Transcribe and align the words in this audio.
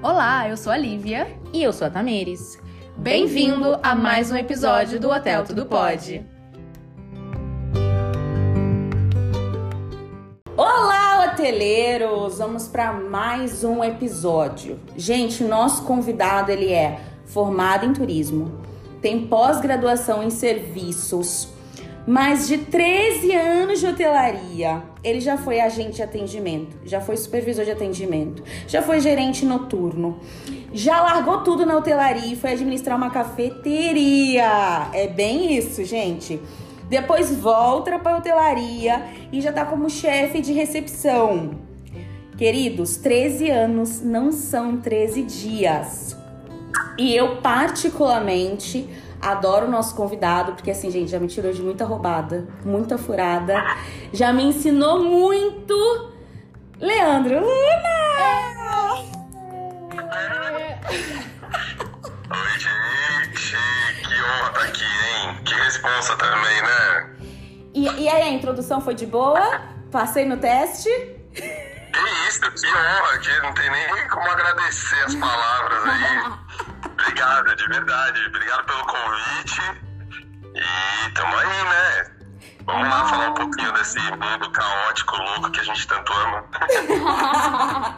Olá, 0.00 0.48
eu 0.48 0.56
sou 0.56 0.70
a 0.70 0.76
Lívia. 0.76 1.26
E 1.52 1.60
eu 1.60 1.72
sou 1.72 1.88
a 1.88 1.90
Tamires. 1.90 2.56
Bem-vindo 2.96 3.80
a 3.82 3.96
mais 3.96 4.30
um 4.30 4.36
episódio 4.36 5.00
do 5.00 5.10
Hotel 5.10 5.42
Tudo 5.44 5.66
Pode. 5.66 6.24
Olá, 10.56 11.24
hoteleiros! 11.24 12.38
Vamos 12.38 12.68
para 12.68 12.92
mais 12.92 13.64
um 13.64 13.82
episódio. 13.82 14.78
Gente, 14.96 15.42
nosso 15.42 15.82
convidado 15.82 16.52
ele 16.52 16.72
é 16.72 17.00
formado 17.26 17.84
em 17.84 17.92
turismo, 17.92 18.60
tem 19.02 19.26
pós-graduação 19.26 20.22
em 20.22 20.30
serviços, 20.30 21.48
mais 22.08 22.48
de 22.48 22.56
13 22.56 23.34
anos 23.34 23.80
de 23.80 23.86
hotelaria. 23.86 24.82
Ele 25.04 25.20
já 25.20 25.36
foi 25.36 25.60
agente 25.60 25.96
de 25.96 26.02
atendimento, 26.02 26.74
já 26.86 27.02
foi 27.02 27.18
supervisor 27.18 27.66
de 27.66 27.70
atendimento, 27.70 28.42
já 28.66 28.80
foi 28.80 28.98
gerente 28.98 29.44
noturno, 29.44 30.18
já 30.72 31.02
largou 31.02 31.42
tudo 31.42 31.66
na 31.66 31.76
hotelaria 31.76 32.32
e 32.32 32.36
foi 32.36 32.52
administrar 32.52 32.96
uma 32.96 33.10
cafeteria. 33.10 34.88
É 34.94 35.06
bem 35.06 35.54
isso, 35.54 35.84
gente. 35.84 36.40
Depois 36.88 37.30
volta 37.36 37.98
para 37.98 38.16
hotelaria 38.16 39.04
e 39.30 39.42
já 39.42 39.52
tá 39.52 39.66
como 39.66 39.90
chefe 39.90 40.40
de 40.40 40.54
recepção. 40.54 41.50
Queridos, 42.38 42.96
13 42.96 43.50
anos 43.50 44.00
não 44.00 44.32
são 44.32 44.78
13 44.78 45.24
dias. 45.24 46.16
E 46.96 47.14
eu 47.14 47.36
particularmente 47.42 48.88
Adoro 49.20 49.66
o 49.66 49.70
nosso 49.70 49.96
convidado, 49.96 50.52
porque 50.52 50.70
assim, 50.70 50.90
gente, 50.90 51.10
já 51.10 51.18
me 51.18 51.26
tirou 51.26 51.52
de 51.52 51.60
muita 51.60 51.84
roubada, 51.84 52.48
muita 52.64 52.96
furada. 52.96 53.54
Já 54.12 54.32
me 54.32 54.44
ensinou 54.44 55.02
muito. 55.02 55.74
Leandro 56.78 57.40
Luna! 57.40 57.98
Oi, 62.30 62.58
gente! 62.58 63.56
Que 64.02 64.14
honra 64.14 64.48
estar 64.48 64.62
aqui, 64.62 64.84
hein? 64.84 65.40
Que 65.44 65.54
responsa 65.54 66.16
também, 66.16 66.62
né? 66.62 67.16
E, 67.74 67.84
e 68.02 68.08
aí, 68.08 68.22
a 68.22 68.28
introdução 68.30 68.80
foi 68.80 68.94
de 68.94 69.06
boa? 69.06 69.62
Passei 69.90 70.24
no 70.24 70.36
teste? 70.36 70.90
Que 71.32 72.28
isso, 72.28 72.40
que 72.40 72.66
honra, 72.66 73.18
que 73.18 73.40
não 73.40 73.52
tem 73.54 73.70
nem 73.70 74.08
como 74.08 74.30
agradecer 74.30 75.02
as 75.04 75.14
palavras 75.16 75.84
aí. 75.84 76.78
Obrigado, 77.18 77.56
de 77.56 77.66
verdade. 77.68 78.26
Obrigado 78.26 78.64
pelo 78.64 78.86
convite. 78.86 79.60
E 80.54 81.10
tamo 81.14 81.36
aí, 81.36 81.64
né? 81.64 82.06
Vamos 82.64 82.88
lá 82.88 83.04
falar 83.06 83.30
um 83.30 83.34
pouquinho 83.34 83.72
desse 83.72 83.98
mundo 83.98 84.48
caótico, 84.52 85.16
louco 85.16 85.50
que 85.50 85.58
a 85.58 85.64
gente 85.64 85.84
tanto 85.88 86.12
ama. 86.12 86.44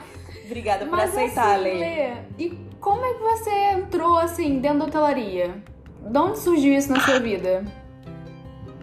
Obrigada 0.47 0.87
por 0.87 0.97
Mas 0.97 1.11
aceitar, 1.11 1.57
assim, 1.57 1.65
Lê. 1.65 2.15
E 2.39 2.51
como 2.81 3.05
é 3.05 3.13
que 3.13 3.21
você 3.21 3.51
entrou 3.51 4.17
assim 4.17 4.59
dentro 4.59 4.79
da 4.79 4.85
hotelaria? 4.87 5.63
De 6.01 6.19
onde 6.19 6.39
surgiu 6.39 6.73
isso 6.73 6.91
na 6.91 7.01
sua 7.01 7.21
vida? 7.21 7.63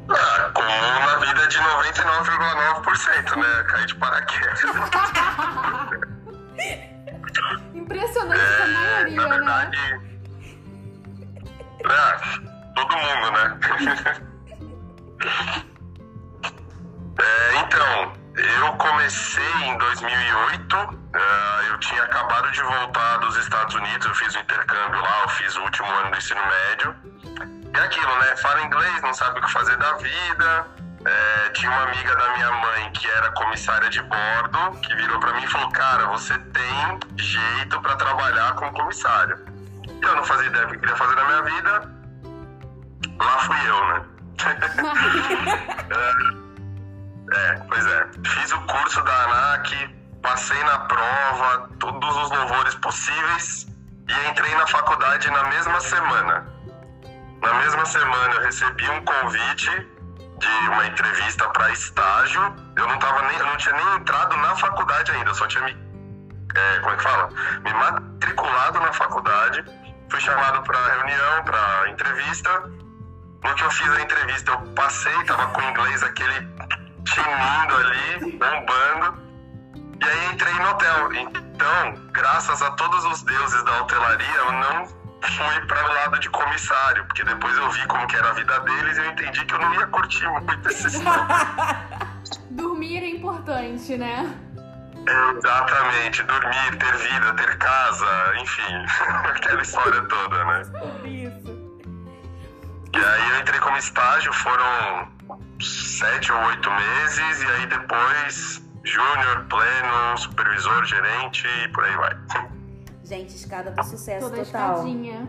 Ah, 0.07 0.51
como 0.53 0.67
na 0.67 1.15
vida 1.17 1.47
de 1.47 1.57
99,9%, 1.57 3.35
né? 3.37 3.63
Cair 3.63 3.87
de 3.87 3.95
paraquedas. 3.95 4.61
Impressionante 7.73 8.39
essa 8.41 8.63
É, 8.63 8.67
maioria, 8.67 9.27
na 9.27 9.65
né? 9.65 9.71
Ah, 11.85 12.19
todo 12.75 12.97
mundo, 12.97 13.31
né? 13.31 14.27
É, 17.19 17.55
então, 17.55 18.13
eu 18.35 18.73
comecei 18.73 19.53
em 19.63 19.77
2008. 19.77 20.75
ah, 21.15 21.61
eu 21.69 21.79
tinha 21.79 22.03
acabado 22.03 22.51
de 22.51 22.61
voltar 22.61 23.17
dos 23.17 23.35
Estados 23.37 23.73
Unidos. 23.73 24.05
Eu 24.05 24.13
fiz 24.13 24.35
o 24.35 24.39
intercâmbio 24.39 25.01
lá. 25.01 25.21
Eu 25.23 25.29
fiz 25.29 25.55
o 25.55 25.61
último 25.63 25.91
ano 25.91 26.11
do 26.11 26.17
ensino 26.17 26.41
médio. 26.45 26.95
É 27.73 27.79
aquilo, 27.79 28.19
né? 28.19 28.35
Fala 28.37 28.61
inglês, 28.61 29.01
não 29.01 29.13
sabe 29.13 29.39
o 29.39 29.41
que 29.41 29.51
fazer 29.51 29.77
da 29.77 29.93
vida. 29.93 30.67
É, 31.05 31.49
tinha 31.49 31.71
uma 31.71 31.83
amiga 31.83 32.15
da 32.15 32.29
minha 32.33 32.51
mãe 32.51 32.91
que 32.91 33.07
era 33.09 33.31
comissária 33.31 33.89
de 33.89 34.01
bordo, 34.03 34.79
que 34.81 34.95
virou 34.95 35.19
pra 35.19 35.33
mim 35.33 35.43
e 35.43 35.47
falou: 35.47 35.71
Cara, 35.71 36.05
você 36.07 36.37
tem 36.37 36.99
jeito 37.17 37.81
pra 37.81 37.95
trabalhar 37.95 38.53
como 38.53 38.71
comissário. 38.73 39.56
Eu 40.01 40.15
não 40.15 40.23
fazia 40.23 40.47
ideia 40.47 40.65
do 40.65 40.69
que 40.69 40.75
eu 40.75 40.79
queria 40.79 40.95
fazer 40.95 41.15
na 41.15 41.25
minha 41.25 41.41
vida. 41.43 41.93
Lá 43.19 43.37
fui 43.39 43.57
eu, 43.67 43.85
né? 43.87 44.05
é, 47.33 47.55
pois 47.67 47.85
é. 47.85 48.07
Fiz 48.25 48.53
o 48.53 48.61
curso 48.61 49.03
da 49.03 49.23
ANAC, 49.23 49.93
passei 50.21 50.63
na 50.63 50.79
prova, 50.79 51.69
todos 51.79 52.15
os 52.15 52.31
louvores 52.31 52.75
possíveis 52.75 53.67
e 54.07 54.13
entrei 54.29 54.55
na 54.55 54.65
faculdade 54.67 55.29
na 55.31 55.43
mesma 55.45 55.81
semana. 55.81 56.47
Na 57.41 57.53
mesma 57.55 57.85
semana 57.85 58.35
eu 58.35 58.41
recebi 58.41 58.89
um 58.89 59.03
convite 59.03 59.87
de 60.39 60.69
uma 60.69 60.85
entrevista 60.85 61.47
para 61.49 61.71
estágio. 61.71 62.41
Eu 62.75 62.87
não 62.87 62.97
tava 62.99 63.23
nem, 63.23 63.37
eu 63.37 63.45
não 63.45 63.57
tinha 63.57 63.75
nem 63.75 63.95
entrado 63.95 64.37
na 64.37 64.55
faculdade 64.55 65.11
ainda, 65.11 65.29
eu 65.29 65.35
só 65.35 65.47
tinha 65.47 65.63
me, 65.63 65.71
é, 66.55 66.79
como 66.79 66.93
é 66.93 66.97
que 66.97 67.03
fala? 67.03 67.29
Me 67.63 67.73
matriculado 67.73 68.79
na 68.79 68.93
faculdade. 68.93 69.65
Fui 70.09 70.19
chamado 70.21 70.63
para 70.63 70.79
reunião, 70.95 71.43
para 71.43 71.89
entrevista. 71.89 72.71
No 73.43 73.55
que 73.55 73.63
eu 73.63 73.71
fiz 73.71 73.89
a 73.89 74.01
entrevista, 74.01 74.51
eu 74.51 74.61
passei, 74.73 75.23
tava 75.25 75.47
com 75.47 75.61
o 75.61 75.69
inglês 75.69 76.03
aquele 76.03 76.47
tinindo 77.03 77.75
ali, 77.75 78.37
bombando. 78.37 79.27
E 79.99 80.05
aí 80.05 80.33
entrei 80.33 80.53
no 80.53 80.69
hotel. 80.69 81.13
Então, 81.13 82.09
graças 82.11 82.61
a 82.61 82.71
todos 82.71 83.03
os 83.05 83.23
deuses 83.23 83.63
da 83.63 83.81
hotelaria, 83.81 84.35
eu 84.37 84.51
não 84.51 84.85
fui 85.21 85.65
para 85.67 85.85
o 85.85 85.93
lado 85.93 86.19
de 86.19 86.29
comissário, 86.29 87.05
porque 87.05 87.23
depois 87.23 87.57
eu 87.57 87.69
vi 87.71 87.85
como 87.87 88.07
que 88.07 88.15
era 88.15 88.29
a 88.29 88.33
vida 88.33 88.59
deles 88.61 88.97
e 88.97 89.01
eu 89.01 89.11
entendi 89.11 89.45
que 89.45 89.53
eu 89.53 89.59
não 89.59 89.73
ia 89.73 89.87
curtir 89.87 90.27
muito 90.27 90.69
esse. 90.69 91.03
Dormir 92.51 93.03
é 93.03 93.09
importante, 93.09 93.97
né? 93.97 94.35
Exatamente, 95.37 96.23
dormir, 96.23 96.77
ter 96.77 96.97
vida, 96.97 97.33
ter 97.35 97.57
casa, 97.57 98.33
enfim, 98.41 98.85
aquela 99.29 99.61
história 99.61 100.01
toda, 100.03 100.45
né? 100.45 100.61
Isso. 101.05 101.57
E 102.93 102.97
aí 102.97 103.29
eu 103.31 103.39
entrei 103.39 103.59
como 103.59 103.77
estágio, 103.77 104.33
foram 104.33 105.07
sete 105.61 106.31
ou 106.31 106.39
oito 106.45 106.69
meses, 106.71 107.41
e 107.41 107.45
aí 107.45 107.65
depois 107.67 108.67
júnior, 108.83 109.45
pleno, 109.49 110.17
supervisor, 110.17 110.85
gerente 110.85 111.45
e 111.45 111.67
por 111.69 111.83
aí 111.83 111.95
vai. 111.95 112.17
Gente, 113.03 113.35
escada 113.35 113.71
do 113.71 113.83
sucesso 113.83 114.29
Toda 114.29 114.43
total. 114.43 114.75
escadinha. 114.75 115.27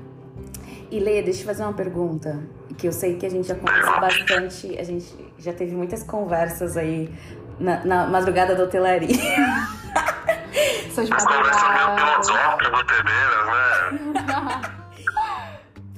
E 0.91 1.01
Lê, 1.01 1.23
deixa 1.23 1.43
eu 1.43 1.47
fazer 1.47 1.63
uma 1.65 1.73
pergunta. 1.73 2.41
Que 2.77 2.87
eu 2.87 2.93
sei 2.93 3.17
que 3.17 3.27
a 3.27 3.29
gente 3.29 3.49
já 3.49 3.57
conversou 3.57 4.01
bastante, 4.01 4.79
a 4.79 4.85
gente 4.85 5.33
já 5.39 5.53
teve 5.53 5.75
muitas 5.75 6.03
conversas 6.05 6.77
aí 6.77 7.13
na, 7.59 7.85
na 7.85 8.07
madrugada 8.07 8.55
da 8.55 8.65
hotelaria. 8.65 9.09
Suas 10.95 11.11
As 11.11 11.25
madrugadas. 11.25 12.29
né? 13.05 14.63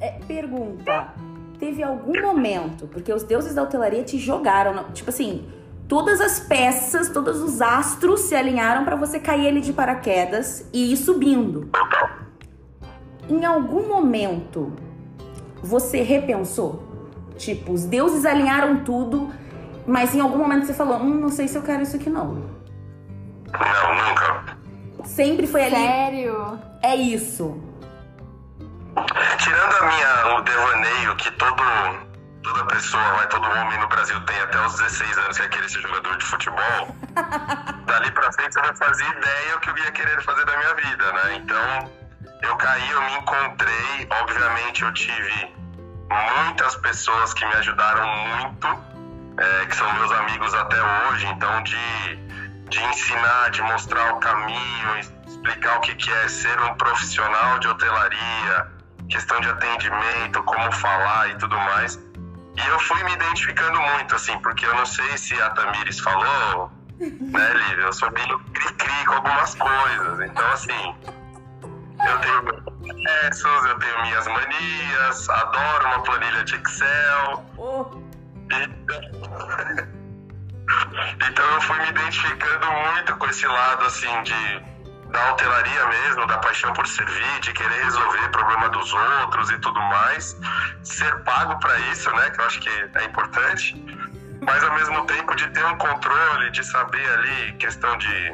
É, 0.01 0.11
pergunta: 0.27 1.09
teve 1.59 1.83
algum 1.83 2.21
momento, 2.21 2.87
porque 2.87 3.13
os 3.13 3.23
deuses 3.23 3.55
da 3.55 3.63
hotelaria 3.63 4.03
te 4.03 4.19
jogaram, 4.19 4.85
tipo 4.93 5.11
assim, 5.11 5.47
todas 5.87 6.21
as 6.21 6.41
peças, 6.41 7.09
todos 7.11 7.41
os 7.43 7.61
astros 7.61 8.21
se 8.21 8.35
alinharam 8.35 8.85
pra 8.85 8.97
você 8.97 9.19
cair 9.19 9.49
ali 9.49 9.61
de 9.61 9.73
paraquedas 9.73 10.67
e 10.73 10.93
ir 10.93 10.97
subindo. 10.97 11.69
Em 13.29 13.45
algum 13.45 13.87
momento 13.87 14.73
você 15.63 16.03
repensou? 16.03 16.89
Tipo, 17.37 17.73
os 17.73 17.85
deuses 17.85 18.25
alinharam 18.27 18.85
tudo, 18.85 19.31
mas 19.91 20.15
em 20.15 20.21
algum 20.21 20.39
momento 20.39 20.67
você 20.67 20.73
falou: 20.73 20.99
hum, 20.99 21.21
não 21.21 21.29
sei 21.29 21.49
se 21.49 21.59
eu 21.59 21.63
quero 21.63 21.83
isso 21.83 21.97
aqui 21.97 22.09
não. 22.09 22.35
Não, 23.53 23.95
nunca. 23.95 24.57
Sempre 25.05 25.47
foi 25.49 25.65
ali. 25.65 25.75
Sério? 25.75 26.59
É 26.83 26.95
isso. 26.95 27.61
Tirando 29.39 29.75
a 29.75 29.87
minha, 29.87 30.37
o 30.37 30.41
devaneio 30.43 31.17
que 31.17 31.31
todo, 31.33 31.63
toda 32.43 32.65
pessoa, 32.67 33.03
vai, 33.15 33.29
todo 33.29 33.45
homem 33.45 33.81
no 33.81 33.89
Brasil 33.89 34.21
tem 34.27 34.41
até 34.41 34.65
os 34.65 34.79
16 34.79 35.19
anos, 35.19 35.37
que 35.37 35.43
é 35.43 35.49
querer 35.49 35.69
ser 35.69 35.81
jogador 35.81 36.17
de 36.17 36.25
futebol, 36.25 36.97
dali 37.87 38.11
pra 38.13 38.33
frente 38.33 38.57
eu 38.57 38.63
não 38.63 38.77
fazia 38.77 39.09
ideia 39.09 39.57
o 39.57 39.61
que 39.61 39.71
eu 39.71 39.79
ia 39.79 39.93
querer 39.93 40.23
fazer 40.23 40.45
da 40.45 40.57
minha 40.57 40.75
vida, 40.75 41.13
né? 41.13 41.35
Então, 41.37 41.91
eu 42.43 42.57
caí, 42.57 42.91
eu 42.91 43.03
me 43.03 43.15
encontrei, 43.17 44.09
obviamente 44.23 44.83
eu 44.83 44.93
tive 44.93 45.55
muitas 46.11 46.77
pessoas 46.77 47.33
que 47.35 47.45
me 47.47 47.55
ajudaram 47.55 48.07
muito, 48.07 48.90
é, 49.39 49.67
que 49.67 49.77
são 49.77 49.93
meus 49.95 50.13
amigos 50.13 50.55
até 50.55 50.77
hoje, 50.83 51.27
então 51.27 51.63
de, 51.63 52.17
de 52.69 52.83
ensinar, 52.85 53.51
de 53.51 53.63
mostrar 53.63 54.15
o 54.15 54.17
caminho, 54.21 54.99
explicar 55.27 55.79
o 55.79 55.81
que, 55.81 55.95
que 55.95 56.11
é 56.11 56.29
ser 56.29 56.61
um 56.61 56.75
profissional 56.75 57.59
de 57.59 57.69
hotelaria, 57.69 58.67
questão 59.09 59.41
de 59.41 59.49
atendimento, 59.49 60.43
como 60.45 60.73
falar 60.73 61.31
e 61.31 61.39
tudo 61.39 61.57
mais. 61.59 61.97
E 62.57 62.69
eu 62.69 62.79
fui 62.81 63.03
me 63.05 63.13
identificando 63.13 63.81
muito, 63.81 64.15
assim, 64.15 64.39
porque 64.41 64.67
eu 64.67 64.75
não 64.75 64.87
sei 64.87 65.17
se 65.17 65.41
a 65.41 65.51
Tamires 65.51 66.01
falou, 66.01 66.71
né, 67.01 67.55
Lívia? 67.55 67.85
Eu 67.85 67.93
sou 67.93 68.11
meio 68.13 68.39
cri-cri 68.53 69.05
com 69.07 69.15
algumas 69.15 69.55
coisas. 69.55 70.21
Então, 70.21 70.53
assim, 70.53 70.95
Eu 72.07 72.19
tenho 72.21 72.43
meus 72.43 72.63
processos, 72.63 73.67
eu 73.67 73.79
tenho 73.79 74.03
minhas 74.03 74.27
manias, 74.27 75.29
adoro 75.29 75.87
uma 75.87 76.03
planilha 76.03 76.45
de 76.45 76.55
Excel. 76.57 77.45
Então 81.29 81.45
eu 81.55 81.61
fui 81.63 81.77
me 81.81 81.89
identificando 81.89 82.67
muito 82.71 83.17
com 83.17 83.27
esse 83.27 83.47
lado 83.47 83.85
assim 83.87 84.23
de 84.23 84.71
da 85.11 85.33
hotelaria 85.33 85.87
mesmo, 85.87 86.27
da 86.27 86.39
paixão 86.39 86.73
por 86.73 86.87
servir, 86.87 87.41
de 87.41 87.53
querer 87.53 87.85
resolver 87.85 88.29
problema 88.29 88.69
dos 88.69 88.93
outros 88.93 89.51
e 89.51 89.59
tudo 89.59 89.81
mais, 89.81 90.37
ser 90.85 91.13
pago 91.25 91.59
para 91.59 91.77
isso, 91.93 92.11
né, 92.13 92.31
que 92.31 92.41
eu 92.41 92.47
acho 92.47 92.61
que 92.61 92.71
é 92.95 93.05
importante, 93.05 93.75
mas 94.41 94.63
ao 94.63 94.73
mesmo 94.75 95.05
tempo 95.07 95.35
de 95.35 95.49
ter 95.49 95.65
um 95.67 95.77
controle, 95.77 96.51
de 96.51 96.65
saber 96.65 97.13
ali 97.15 97.53
questão 97.55 97.99
de 97.99 98.33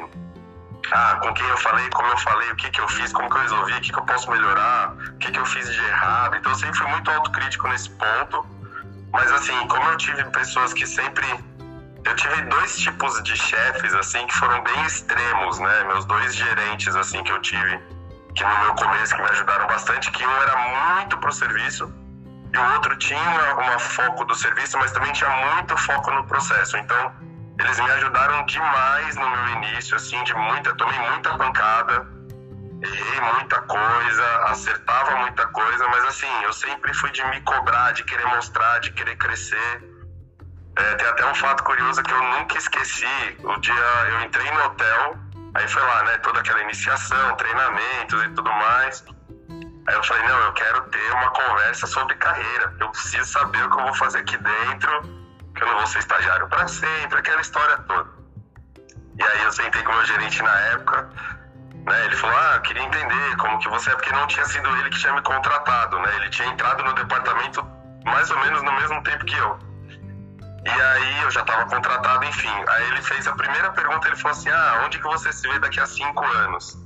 ah, 0.91 1.19
com 1.21 1.33
quem 1.33 1.47
eu 1.47 1.57
falei, 1.57 1.89
como 1.89 2.07
eu 2.09 2.17
falei, 2.19 2.51
o 2.51 2.55
que 2.55 2.69
que 2.69 2.79
eu 2.79 2.87
fiz, 2.87 3.11
como 3.11 3.29
que 3.29 3.35
eu 3.37 3.41
resolvi, 3.41 3.73
o 3.73 3.81
que 3.81 3.91
que 3.91 3.99
eu 3.99 4.05
posso 4.05 4.29
melhorar, 4.31 4.93
o 4.93 5.17
que 5.17 5.31
que 5.31 5.39
eu 5.39 5.45
fiz 5.45 5.69
de 5.73 5.83
errado. 5.83 6.37
Então 6.37 6.51
eu 6.51 6.57
sempre 6.57 6.77
fui 6.77 6.87
muito 6.87 7.11
autocrítico 7.11 7.67
nesse 7.67 7.89
ponto. 7.89 8.45
Mas 9.11 9.31
assim, 9.31 9.67
como 9.67 9.89
eu 9.89 9.97
tive 9.97 10.23
pessoas 10.25 10.73
que 10.73 10.85
sempre 10.85 11.27
eu 12.05 12.15
tive 12.15 12.41
dois 12.43 12.77
tipos 12.77 13.21
de 13.23 13.35
chefes, 13.35 13.93
assim, 13.93 14.25
que 14.27 14.33
foram 14.35 14.63
bem 14.63 14.85
extremos, 14.85 15.59
né? 15.59 15.83
Meus 15.85 16.05
dois 16.05 16.33
gerentes, 16.35 16.95
assim, 16.95 17.21
que 17.23 17.31
eu 17.31 17.41
tive, 17.41 17.79
que 18.33 18.43
no 18.43 18.57
meu 18.59 18.75
começo, 18.75 19.13
que 19.13 19.21
me 19.21 19.29
ajudaram 19.29 19.67
bastante, 19.67 20.09
que 20.11 20.25
um 20.25 20.41
era 20.41 21.01
muito 21.01 21.17
pro 21.17 21.31
serviço 21.33 21.93
e 22.53 22.57
o 22.57 22.73
outro 22.73 22.95
tinha 22.97 23.53
uma 23.55 23.77
foco 23.77 24.23
do 24.23 24.33
serviço, 24.35 24.77
mas 24.77 24.91
também 24.91 25.11
tinha 25.11 25.29
muito 25.29 25.75
foco 25.77 26.11
no 26.11 26.23
processo. 26.25 26.77
Então, 26.77 27.11
eles 27.59 27.77
me 27.77 27.89
ajudaram 27.89 28.45
demais 28.45 29.15
no 29.15 29.29
meu 29.29 29.47
início, 29.57 29.97
assim, 29.97 30.23
de 30.23 30.33
muita, 30.33 30.73
tomei 30.75 30.97
muita 31.09 31.37
pancada, 31.37 32.07
errei 32.81 33.21
muita 33.33 33.61
coisa, 33.61 34.43
acertava 34.45 35.15
muita 35.17 35.47
coisa, 35.47 35.87
mas 35.87 36.05
assim, 36.05 36.43
eu 36.43 36.53
sempre 36.53 36.93
fui 36.93 37.11
de 37.11 37.23
me 37.25 37.41
cobrar, 37.41 37.91
de 37.93 38.03
querer 38.03 38.25
mostrar, 38.27 38.79
de 38.79 38.91
querer 38.91 39.15
crescer. 39.17 39.83
É, 40.75 40.95
tem 40.95 41.07
até 41.07 41.25
um 41.25 41.35
fato 41.35 41.63
curioso 41.63 42.03
que 42.03 42.13
eu 42.13 42.21
nunca 42.21 42.57
esqueci. 42.57 43.37
O 43.43 43.59
dia 43.59 43.73
eu 44.09 44.21
entrei 44.21 44.49
no 44.51 44.65
hotel, 44.65 45.17
aí 45.55 45.67
foi 45.67 45.81
lá, 45.81 46.03
né? 46.03 46.17
Toda 46.19 46.39
aquela 46.39 46.61
iniciação, 46.61 47.35
treinamentos 47.35 48.23
e 48.23 48.29
tudo 48.29 48.51
mais. 48.51 49.03
Aí 49.87 49.95
eu 49.95 50.03
falei, 50.03 50.27
não, 50.27 50.37
eu 50.37 50.53
quero 50.53 50.81
ter 50.89 51.11
uma 51.13 51.29
conversa 51.31 51.87
sobre 51.87 52.13
carreira. 52.15 52.75
Eu 52.79 52.89
preciso 52.89 53.25
saber 53.25 53.63
o 53.63 53.69
que 53.69 53.79
eu 53.79 53.83
vou 53.85 53.93
fazer 53.95 54.19
aqui 54.19 54.37
dentro, 54.37 55.01
que 55.55 55.63
eu 55.63 55.67
não 55.67 55.77
vou 55.77 55.87
ser 55.87 55.99
estagiário 55.99 56.47
para 56.47 56.67
sempre, 56.67 57.17
aquela 57.17 57.41
história 57.41 57.77
toda. 57.87 58.09
E 59.17 59.23
aí 59.23 59.43
eu 59.43 59.51
sentei 59.51 59.81
com 59.81 59.91
o 59.91 59.95
meu 59.95 60.05
gerente 60.05 60.43
na 60.43 60.59
época, 60.73 61.09
né? 61.87 62.05
Ele 62.05 62.15
falou, 62.15 62.37
ah, 62.37 62.59
queria 62.59 62.83
entender 62.83 63.35
como 63.37 63.57
que 63.59 63.69
você 63.69 63.89
é, 63.89 63.93
porque 63.93 64.11
não 64.11 64.27
tinha 64.27 64.45
sido 64.45 64.69
ele 64.77 64.89
que 64.89 64.99
tinha 64.99 65.13
me 65.13 65.21
contratado, 65.21 65.97
né? 65.99 66.15
Ele 66.17 66.29
tinha 66.29 66.47
entrado 66.49 66.83
no 66.83 66.93
departamento 66.93 67.65
mais 68.05 68.29
ou 68.29 68.37
menos 68.39 68.61
no 68.61 68.71
mesmo 68.73 69.01
tempo 69.03 69.25
que 69.25 69.35
eu. 69.35 69.57
E 70.65 70.69
aí 70.69 71.23
eu 71.23 71.31
já 71.31 71.41
estava 71.41 71.65
contratado, 71.65 72.25
enfim. 72.25 72.51
Aí 72.67 72.87
ele 72.89 73.01
fez 73.01 73.27
a 73.27 73.33
primeira 73.33 73.71
pergunta, 73.71 74.07
ele 74.07 74.17
falou 74.17 74.37
assim, 74.37 74.49
ah, 74.49 74.83
onde 74.85 74.97
que 74.97 75.03
você 75.03 75.31
se 75.31 75.47
vê 75.47 75.57
daqui 75.59 75.79
a 75.79 75.85
cinco 75.85 76.25
anos? 76.25 76.77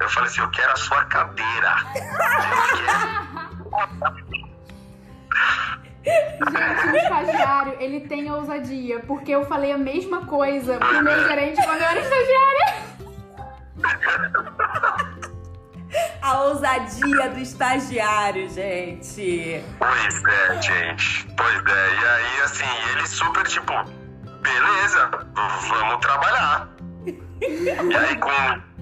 Eu 0.00 0.08
falei 0.08 0.30
assim, 0.30 0.40
eu 0.40 0.50
quero 0.50 0.72
a 0.72 0.76
sua 0.76 1.04
cadeira. 1.04 1.76
Gente, 6.04 6.88
o 6.88 6.96
estagiário, 6.96 7.76
ele 7.78 8.00
tem 8.00 8.30
ousadia, 8.30 9.00
porque 9.00 9.30
eu 9.30 9.44
falei 9.44 9.72
a 9.72 9.78
mesma 9.78 10.26
coisa 10.26 10.78
pro 10.78 11.02
meu 11.02 11.28
gerente 11.28 11.62
quando 11.62 11.80
eu 11.80 11.86
era 11.86 12.00
estagiária. 12.00 12.92
A 16.22 16.38
ousadia 16.44 17.28
do 17.30 17.40
estagiário, 17.40 18.48
gente. 18.48 19.62
Pois 19.78 20.24
é, 20.24 20.62
gente. 20.62 21.26
Pois 21.36 21.66
é. 21.66 21.94
E 21.94 22.06
aí, 22.06 22.40
assim, 22.42 22.64
ele 22.92 23.06
super 23.06 23.46
tipo, 23.46 23.72
beleza, 24.40 25.10
vamos 25.68 26.00
trabalhar. 26.00 26.68
E 27.40 27.96
aí, 27.96 28.16
com. 28.16 28.72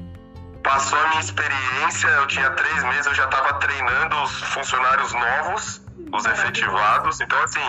Passou 0.63 0.99
a 1.01 1.09
minha 1.09 1.21
experiência, 1.21 2.07
eu 2.07 2.27
tinha 2.27 2.51
três 2.51 2.85
meses, 2.85 3.07
eu 3.07 3.15
já 3.15 3.27
tava 3.29 3.55
treinando 3.55 4.23
os 4.23 4.43
funcionários 4.43 5.11
novos, 5.15 5.83
os 6.13 6.27
efetivados. 6.27 7.19
Então, 7.19 7.43
assim, 7.43 7.61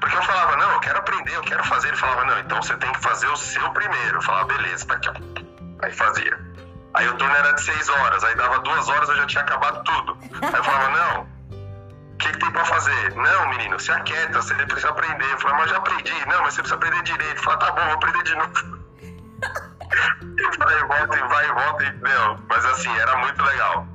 porque 0.00 0.16
eu 0.16 0.22
falava, 0.22 0.56
não, 0.56 0.72
eu 0.72 0.80
quero 0.80 0.98
aprender, 0.98 1.36
eu 1.36 1.42
quero 1.42 1.62
fazer. 1.64 1.88
Ele 1.88 1.96
falava, 1.96 2.24
não, 2.24 2.40
então 2.40 2.60
você 2.60 2.76
tem 2.76 2.90
que 2.92 3.00
fazer 3.00 3.28
o 3.28 3.36
seu 3.36 3.70
primeiro. 3.70 4.16
Eu 4.16 4.22
falava, 4.22 4.46
beleza, 4.46 4.84
tá 4.86 4.94
aqui, 4.94 5.08
ó. 5.08 5.84
Aí 5.84 5.92
fazia. 5.92 6.51
Aí 6.94 7.08
o 7.08 7.16
turno 7.16 7.34
era 7.34 7.52
de 7.52 7.62
seis 7.62 7.88
horas, 7.88 8.22
aí 8.24 8.34
dava 8.34 8.58
duas 8.60 8.88
horas 8.88 9.08
eu 9.08 9.16
já 9.16 9.26
tinha 9.26 9.42
acabado 9.42 9.82
tudo. 9.84 10.18
Aí 10.42 10.54
eu 10.54 10.64
falava, 10.64 10.88
não, 10.90 11.22
o 11.22 12.16
que, 12.18 12.30
que 12.30 12.38
tem 12.38 12.50
pra 12.50 12.64
fazer? 12.64 13.14
Não, 13.14 13.48
menino, 13.48 13.80
se 13.80 13.90
aquieta, 13.90 14.42
você 14.42 14.54
precisa 14.54 14.90
aprender. 14.90 15.32
Eu 15.32 15.38
falei, 15.40 15.56
mas 15.56 15.70
já 15.70 15.78
aprendi. 15.78 16.26
Não, 16.26 16.42
mas 16.42 16.54
você 16.54 16.62
precisa 16.62 16.74
aprender 16.74 17.02
direito. 17.02 17.36
Eu 17.36 17.42
falei, 17.42 17.58
tá 17.58 17.72
bom, 17.72 17.84
vou 17.84 17.94
aprender 17.94 18.22
de 18.22 18.34
novo. 18.34 18.82
Eu 20.38 20.52
falei, 20.54 20.78
volta 20.84 21.16
e 21.16 21.28
vai 21.28 21.48
e 21.48 21.52
volta 21.52 21.84
e 21.84 21.92
meu. 21.98 22.38
Mas 22.48 22.64
assim, 22.64 22.90
era 22.96 23.16
muito 23.18 23.42
legal. 23.42 23.86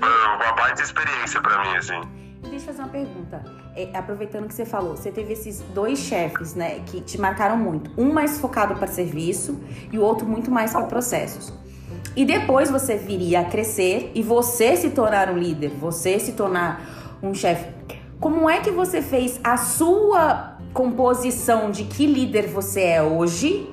Foi 0.00 0.26
uma 0.36 0.52
baita 0.52 0.82
experiência 0.82 1.40
pra 1.42 1.58
mim, 1.62 1.76
assim. 1.76 2.00
Deixa 2.42 2.56
eu 2.56 2.60
fazer 2.60 2.82
uma 2.82 2.88
pergunta. 2.88 3.44
É, 3.76 3.90
aproveitando 3.96 4.46
que 4.48 4.54
você 4.54 4.64
falou, 4.64 4.96
você 4.96 5.10
teve 5.10 5.32
esses 5.32 5.60
dois 5.60 5.98
chefes, 5.98 6.54
né, 6.54 6.80
que 6.86 7.00
te 7.00 7.20
marcaram 7.20 7.56
muito. 7.56 7.90
Um 8.00 8.12
mais 8.12 8.38
focado 8.38 8.74
para 8.76 8.86
serviço 8.86 9.60
e 9.92 9.98
o 9.98 10.02
outro 10.02 10.26
muito 10.26 10.50
mais 10.50 10.72
para 10.72 10.86
processos. 10.86 11.52
E 12.16 12.24
depois 12.24 12.70
você 12.70 12.96
viria 12.96 13.40
a 13.40 13.44
crescer 13.44 14.12
e 14.14 14.22
você 14.22 14.76
se 14.76 14.90
tornar 14.90 15.30
um 15.30 15.38
líder, 15.38 15.70
você 15.70 16.18
se 16.18 16.32
tornar 16.32 16.80
um 17.22 17.34
chefe. 17.34 17.68
Como 18.20 18.48
é 18.48 18.60
que 18.60 18.70
você 18.70 19.02
fez 19.02 19.40
a 19.42 19.56
sua 19.56 20.58
composição 20.72 21.70
de 21.70 21.84
que 21.84 22.06
líder 22.06 22.46
você 22.46 22.82
é 22.82 23.02
hoje, 23.02 23.72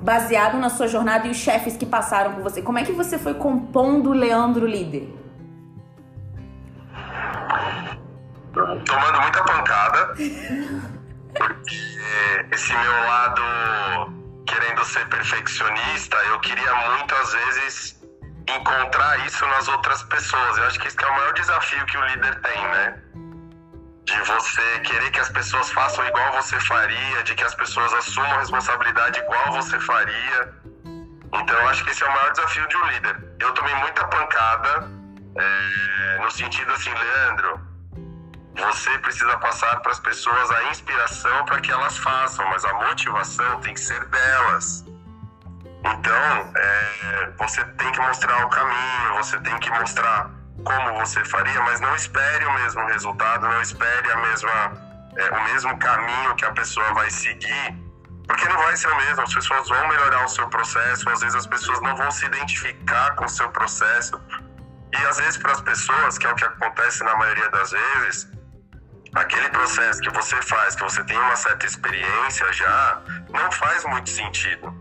baseado 0.00 0.58
na 0.58 0.68
sua 0.68 0.86
jornada 0.86 1.26
e 1.26 1.30
os 1.30 1.36
chefes 1.36 1.76
que 1.76 1.84
passaram 1.84 2.34
por 2.34 2.42
você? 2.42 2.62
Como 2.62 2.78
é 2.78 2.84
que 2.84 2.92
você 2.92 3.18
foi 3.18 3.34
compondo 3.34 4.10
o 4.10 4.12
Leandro 4.12 4.66
líder? 4.66 5.12
tomando 8.86 9.20
muita 9.20 9.44
pancada, 9.44 10.06
porque 11.34 11.98
esse 12.52 12.72
meu 12.72 12.92
lado 13.04 14.15
querendo 14.46 14.84
ser 14.84 15.06
perfeccionista, 15.08 16.16
eu 16.28 16.40
queria 16.40 16.74
muitas 16.74 17.32
vezes 17.32 18.00
encontrar 18.48 19.26
isso 19.26 19.44
nas 19.46 19.68
outras 19.68 20.02
pessoas. 20.04 20.58
Eu 20.58 20.64
acho 20.66 20.78
que 20.80 20.88
esse 20.88 21.02
é 21.02 21.06
o 21.06 21.14
maior 21.14 21.32
desafio 21.34 21.84
que 21.86 21.98
o 21.98 22.04
líder 22.06 22.40
tem, 22.40 22.62
né? 22.68 23.02
De 24.04 24.20
você 24.22 24.80
querer 24.80 25.10
que 25.10 25.20
as 25.20 25.28
pessoas 25.30 25.70
façam 25.72 26.06
igual 26.06 26.32
você 26.34 26.58
faria, 26.60 27.22
de 27.24 27.34
que 27.34 27.42
as 27.42 27.54
pessoas 27.54 27.92
assumam 27.94 28.32
a 28.32 28.38
responsabilidade 28.38 29.18
igual 29.18 29.52
você 29.52 29.78
faria. 29.80 30.54
Então 31.32 31.56
eu 31.58 31.68
acho 31.68 31.84
que 31.84 31.90
esse 31.90 32.04
é 32.04 32.08
o 32.08 32.12
maior 32.12 32.30
desafio 32.30 32.68
de 32.68 32.76
um 32.76 32.86
líder. 32.86 33.24
Eu 33.40 33.52
tomei 33.52 33.74
muita 33.74 34.06
pancada, 34.06 34.90
é, 35.36 36.18
no 36.22 36.30
sentido 36.30 36.72
assim, 36.72 36.90
Leandro, 36.90 37.60
você 38.56 38.98
precisa 38.98 39.36
passar 39.38 39.80
para 39.80 39.92
as 39.92 40.00
pessoas 40.00 40.50
a 40.50 40.64
inspiração 40.70 41.44
para 41.44 41.60
que 41.60 41.70
elas 41.70 41.98
façam, 41.98 42.46
mas 42.48 42.64
a 42.64 42.72
motivação 42.74 43.60
tem 43.60 43.74
que 43.74 43.80
ser 43.80 44.04
delas. 44.06 44.84
Então, 45.84 46.52
é, 46.56 47.30
você 47.38 47.64
tem 47.64 47.92
que 47.92 48.00
mostrar 48.00 48.44
o 48.44 48.48
caminho, 48.48 49.14
você 49.16 49.38
tem 49.40 49.56
que 49.58 49.70
mostrar 49.70 50.30
como 50.64 50.98
você 50.98 51.24
faria, 51.24 51.60
mas 51.62 51.80
não 51.80 51.94
espere 51.94 52.44
o 52.44 52.52
mesmo 52.54 52.84
resultado, 52.86 53.46
não 53.46 53.60
espere 53.60 54.10
a 54.10 54.16
mesma, 54.16 54.72
é, 55.16 55.30
o 55.30 55.44
mesmo 55.44 55.78
caminho 55.78 56.34
que 56.34 56.44
a 56.44 56.52
pessoa 56.52 56.92
vai 56.94 57.10
seguir, 57.10 57.76
porque 58.26 58.48
não 58.48 58.56
vai 58.56 58.76
ser 58.76 58.88
o 58.88 58.96
mesmo. 58.96 59.22
As 59.22 59.34
pessoas 59.34 59.68
vão 59.68 59.88
melhorar 59.88 60.24
o 60.24 60.28
seu 60.28 60.48
processo, 60.48 61.08
às 61.08 61.20
vezes 61.20 61.36
as 61.36 61.46
pessoas 61.46 61.80
não 61.82 61.94
vão 61.94 62.10
se 62.10 62.26
identificar 62.26 63.14
com 63.14 63.26
o 63.26 63.28
seu 63.28 63.48
processo. 63.50 64.20
E 64.92 65.06
às 65.06 65.18
vezes 65.18 65.36
para 65.36 65.52
as 65.52 65.60
pessoas, 65.60 66.18
que 66.18 66.26
é 66.26 66.32
o 66.32 66.34
que 66.34 66.44
acontece 66.44 67.04
na 67.04 67.16
maioria 67.16 67.48
das 67.50 67.70
vezes, 67.70 68.35
aquele 69.16 69.48
processo 69.48 70.00
que 70.00 70.10
você 70.10 70.36
faz, 70.42 70.74
que 70.74 70.82
você 70.82 71.02
tem 71.04 71.16
uma 71.16 71.36
certa 71.36 71.66
experiência 71.66 72.52
já, 72.52 73.02
não 73.30 73.50
faz 73.50 73.84
muito 73.84 74.10
sentido. 74.10 74.72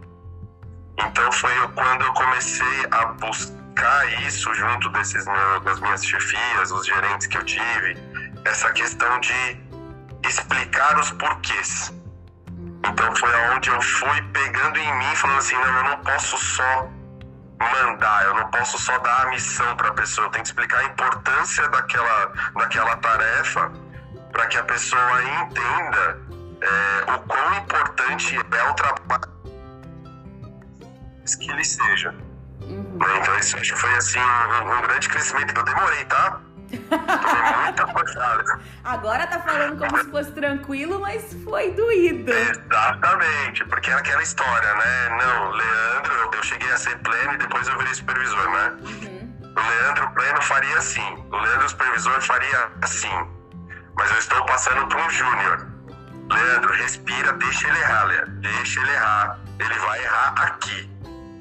Então 0.98 1.32
foi 1.32 1.54
quando 1.74 2.04
eu 2.04 2.14
comecei 2.14 2.86
a 2.92 3.06
buscar 3.06 4.22
isso 4.24 4.54
junto 4.54 4.90
desses 4.90 5.26
meus, 5.26 5.64
das 5.64 5.80
minhas 5.80 6.06
chefias, 6.06 6.72
os 6.72 6.86
gerentes 6.86 7.28
que 7.28 7.38
eu 7.38 7.44
tive, 7.44 7.98
essa 8.46 8.72
questão 8.74 9.20
de 9.20 9.58
explicar 10.28 11.00
os 11.00 11.12
porquês. 11.12 11.94
Então 12.88 13.16
foi 13.16 13.34
aonde 13.46 13.70
eu 13.70 13.82
fui 13.82 14.22
pegando 14.34 14.78
em 14.78 14.98
mim, 14.98 15.16
falando 15.16 15.40
assim, 15.40 15.56
não, 15.56 15.78
eu 15.78 15.84
não 15.84 15.98
posso 16.00 16.38
só 16.38 16.90
mandar, 17.60 18.26
eu 18.26 18.36
não 18.36 18.52
posso 18.52 18.78
só 18.80 18.98
dar 19.00 19.28
a 19.28 19.30
missão 19.30 19.76
para 19.78 19.90
a 19.90 19.94
pessoa, 19.94 20.28
eu 20.28 20.32
tenho 20.32 20.44
que 20.44 20.50
explicar 20.50 20.80
a 20.80 20.84
importância 20.84 21.68
daquela, 21.70 22.34
daquela 22.54 22.98
tarefa 22.98 23.72
para 24.36 24.48
que 24.48 24.58
a 24.58 24.64
pessoa 24.64 25.24
entenda 25.24 26.20
é, 26.62 27.12
o 27.14 27.20
quão 27.20 27.54
importante 27.56 28.36
é 28.36 28.70
o 28.70 28.74
trabalho 28.74 29.34
que 31.40 31.50
ele 31.50 31.64
seja. 31.64 32.12
Né, 32.12 33.18
Então 33.22 33.38
isso 33.40 33.56
acho 33.58 33.74
que 33.74 33.80
foi 33.80 33.94
assim 33.96 34.20
um, 34.20 34.78
um 34.78 34.82
grande 34.82 35.08
crescimento. 35.08 35.58
Eu 35.58 35.64
demorei, 35.64 36.04
tá? 36.06 36.42
Tomei 36.70 37.64
muita 37.64 37.88
porrada. 37.88 38.60
Agora 38.84 39.26
tá 39.28 39.40
falando 39.40 39.78
como 39.80 39.98
se 40.04 40.12
fosse 40.12 40.32
tranquilo, 40.34 41.00
mas 41.00 41.34
foi 41.46 41.72
doído. 41.72 42.30
Exatamente, 42.32 43.64
porque 43.66 43.90
é 43.90 43.94
aquela 43.94 44.22
história, 44.22 44.74
né? 44.76 45.10
Não, 45.24 45.52
Leandro, 45.52 46.14
eu- 46.34 46.44
cheguei 46.44 46.72
a 46.72 46.78
ser 46.78 46.96
pleno 47.00 47.34
e 47.34 47.38
depois 47.38 47.68
eu 47.68 47.76
virei 47.78 47.94
supervisor, 47.94 48.50
né? 48.52 48.74
O 49.56 49.60
Leandro 49.68 50.10
pleno 50.12 50.42
faria 50.44 50.78
assim, 50.78 51.26
o 51.32 51.38
Leandro 51.38 51.70
supervisor 51.70 52.22
faria 52.22 52.70
assim. 52.84 53.28
Mas 53.98 54.12
eu 54.12 54.18
estou 54.18 54.46
passando 54.46 54.88
para 54.88 55.06
um 55.06 55.10
júnior. 55.10 55.68
Leandro, 56.30 56.74
respira, 56.74 57.34
deixa 57.34 57.68
ele 57.68 57.78
errar, 57.80 58.04
Leandro. 58.06 58.32
Deixa 58.42 58.80
ele 58.82 58.92
errar. 58.92 59.40
Ele 59.60 59.80
vai 59.80 60.04
errar 60.04 60.34
aqui. 60.38 60.90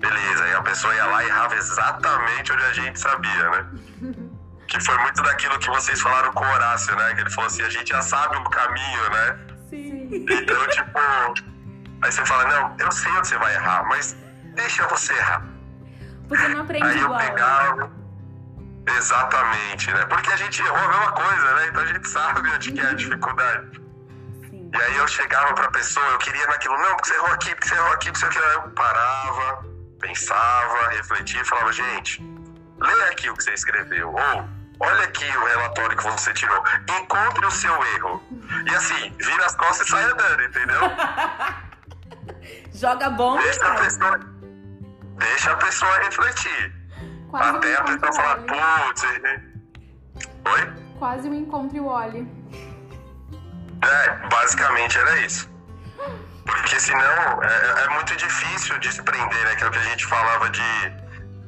Beleza, 0.00 0.46
e 0.48 0.54
a 0.54 0.62
pessoa 0.62 0.94
ia 0.94 1.06
lá 1.06 1.24
e 1.24 1.26
errava 1.28 1.54
exatamente 1.56 2.52
onde 2.52 2.64
a 2.64 2.72
gente 2.72 2.98
sabia, 3.00 3.50
né? 3.50 3.66
Que 4.66 4.80
foi 4.80 4.96
muito 4.98 5.22
daquilo 5.22 5.58
que 5.58 5.68
vocês 5.68 6.00
falaram 6.00 6.32
com 6.32 6.42
o 6.42 6.48
Horácio, 6.52 6.96
né? 6.96 7.14
Que 7.14 7.20
ele 7.20 7.30
falou 7.30 7.46
assim, 7.48 7.62
a 7.62 7.68
gente 7.68 7.90
já 7.90 8.00
sabe 8.00 8.36
o 8.36 8.44
caminho, 8.44 9.10
né? 9.10 9.38
Sim. 9.68 10.08
Então, 10.28 10.68
tipo, 10.68 10.98
aí 12.02 12.10
você 12.10 12.24
fala, 12.24 12.44
não, 12.46 12.76
eu 12.78 12.90
sei 12.90 13.12
onde 13.12 13.28
você 13.28 13.36
vai 13.36 13.54
errar, 13.54 13.84
mas 13.84 14.16
deixa 14.54 14.86
você 14.88 15.12
errar. 15.12 15.44
Você 16.28 16.48
não 16.48 16.62
aprende 16.62 16.86
Aí 16.86 16.98
eu 16.98 17.04
igual. 17.04 17.18
né? 17.76 17.90
Exatamente, 18.86 19.90
né? 19.92 20.04
Porque 20.06 20.30
a 20.32 20.36
gente 20.36 20.62
errou 20.62 20.76
a 20.76 20.88
mesma 20.88 21.12
coisa, 21.12 21.54
né? 21.54 21.66
Então 21.68 21.82
a 21.82 21.86
gente 21.86 22.08
sabe 22.08 22.50
onde 22.50 22.72
que 22.72 22.80
é 22.80 22.86
a 22.86 22.94
dificuldade. 22.94 23.80
Sim. 24.50 24.70
E 24.72 24.82
aí 24.82 24.96
eu 24.96 25.08
chegava 25.08 25.54
pra 25.54 25.70
pessoa, 25.70 26.06
eu 26.06 26.18
queria 26.18 26.46
naquilo, 26.46 26.76
não, 26.78 26.96
porque 26.96 27.08
você 27.08 27.14
errou 27.14 27.32
aqui, 27.32 27.54
porque 27.54 27.68
você 27.68 27.74
errou 27.74 27.92
aqui, 27.92 28.12
porque 28.12 28.32
você 28.32 28.38
errou 28.38 28.52
eu 28.52 28.70
parava, 28.70 29.64
pensava, 30.00 30.88
refletia 30.90 31.40
e 31.40 31.44
falava, 31.44 31.72
gente, 31.72 32.22
leia 32.78 33.10
aqui 33.10 33.30
o 33.30 33.36
que 33.36 33.44
você 33.44 33.54
escreveu. 33.54 34.12
Ou 34.12 34.48
olha 34.80 35.04
aqui 35.04 35.24
o 35.24 35.44
relatório 35.44 35.96
que 35.96 36.02
você 36.04 36.32
tirou. 36.34 36.62
Encontre 37.00 37.46
o 37.46 37.50
seu 37.50 37.84
erro. 37.96 38.22
E 38.70 38.74
assim, 38.74 39.14
vira 39.18 39.46
as 39.46 39.54
costas 39.56 39.86
e 39.86 39.90
sai 39.90 40.04
andando, 40.04 40.42
entendeu? 40.42 40.80
Joga 42.74 43.08
bom 43.10 43.38
Deixa 43.38 43.66
a 43.66 43.74
pessoa. 43.76 44.20
Deixa 45.16 45.52
a 45.52 45.56
pessoa 45.56 45.98
refletir. 46.00 46.83
Quase 47.34 47.56
Até 47.56 47.76
a 47.76 47.82
pessoa 47.82 48.12
falar, 48.12 48.36
putz. 48.36 49.02
Oi? 50.44 50.72
Quase 51.00 51.28
um 51.28 51.34
encontro 51.34 51.84
Wally. 51.84 52.28
É, 53.82 54.28
basicamente 54.28 54.96
era 54.96 55.18
isso. 55.18 55.50
Porque 56.46 56.78
senão 56.78 57.42
é, 57.42 57.84
é 57.86 57.88
muito 57.88 58.14
difícil 58.16 58.78
desprender, 58.78 59.44
né? 59.46 59.56
Que 59.56 59.64
é 59.64 59.66
o 59.66 59.70
que 59.72 59.78
a 59.78 59.82
gente 59.82 60.06
falava 60.06 60.48
de, 60.48 60.90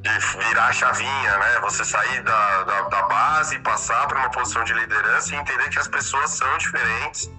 de 0.02 0.10
virar 0.48 0.66
a 0.66 0.72
chavinha, 0.72 1.38
né? 1.38 1.60
Você 1.60 1.84
sair 1.84 2.20
da, 2.24 2.64
da, 2.64 2.82
da 2.88 3.02
base, 3.02 3.56
passar 3.60 4.08
para 4.08 4.18
uma 4.18 4.30
posição 4.30 4.64
de 4.64 4.72
liderança 4.72 5.36
e 5.36 5.38
entender 5.38 5.68
que 5.68 5.78
as 5.78 5.86
pessoas 5.86 6.30
são 6.30 6.58
diferentes. 6.58 7.30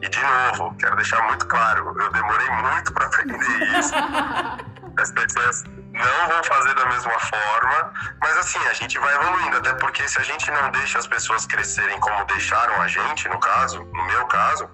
E 0.00 0.08
de 0.08 0.20
novo, 0.22 0.72
quero 0.76 0.94
deixar 0.94 1.20
muito 1.24 1.44
claro, 1.48 2.00
eu 2.00 2.12
demorei 2.12 2.48
muito 2.48 2.92
para 2.92 3.06
aprender 3.06 3.76
isso. 3.76 3.92
As 4.96 5.10
pessoas 5.12 5.64
não 5.98 6.28
vão 6.28 6.44
fazer 6.44 6.74
da 6.74 6.86
mesma 6.86 7.18
forma, 7.18 7.92
mas 8.20 8.38
assim, 8.38 8.58
a 8.68 8.72
gente 8.72 8.98
vai 8.98 9.14
evoluindo, 9.14 9.56
até 9.56 9.74
porque 9.74 10.08
se 10.08 10.18
a 10.18 10.22
gente 10.22 10.50
não 10.50 10.70
deixa 10.70 10.98
as 10.98 11.06
pessoas 11.06 11.46
crescerem 11.46 11.98
como 12.00 12.24
deixaram 12.26 12.80
a 12.80 12.88
gente, 12.88 13.28
no 13.28 13.38
caso, 13.38 13.84
no 13.92 14.04
meu 14.06 14.26
caso, 14.26 14.68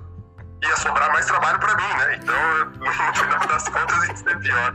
ia 0.63 0.77
sobrar 0.77 1.13
mais 1.13 1.27
trabalho 1.27 1.59
para 1.59 1.75
mim, 1.77 1.95
né? 1.99 2.21
Então, 2.23 2.35
no 2.79 3.15
final 3.15 3.47
das 3.47 3.69
contas, 3.69 4.09
isso 4.11 4.29
é 4.29 4.37
pior. 4.37 4.75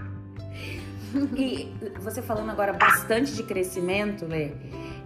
E 1.35 1.73
você 1.99 2.21
falando 2.21 2.51
agora 2.51 2.73
bastante 2.73 3.33
de 3.33 3.43
crescimento, 3.43 4.25
Lê, 4.25 4.51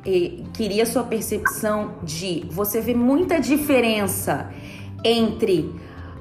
e 0.05 0.45
queria 0.53 0.85
sua 0.85 1.03
percepção 1.03 2.00
de 2.03 2.45
você 2.51 2.81
vê 2.81 2.93
muita 2.93 3.39
diferença 3.39 4.51
entre 5.03 5.73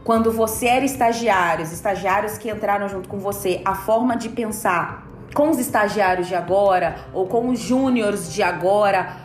quando 0.05 0.33
você 0.33 0.67
era 0.67 0.85
estagiário, 0.85 1.65
os 1.65 1.73
estagiários 1.73 2.39
que 2.39 2.51
entraram 2.51 2.89
junto 2.89 3.09
com 3.09 3.19
você, 3.19 3.61
a 3.65 3.75
forma 3.75 4.17
de 4.17 4.29
pensar 4.29 5.07
com 5.35 5.51
os 5.51 5.59
estagiários 5.59 6.29
de 6.29 6.35
agora 6.35 6.97
ou 7.13 7.27
com 7.27 7.49
os 7.49 7.61
júniores 7.61 8.33
de 8.33 8.43
agora, 8.43 9.17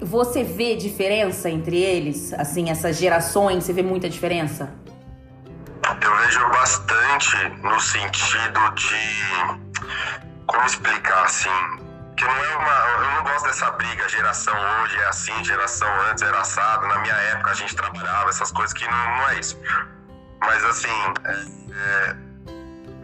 você 0.00 0.44
vê 0.44 0.76
diferença 0.76 1.48
entre 1.48 1.76
eles? 1.76 2.32
Assim, 2.34 2.70
essas 2.70 2.96
gerações, 2.96 3.64
você 3.64 3.72
vê 3.72 3.82
muita 3.82 4.08
diferença? 4.08 4.72
Eu 6.00 6.16
vejo 6.16 6.48
bastante 6.50 7.36
no 7.62 7.80
sentido 7.80 8.70
de. 8.74 9.74
Como 10.46 10.66
explicar 10.66 11.24
assim? 11.24 11.48
Que 12.16 12.24
não 12.24 12.36
é 12.36 12.56
uma. 12.56 13.04
Eu 13.04 13.10
não 13.16 13.22
gosto 13.24 13.46
dessa 13.46 13.70
briga, 13.72 14.08
geração 14.08 14.54
hoje 14.82 14.98
é 14.98 15.06
assim, 15.06 15.44
geração 15.44 15.88
antes 16.10 16.22
era 16.22 16.40
assado. 16.40 16.86
Na 16.86 16.98
minha 16.98 17.14
época 17.14 17.50
a 17.50 17.54
gente 17.54 17.74
trabalhava, 17.74 18.30
essas 18.30 18.50
coisas 18.52 18.72
que 18.72 18.86
não, 18.86 19.16
não 19.16 19.28
é 19.30 19.38
isso. 19.38 19.58
Mas 20.40 20.64
assim, 20.64 20.88
é, 21.24 21.32
é, 21.72 22.16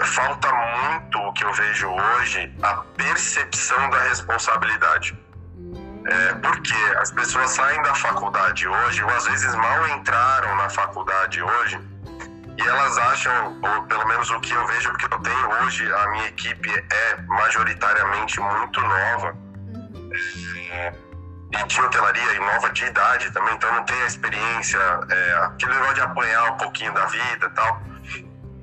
falta 0.05 0.53
muito 0.53 1.19
o 1.19 1.33
que 1.33 1.45
eu 1.45 1.53
vejo 1.53 1.89
hoje, 1.89 2.53
a 2.63 2.75
percepção 2.97 3.91
da 3.91 3.99
responsabilidade. 4.03 5.19
É, 6.07 6.35
porque 6.35 6.75
as 6.99 7.13
pessoas 7.13 7.51
saem 7.51 7.81
da 7.83 7.95
faculdade 7.95 8.67
hoje, 8.67 9.03
ou 9.03 9.11
às 9.11 9.27
vezes 9.27 9.55
mal 9.55 9.89
entraram 9.89 10.57
na 10.57 10.71
faculdade 10.71 11.43
hoje, 11.43 11.79
e 12.57 12.63
elas 12.63 12.99
acham, 12.99 13.61
ou 13.63 13.83
pelo 13.85 14.07
menos 14.07 14.31
o 14.31 14.41
que 14.41 14.53
eu 14.53 14.67
vejo, 14.67 14.91
porque 14.91 15.15
eu 15.15 15.19
tenho 15.21 15.63
hoje, 15.63 15.93
a 15.93 16.11
minha 16.11 16.27
equipe 16.27 16.71
é 16.71 17.17
majoritariamente 17.23 18.41
muito 18.41 18.81
nova. 18.81 19.37
É, 20.73 20.93
e 21.53 21.67
de 21.67 21.81
hotelaria 21.81 22.33
e 22.35 22.39
nova 22.39 22.71
de 22.71 22.85
idade 22.85 23.31
também, 23.33 23.55
então 23.55 23.73
não 23.75 23.85
tem 23.85 24.01
a 24.03 24.07
experiência, 24.07 24.79
é, 25.11 25.33
aquele 25.45 25.75
negócio 25.75 25.95
de 25.95 26.01
apanhar 26.03 26.53
um 26.53 26.57
pouquinho 26.57 26.93
da 26.93 27.07
vida 27.07 27.47
e 27.47 27.51
tal. 27.51 27.83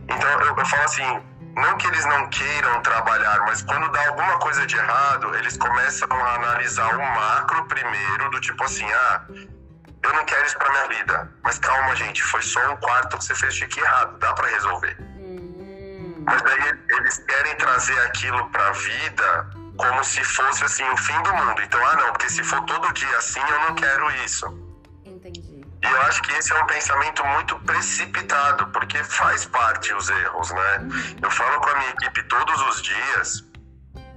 Então 0.09 0.29
eu, 0.41 0.55
eu 0.55 0.65
falo 0.65 0.83
assim, 0.83 1.23
não 1.55 1.77
que 1.77 1.87
eles 1.87 2.05
não 2.05 2.27
queiram 2.29 2.81
trabalhar, 2.81 3.39
mas 3.47 3.61
quando 3.63 3.91
dá 3.91 4.07
alguma 4.07 4.37
coisa 4.39 4.65
de 4.65 4.77
errado, 4.77 5.35
eles 5.35 5.57
começam 5.57 6.07
a 6.11 6.35
analisar 6.35 6.95
o 6.95 6.99
macro 6.99 7.65
primeiro, 7.65 8.29
do 8.29 8.39
tipo 8.39 8.63
assim, 8.63 8.85
ah, 8.91 9.21
eu 10.03 10.13
não 10.13 10.23
quero 10.25 10.45
isso 10.45 10.57
pra 10.57 10.69
minha 10.69 10.87
vida. 10.87 11.31
Mas 11.43 11.57
calma, 11.59 11.95
gente, 11.95 12.23
foi 12.23 12.41
só 12.41 12.71
um 12.71 12.77
quarto 12.77 13.17
que 13.17 13.25
você 13.25 13.35
fez 13.35 13.55
chique 13.55 13.79
errado, 13.79 14.17
dá 14.19 14.33
pra 14.33 14.47
resolver. 14.47 14.95
Mas 16.25 16.41
daí 16.41 16.79
eles 16.89 17.17
querem 17.19 17.55
trazer 17.55 17.99
aquilo 18.01 18.49
pra 18.49 18.71
vida 18.71 19.49
como 19.77 20.03
se 20.03 20.23
fosse 20.23 20.63
assim 20.63 20.83
o 20.89 20.97
fim 20.97 21.21
do 21.23 21.33
mundo. 21.33 21.61
Então, 21.61 21.85
ah 21.87 21.95
não, 21.95 22.11
porque 22.11 22.29
se 22.29 22.43
for 22.43 22.61
todo 22.65 22.93
dia 22.93 23.17
assim, 23.17 23.39
eu 23.39 23.59
não 23.61 23.75
quero 23.75 24.11
isso. 24.25 24.66
E 25.87 25.91
eu 25.91 26.01
acho 26.03 26.21
que 26.21 26.33
esse 26.33 26.51
é 26.51 26.61
um 26.61 26.65
pensamento 26.65 27.25
muito 27.25 27.57
precipitado, 27.59 28.67
porque 28.67 29.03
faz 29.03 29.45
parte 29.45 29.93
os 29.93 30.09
erros, 30.09 30.51
né? 30.51 30.79
Eu 31.21 31.31
falo 31.31 31.59
com 31.61 31.69
a 31.69 31.75
minha 31.75 31.89
equipe 31.91 32.23
todos 32.23 32.61
os 32.61 32.81
dias, 32.81 33.47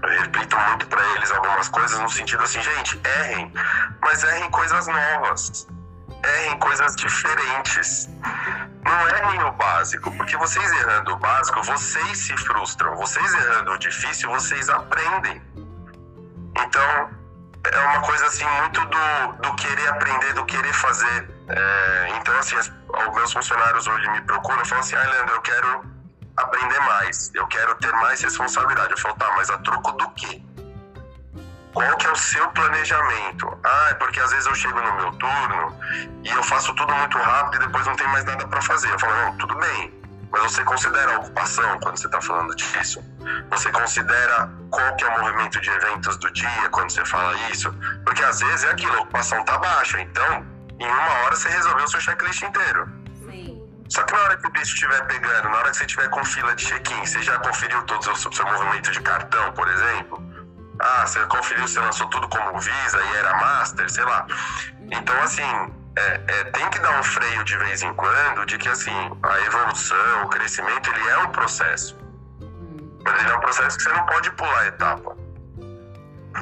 eu 0.02 0.08
repito 0.22 0.56
muito 0.56 0.86
pra 0.86 1.02
eles 1.14 1.30
algumas 1.30 1.68
coisas 1.68 1.98
no 1.98 2.08
sentido 2.08 2.42
assim, 2.42 2.60
gente, 2.62 3.00
errem, 3.04 3.52
mas 4.00 4.24
errem 4.24 4.50
coisas 4.50 4.86
novas. 4.86 5.66
Errem 6.24 6.58
coisas 6.58 6.96
diferentes. 6.96 8.08
Não 8.82 9.08
errem 9.08 9.42
o 9.42 9.52
básico, 9.52 10.10
porque 10.16 10.36
vocês 10.38 10.72
errando 10.72 11.12
o 11.12 11.16
básico, 11.16 11.62
vocês 11.62 12.18
se 12.18 12.36
frustram. 12.38 12.96
Vocês 12.96 13.32
errando 13.34 13.72
o 13.72 13.78
difícil, 13.78 14.30
vocês 14.30 14.70
aprendem. 14.70 15.42
Então, 16.56 17.10
é 17.70 17.80
uma 17.80 18.00
coisa 18.00 18.26
assim 18.26 18.44
muito 18.44 18.80
do, 18.86 19.32
do 19.42 19.54
querer 19.56 19.88
aprender, 19.88 20.32
do 20.32 20.44
querer 20.46 20.72
fazer. 20.72 21.28
É, 21.52 22.08
então, 22.16 22.38
assim, 22.38 22.56
as- 22.56 22.72
meus 23.14 23.32
funcionários 23.32 23.86
hoje 23.86 24.08
me 24.10 24.20
procuram 24.22 24.62
e 24.62 24.66
falam 24.66 24.84
assim: 24.84 24.96
ah, 24.96 25.02
Leandro, 25.10 25.34
eu 25.34 25.42
quero 25.42 25.84
aprender 26.36 26.80
mais, 26.80 27.30
eu 27.34 27.46
quero 27.48 27.74
ter 27.76 27.92
mais 27.94 28.20
responsabilidade. 28.22 28.92
Eu 28.92 28.98
falo, 28.98 29.14
tá, 29.16 29.30
mas 29.36 29.50
a 29.50 29.58
troco 29.58 29.92
do 29.92 30.08
quê? 30.10 30.42
Qual 31.72 31.96
que 31.96 32.06
é 32.06 32.10
o 32.10 32.16
seu 32.16 32.48
planejamento? 32.50 33.58
Ah, 33.64 33.88
é 33.90 33.94
porque 33.94 34.18
às 34.20 34.30
vezes 34.30 34.46
eu 34.46 34.54
chego 34.54 34.80
no 34.80 34.92
meu 34.96 35.12
turno 35.12 35.76
e 36.24 36.28
eu 36.30 36.42
faço 36.42 36.74
tudo 36.74 36.92
muito 36.94 37.16
rápido 37.18 37.62
e 37.62 37.66
depois 37.66 37.86
não 37.86 37.94
tem 37.94 38.08
mais 38.08 38.24
nada 38.24 38.46
para 38.46 38.60
fazer. 38.62 38.90
Eu 38.90 38.98
falo, 38.98 39.14
não, 39.14 39.36
tudo 39.36 39.54
bem. 39.56 40.00
Mas 40.32 40.42
você 40.42 40.62
considera 40.64 41.14
a 41.14 41.18
ocupação 41.18 41.78
quando 41.80 41.96
você 41.98 42.06
está 42.06 42.20
falando 42.20 42.54
disso? 42.54 43.02
Você 43.50 43.70
considera 43.72 44.48
qual 44.70 44.96
que 44.96 45.04
é 45.04 45.08
o 45.08 45.20
movimento 45.20 45.60
de 45.60 45.70
eventos 45.70 46.16
do 46.18 46.30
dia 46.32 46.68
quando 46.70 46.90
você 46.90 47.04
fala 47.04 47.36
isso? 47.50 47.72
Porque 48.04 48.22
às 48.22 48.38
vezes 48.40 48.64
é 48.64 48.70
aquilo, 48.70 48.96
a 48.96 49.00
ocupação 49.00 49.44
tá 49.44 49.58
baixa, 49.58 50.00
então 50.00 50.46
em 50.84 50.90
uma 50.90 51.12
hora 51.24 51.36
você 51.36 51.48
resolveu 51.48 51.84
o 51.84 51.88
seu 51.88 52.00
checklist 52.00 52.42
inteiro. 52.42 52.88
Sim. 53.28 53.62
Só 53.88 54.02
que 54.02 54.12
na 54.12 54.20
hora 54.20 54.36
que 54.36 54.46
o 54.46 54.50
bicho 54.50 54.74
estiver 54.74 55.06
pegando, 55.06 55.48
na 55.48 55.56
hora 55.58 55.70
que 55.70 55.76
você 55.76 55.84
estiver 55.84 56.08
com 56.10 56.24
fila 56.24 56.54
de 56.54 56.64
check-in, 56.64 57.04
você 57.04 57.22
já 57.22 57.38
conferiu 57.38 57.82
todo 57.82 58.00
o 58.00 58.16
seu, 58.16 58.32
seu 58.32 58.46
movimento 58.46 58.90
de 58.90 59.00
cartão, 59.00 59.52
por 59.52 59.68
exemplo? 59.68 60.22
Ah, 60.78 61.06
você 61.06 61.20
conferiu, 61.26 61.68
você 61.68 61.78
lançou 61.80 62.06
tudo 62.08 62.26
como 62.28 62.58
Visa 62.58 62.98
e 63.02 63.16
era 63.16 63.36
Master, 63.36 63.90
sei 63.90 64.04
lá. 64.04 64.26
Então, 64.90 65.20
assim, 65.22 65.72
é, 65.96 66.20
é, 66.26 66.44
tem 66.44 66.70
que 66.70 66.78
dar 66.78 66.98
um 66.98 67.02
freio 67.02 67.44
de 67.44 67.56
vez 67.58 67.82
em 67.82 67.92
quando 67.94 68.46
de 68.46 68.56
que, 68.56 68.68
assim, 68.68 69.10
a 69.22 69.40
evolução, 69.40 70.24
o 70.24 70.28
crescimento, 70.28 70.88
ele 70.90 71.08
é 71.08 71.18
um 71.18 71.28
processo. 71.28 71.98
Mas 73.04 73.20
ele 73.22 73.30
é 73.30 73.36
um 73.36 73.40
processo 73.40 73.76
que 73.76 73.82
você 73.82 73.92
não 73.92 74.06
pode 74.06 74.30
pular 74.32 74.60
a 74.60 74.66
etapa. 74.68 75.16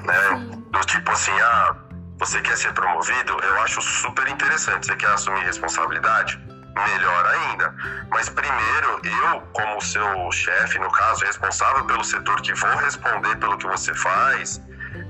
né? 0.05 0.61
Do 0.71 0.81
tipo 0.81 1.11
assim, 1.11 1.33
ah, 1.41 1.75
você 2.19 2.41
quer 2.41 2.57
ser 2.57 2.73
promovido? 2.73 3.39
Eu 3.43 3.61
acho 3.63 3.81
super 3.81 4.27
interessante. 4.29 4.87
Você 4.87 4.97
quer 4.97 5.11
assumir 5.11 5.45
responsabilidade? 5.45 6.39
Melhor 6.75 7.27
ainda. 7.27 7.75
Mas 8.11 8.29
primeiro, 8.29 9.01
eu, 9.05 9.41
como 9.53 9.81
seu 9.81 10.31
chefe, 10.33 10.79
no 10.79 10.91
caso, 10.91 11.25
responsável 11.25 11.85
pelo 11.87 12.05
setor 12.05 12.41
que 12.41 12.55
vou 12.55 12.77
responder 12.77 13.37
pelo 13.37 13.57
que 13.57 13.67
você 13.67 13.95
faz, 13.95 14.61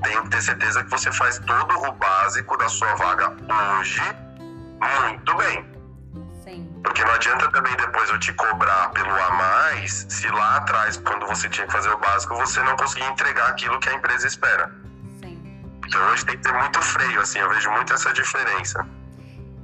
tenho 0.02 0.22
que 0.22 0.30
ter 0.30 0.42
certeza 0.42 0.84
que 0.84 0.90
você 0.90 1.10
faz 1.12 1.38
todo 1.40 1.78
o 1.78 1.92
básico 1.92 2.56
da 2.56 2.68
sua 2.68 2.94
vaga 2.94 3.34
hoje 3.78 4.02
muito 4.80 5.34
bem. 5.36 5.66
Sim. 6.44 6.80
Porque 6.82 7.04
não 7.04 7.12
adianta 7.12 7.50
também 7.50 7.74
depois 7.76 8.08
eu 8.10 8.18
te 8.18 8.32
cobrar 8.32 8.90
pelo 8.90 9.10
a 9.10 9.30
mais, 9.30 10.06
se 10.08 10.28
lá 10.28 10.56
atrás, 10.56 10.96
quando 10.96 11.26
você 11.26 11.48
tinha 11.48 11.66
que 11.66 11.72
fazer 11.72 11.90
o 11.90 11.98
básico, 11.98 12.34
você 12.36 12.62
não 12.62 12.76
conseguir 12.76 13.06
entregar 13.06 13.48
aquilo 13.48 13.78
que 13.80 13.88
a 13.88 13.94
empresa 13.94 14.26
espera. 14.26 14.87
Então 15.88 16.12
hoje 16.12 16.26
tem 16.26 16.36
que 16.36 16.42
ter 16.42 16.52
muito 16.52 16.78
freio, 16.82 17.20
assim, 17.20 17.38
eu 17.38 17.48
vejo 17.48 17.70
muito 17.70 17.94
essa 17.94 18.12
diferença. 18.12 18.86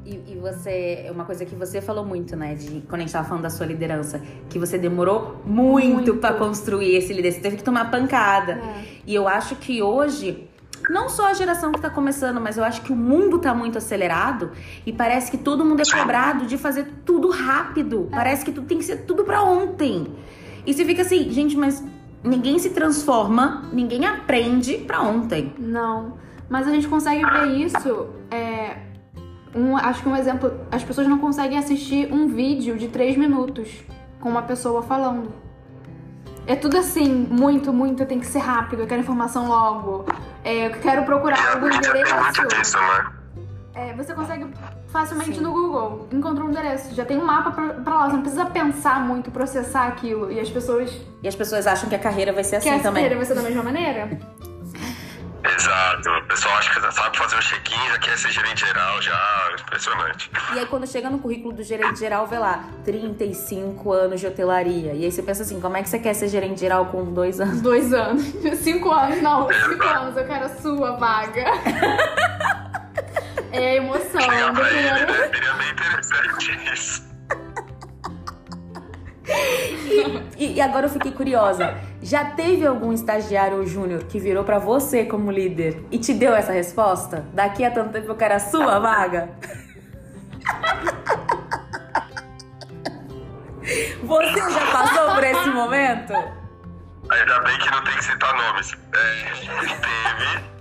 E, 0.06 0.14
e 0.32 0.38
você, 0.40 1.06
uma 1.10 1.24
coisa 1.24 1.44
que 1.44 1.54
você 1.54 1.82
falou 1.82 2.04
muito, 2.04 2.34
né, 2.34 2.54
de 2.54 2.82
quando 2.88 3.00
a 3.02 3.04
gente 3.04 3.12
tava 3.12 3.28
falando 3.28 3.42
da 3.42 3.50
sua 3.50 3.66
liderança, 3.66 4.20
que 4.48 4.58
você 4.58 4.78
demorou 4.78 5.42
muito, 5.44 5.94
Muito. 5.94 6.16
pra 6.16 6.32
construir 6.32 6.96
esse 6.96 7.12
liderança, 7.12 7.36
você 7.36 7.42
teve 7.42 7.56
que 7.58 7.62
tomar 7.62 7.90
pancada. 7.90 8.52
É. 8.52 8.84
E 9.06 9.14
eu 9.14 9.28
acho 9.28 9.56
que 9.56 9.82
hoje, 9.82 10.48
não 10.88 11.10
só 11.10 11.28
a 11.28 11.34
geração 11.34 11.72
que 11.72 11.80
tá 11.80 11.90
começando, 11.90 12.40
mas 12.40 12.56
eu 12.56 12.64
acho 12.64 12.80
que 12.80 12.92
o 12.92 12.96
mundo 12.96 13.38
tá 13.38 13.54
muito 13.54 13.76
acelerado 13.76 14.52
e 14.86 14.92
parece 14.94 15.30
que 15.30 15.36
todo 15.36 15.62
mundo 15.62 15.82
é 15.82 15.98
cobrado 15.98 16.46
de 16.46 16.56
fazer 16.56 16.86
tudo 17.04 17.28
rápido. 17.30 18.08
Parece 18.10 18.44
que 18.46 18.52
tudo 18.52 18.66
tem 18.66 18.78
que 18.78 18.84
ser 18.84 19.04
tudo 19.04 19.24
pra 19.24 19.42
ontem. 19.42 20.06
E 20.66 20.72
você 20.72 20.86
fica 20.86 21.02
assim, 21.02 21.30
gente, 21.30 21.54
mas 21.54 21.82
ninguém 22.24 22.58
se 22.58 22.70
transforma, 22.70 23.62
ninguém 23.72 24.06
aprende 24.06 24.78
pra 24.78 25.02
ontem. 25.02 25.54
Não. 25.58 26.14
Mas 26.48 26.66
a 26.66 26.70
gente 26.70 26.88
consegue 26.88 27.24
ver 27.24 27.46
isso. 27.48 28.08
É, 28.30 28.78
um, 29.54 29.76
acho 29.76 30.02
que 30.02 30.08
um 30.08 30.16
exemplo. 30.16 30.52
As 30.72 30.82
pessoas 30.82 31.06
não 31.06 31.18
conseguem 31.18 31.58
assistir 31.58 32.12
um 32.12 32.26
vídeo 32.26 32.76
de 32.76 32.88
três 32.88 33.16
minutos 33.16 33.84
com 34.20 34.28
uma 34.28 34.42
pessoa 34.42 34.82
falando. 34.82 35.32
É 36.46 36.54
tudo 36.54 36.76
assim, 36.76 37.08
muito, 37.08 37.72
muito, 37.72 38.04
tem 38.04 38.20
que 38.20 38.26
ser 38.26 38.40
rápido, 38.40 38.80
eu 38.80 38.86
quero 38.86 39.00
informação 39.00 39.48
logo. 39.48 40.04
É, 40.42 40.66
eu 40.66 40.70
quero 40.72 41.02
procurar 41.04 41.54
algum 41.54 41.68
endereço. 41.68 42.14
né? 42.14 43.12
É, 43.74 43.94
você 43.94 44.12
consegue 44.12 44.46
facilmente 44.94 45.34
Sim. 45.34 45.40
no 45.40 45.50
Google, 45.50 46.08
encontra 46.12 46.44
um 46.44 46.50
endereço, 46.50 46.94
já 46.94 47.04
tem 47.04 47.18
um 47.18 47.24
mapa 47.24 47.50
pra, 47.50 47.68
pra 47.82 47.94
lá, 47.96 48.06
você 48.06 48.12
não 48.14 48.22
precisa 48.22 48.46
pensar 48.46 49.00
muito, 49.00 49.28
processar 49.28 49.88
aquilo. 49.88 50.30
E 50.30 50.38
as 50.38 50.48
pessoas 50.48 50.88
E 51.20 51.26
as 51.26 51.34
pessoas 51.34 51.66
acham 51.66 51.88
que 51.88 51.96
a 51.96 51.98
carreira 51.98 52.32
vai 52.32 52.44
ser 52.44 52.56
assim 52.56 52.78
também. 52.78 53.12
vai 53.12 53.24
ser 53.24 53.34
da 53.34 53.42
mesma 53.42 53.64
maneira? 53.64 54.08
Exato. 55.56 56.08
O 56.08 56.26
pessoal 56.26 56.54
acha 56.56 56.72
que 56.72 56.80
já 56.80 56.90
sabe 56.92 57.18
fazer 57.18 57.36
o 57.36 57.40
check-in, 57.40 57.88
já 57.88 57.98
quer 57.98 58.16
ser 58.16 58.30
gerente 58.30 58.64
geral, 58.64 59.02
já. 59.02 59.50
Impressionante. 59.60 60.30
E 60.54 60.58
aí 60.60 60.66
quando 60.66 60.86
chega 60.86 61.10
no 61.10 61.18
currículo 61.18 61.52
do 61.52 61.62
gerente 61.62 61.98
geral, 61.98 62.26
vê 62.26 62.38
lá, 62.38 62.64
35 62.84 63.92
anos 63.92 64.20
de 64.20 64.26
hotelaria. 64.28 64.94
E 64.94 65.04
aí 65.04 65.10
você 65.12 65.22
pensa 65.22 65.42
assim, 65.42 65.60
como 65.60 65.76
é 65.76 65.82
que 65.82 65.88
você 65.88 65.98
quer 65.98 66.14
ser 66.14 66.28
gerente 66.28 66.60
geral 66.60 66.86
com 66.86 67.04
dois 67.12 67.40
anos? 67.40 67.60
Dois 67.60 67.92
anos. 67.92 68.22
Cinco 68.62 68.90
anos, 68.90 69.20
não, 69.20 69.48
cinco 69.48 69.84
anos, 69.84 70.16
eu 70.16 70.24
quero 70.26 70.44
a 70.46 70.48
sua 70.48 70.92
vaga. 70.92 71.44
É 73.54 73.70
a 73.70 73.74
emoção 73.76 74.20
do 74.20 74.32
ele, 74.32 74.52
primeiro. 74.52 75.12
né? 75.12 75.30
Seria 75.32 75.54
bem 75.54 75.70
interessante 75.70 76.72
isso. 76.72 77.14
E, 80.36 80.54
e 80.54 80.60
agora 80.60 80.86
eu 80.86 80.90
fiquei 80.90 81.12
curiosa. 81.12 81.74
Já 82.02 82.24
teve 82.24 82.66
algum 82.66 82.92
estagiário 82.92 83.58
ou 83.58 83.66
júnior 83.66 84.04
que 84.04 84.18
virou 84.18 84.44
pra 84.44 84.58
você 84.58 85.04
como 85.04 85.30
líder 85.30 85.84
e 85.90 85.98
te 85.98 86.12
deu 86.12 86.34
essa 86.34 86.52
resposta? 86.52 87.24
Daqui 87.32 87.64
a 87.64 87.70
tanto 87.70 87.92
tempo 87.92 88.08
eu 88.08 88.16
quero 88.16 88.34
a 88.34 88.40
sua 88.40 88.78
vaga? 88.80 89.30
Você 94.02 94.50
já 94.52 94.66
passou 94.72 95.14
por 95.14 95.24
esse 95.24 95.48
momento? 95.50 96.12
Ainda 97.10 97.40
bem 97.40 97.58
que 97.58 97.70
não 97.70 97.84
tem 97.84 97.94
que 97.96 98.04
citar 98.04 98.34
nomes. 98.34 98.76
É, 98.92 99.32
teve. 99.66 100.53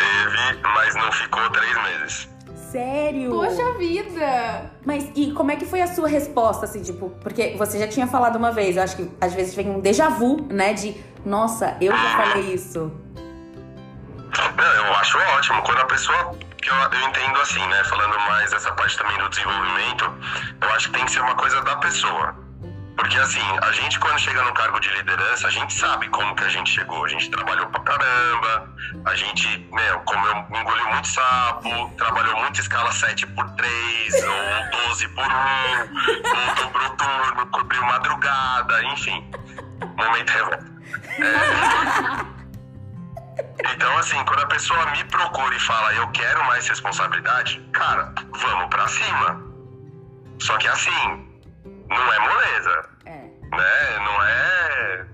Teve, 0.00 0.60
mas 0.62 0.94
não 0.94 1.12
ficou 1.12 1.50
três 1.50 1.74
meses. 1.82 2.28
Sério? 2.70 3.30
Poxa 3.30 3.72
vida! 3.78 4.70
Mas 4.84 5.10
e 5.14 5.32
como 5.32 5.50
é 5.50 5.56
que 5.56 5.66
foi 5.66 5.82
a 5.82 5.86
sua 5.86 6.08
resposta, 6.08 6.66
assim, 6.66 6.82
tipo, 6.82 7.10
porque 7.22 7.56
você 7.58 7.78
já 7.78 7.88
tinha 7.88 8.06
falado 8.06 8.36
uma 8.36 8.52
vez, 8.52 8.76
eu 8.76 8.82
acho 8.82 8.96
que 8.96 9.10
às 9.20 9.34
vezes 9.34 9.54
vem 9.54 9.68
um 9.68 9.80
déjà 9.80 10.08
vu, 10.08 10.46
né, 10.48 10.72
de, 10.72 10.96
nossa, 11.24 11.76
eu 11.80 11.92
já 11.92 12.16
falei 12.16 12.54
isso. 12.54 12.92
Não, 14.56 14.64
eu 14.64 14.94
acho 14.94 15.18
ótimo. 15.18 15.62
Quando 15.62 15.80
a 15.80 15.86
pessoa. 15.86 16.34
Que 16.62 16.70
eu, 16.70 16.74
eu 16.74 17.08
entendo 17.08 17.40
assim, 17.40 17.66
né? 17.68 17.82
Falando 17.84 18.18
mais 18.28 18.52
essa 18.52 18.70
parte 18.72 18.96
também 18.98 19.16
do 19.16 19.28
desenvolvimento, 19.30 20.12
eu 20.60 20.68
acho 20.70 20.90
que 20.90 20.98
tem 20.98 21.06
que 21.06 21.12
ser 21.12 21.20
uma 21.20 21.34
coisa 21.34 21.60
da 21.62 21.76
pessoa. 21.76 22.34
Porque 23.00 23.16
assim, 23.16 23.40
a 23.62 23.72
gente 23.72 23.98
quando 23.98 24.18
chega 24.18 24.42
no 24.42 24.52
cargo 24.52 24.78
de 24.78 24.90
liderança, 24.90 25.48
a 25.48 25.50
gente 25.50 25.72
sabe 25.72 26.06
como 26.10 26.36
que 26.36 26.44
a 26.44 26.50
gente 26.50 26.70
chegou. 26.70 27.02
A 27.02 27.08
gente 27.08 27.30
trabalhou 27.30 27.66
pra 27.68 27.80
caramba, 27.80 28.74
a 29.06 29.14
gente, 29.14 29.66
meu, 29.72 30.00
comeu, 30.00 30.46
engoliu 30.50 30.86
muito 30.88 31.08
sapo, 31.08 31.90
trabalhou 31.96 32.38
muito 32.40 32.60
escala 32.60 32.92
7 32.92 33.26
por 33.28 33.48
3 33.52 34.14
ou 34.22 34.88
12 34.88 35.08
por 35.08 35.24
1, 35.24 35.28
ou 35.28 36.54
dobrou 36.56 36.90
turno, 36.90 37.46
cobriu 37.46 37.82
madrugada, 37.86 38.84
enfim. 38.84 39.30
Momento 39.96 40.30
revolta. 40.30 40.66
Então, 43.64 43.96
assim, 43.96 44.22
quando 44.26 44.40
a 44.40 44.46
pessoa 44.46 44.84
me 44.90 45.04
procura 45.04 45.56
e 45.56 45.60
fala, 45.60 45.94
eu 45.94 46.06
quero 46.08 46.44
mais 46.44 46.68
responsabilidade, 46.68 47.66
cara, 47.72 48.12
vamos 48.30 48.68
pra 48.68 48.86
cima. 48.88 49.42
Só 50.38 50.58
que 50.58 50.68
assim, 50.68 51.30
não 51.64 52.12
é 52.12 52.18
moleza, 52.18 52.50
É. 52.70 52.89
né? 53.52 53.98
Não 53.98 54.22
é. 54.24 55.06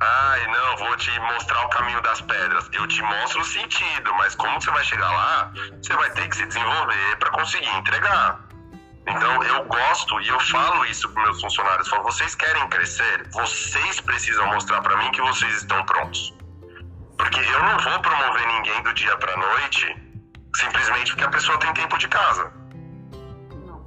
Ai, 0.00 0.46
não, 0.48 0.76
vou 0.76 0.96
te 0.96 1.18
mostrar 1.20 1.64
o 1.64 1.68
caminho 1.70 2.00
das 2.02 2.20
pedras. 2.20 2.68
Eu 2.72 2.86
te 2.88 3.00
mostro 3.02 3.40
o 3.40 3.44
sentido, 3.44 4.12
mas 4.14 4.34
como 4.34 4.60
você 4.60 4.70
vai 4.70 4.84
chegar 4.84 5.10
lá, 5.10 5.52
você 5.82 5.94
vai 5.94 6.10
ter 6.10 6.28
que 6.28 6.36
se 6.36 6.46
desenvolver 6.46 7.16
pra 7.18 7.30
conseguir 7.30 7.70
entregar. 7.76 8.40
Então 9.06 9.42
eu 9.44 9.64
gosto 9.66 10.20
e 10.22 10.28
eu 10.28 10.40
falo 10.40 10.84
isso 10.86 11.08
para 11.10 11.22
meus 11.24 11.40
funcionários. 11.40 11.88
Falo, 11.88 12.02
vocês 12.04 12.34
querem 12.34 12.66
crescer? 12.68 13.28
Vocês 13.32 14.00
precisam 14.00 14.46
mostrar 14.46 14.80
para 14.82 14.96
mim 14.96 15.10
que 15.12 15.20
vocês 15.20 15.56
estão 15.56 15.84
prontos. 15.84 16.34
Porque 17.16 17.38
eu 17.40 17.62
não 17.62 17.78
vou 17.78 18.00
promover 18.00 18.46
ninguém 18.46 18.82
do 18.82 18.92
dia 18.94 19.16
pra 19.18 19.36
noite 19.36 20.02
simplesmente 20.56 21.10
porque 21.12 21.24
a 21.24 21.28
pessoa 21.30 21.58
tem 21.58 21.72
tempo 21.74 21.98
de 21.98 22.08
casa. 22.08 22.52
Não, 23.66 23.86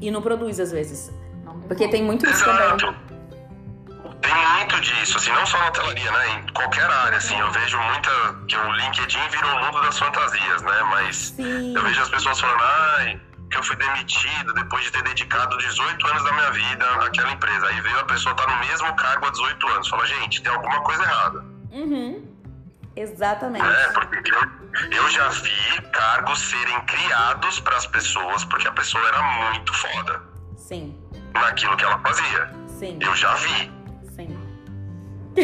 E 0.00 0.10
não 0.10 0.20
produz 0.22 0.60
às 0.60 0.70
vezes. 0.72 1.12
não 1.44 1.60
Porque 1.60 1.88
tem 1.88 2.02
muito 2.02 2.26
isso 2.28 2.44
também. 2.44 3.07
Tem 4.20 4.34
muito 4.34 4.80
disso, 4.80 5.16
assim, 5.16 5.30
não 5.32 5.46
só 5.46 5.58
na 5.58 5.68
hotelaria, 5.68 6.10
né? 6.10 6.28
Em 6.30 6.52
qualquer 6.52 6.90
área, 6.90 7.18
assim, 7.18 7.38
eu 7.38 7.50
vejo 7.52 7.78
muita. 7.78 8.10
que 8.48 8.56
o 8.56 8.72
LinkedIn 8.72 9.28
virou 9.30 9.50
o 9.52 9.64
mundo 9.64 9.80
das 9.82 9.98
fantasias, 9.98 10.62
né? 10.62 10.82
Mas 10.90 11.16
Sim. 11.36 11.76
eu 11.76 11.82
vejo 11.82 12.02
as 12.02 12.08
pessoas 12.08 12.40
falando, 12.40 12.62
ai, 12.62 13.20
que 13.50 13.56
eu 13.56 13.62
fui 13.62 13.76
demitido 13.76 14.52
depois 14.54 14.84
de 14.84 14.90
ter 14.92 15.02
dedicado 15.02 15.56
18 15.56 16.06
anos 16.06 16.24
da 16.24 16.32
minha 16.32 16.50
vida 16.50 16.84
àquela 17.04 17.30
empresa. 17.32 17.66
Aí 17.66 17.80
veio 17.80 17.98
a 18.00 18.04
pessoa 18.04 18.34
tá 18.34 18.46
no 18.46 18.58
mesmo 18.58 18.94
cargo 18.96 19.26
há 19.26 19.30
18 19.30 19.68
anos. 19.68 19.88
Fala, 19.88 20.06
gente, 20.06 20.42
tem 20.42 20.52
alguma 20.52 20.80
coisa 20.82 21.02
errada. 21.02 21.44
Uhum. 21.72 22.28
Exatamente. 22.96 23.64
É, 23.64 23.92
porque 23.92 24.34
eu, 24.34 24.90
eu 24.90 25.10
já 25.10 25.28
vi 25.28 25.82
cargos 25.92 26.40
serem 26.40 26.80
criados 26.80 27.60
para 27.60 27.76
as 27.76 27.86
pessoas 27.86 28.44
porque 28.44 28.66
a 28.66 28.72
pessoa 28.72 29.06
era 29.06 29.22
muito 29.22 29.72
foda 29.72 30.20
Sim. 30.56 30.98
naquilo 31.32 31.76
que 31.76 31.84
ela 31.84 31.98
fazia. 32.00 32.50
Sim. 32.66 32.98
Eu 33.00 33.14
já 33.14 33.34
vi. 33.34 33.77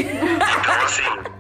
Então, 0.01 0.85
assim. 0.85 1.35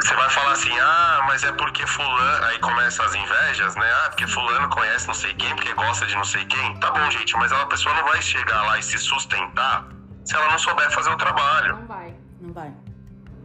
Você 0.00 0.14
vai 0.14 0.30
falar 0.30 0.52
assim, 0.52 0.78
ah, 0.80 1.24
mas 1.28 1.44
é 1.44 1.52
porque 1.52 1.86
fulano. 1.86 2.44
Aí 2.46 2.58
começam 2.58 3.04
as 3.04 3.14
invejas, 3.14 3.76
né? 3.76 3.86
Ah, 4.04 4.08
porque 4.08 4.26
fulano 4.26 4.68
conhece 4.70 5.06
não 5.06 5.14
sei 5.14 5.34
quem, 5.34 5.54
porque 5.54 5.72
gosta 5.74 6.06
de 6.06 6.14
não 6.16 6.24
sei 6.24 6.44
quem. 6.46 6.80
Tá 6.80 6.90
bom, 6.90 7.10
gente, 7.10 7.36
mas 7.36 7.52
a 7.52 7.66
pessoa 7.66 7.94
não 7.94 8.04
vai 8.04 8.20
chegar 8.22 8.62
lá 8.62 8.78
e 8.78 8.82
se 8.82 8.98
sustentar 8.98 9.86
se 10.24 10.34
ela 10.34 10.50
não 10.50 10.58
souber 10.58 10.90
fazer 10.90 11.10
o 11.10 11.16
trabalho. 11.16 11.76
Não 11.76 11.86
vai. 11.86 12.14
Não 12.40 12.52
vai. 12.52 12.72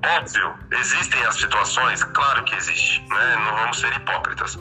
Óbvio, 0.05 0.55
existem 0.71 1.25
as 1.25 1.35
situações, 1.35 2.03
claro 2.03 2.43
que 2.43 2.55
existe, 2.55 3.01
né? 3.09 3.35
Não 3.37 3.55
vamos 3.55 3.79
ser 3.79 3.91
hipócritas. 3.93 4.57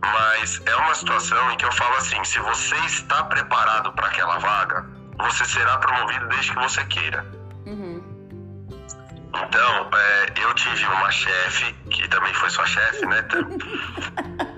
Mas 0.00 0.60
é 0.66 0.76
uma 0.76 0.94
situação 0.94 1.52
em 1.52 1.56
que 1.56 1.64
eu 1.64 1.72
falo 1.72 1.94
assim: 1.96 2.22
se 2.24 2.38
você 2.40 2.76
está 2.86 3.22
preparado 3.24 3.92
para 3.92 4.06
aquela 4.06 4.38
vaga, 4.38 4.86
você 5.18 5.44
será 5.44 5.78
promovido 5.78 6.26
desde 6.28 6.52
que 6.52 6.58
você 6.58 6.84
queira. 6.86 7.41
Então, 9.34 9.90
é, 9.94 10.32
eu 10.42 10.54
tive 10.54 10.84
uma 10.86 11.10
chefe, 11.10 11.72
que 11.90 12.06
também 12.08 12.32
foi 12.34 12.50
sua 12.50 12.66
chefe, 12.66 13.06
né? 13.06 13.22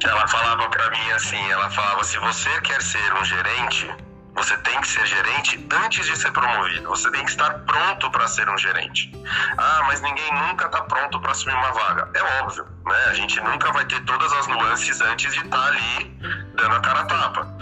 Que 0.00 0.06
ela 0.06 0.26
falava 0.28 0.68
pra 0.68 0.90
mim 0.90 1.10
assim: 1.12 1.50
ela 1.50 1.70
falava, 1.70 2.02
se 2.04 2.18
você 2.18 2.60
quer 2.62 2.82
ser 2.82 3.12
um 3.14 3.24
gerente, 3.24 3.88
Você 4.36 4.56
tem 4.58 4.80
que 4.80 4.88
ser 4.88 5.06
gerente 5.06 5.64
antes 5.84 6.04
de 6.06 6.16
ser 6.16 6.32
promovido. 6.32 6.88
Você 6.88 7.08
tem 7.12 7.24
que 7.24 7.30
estar 7.30 7.50
pronto 7.60 8.10
para 8.10 8.26
ser 8.26 8.48
um 8.48 8.58
gerente. 8.58 9.12
Ah, 9.56 9.82
mas 9.86 10.00
ninguém 10.00 10.32
nunca 10.48 10.66
está 10.66 10.82
pronto 10.82 11.20
para 11.20 11.30
assumir 11.30 11.54
uma 11.54 11.72
vaga. 11.72 12.10
É 12.14 12.42
óbvio, 12.42 12.66
né? 12.84 13.04
A 13.10 13.14
gente 13.14 13.40
nunca 13.40 13.72
vai 13.72 13.84
ter 13.84 14.00
todas 14.04 14.32
as 14.32 14.46
nuances 14.48 15.00
antes 15.00 15.32
de 15.32 15.40
estar 15.40 15.56
tá 15.56 15.66
ali 15.66 16.18
dando 16.56 16.74
a 16.74 16.80
cara 16.80 17.00
a 17.00 17.04
tapa. 17.04 17.56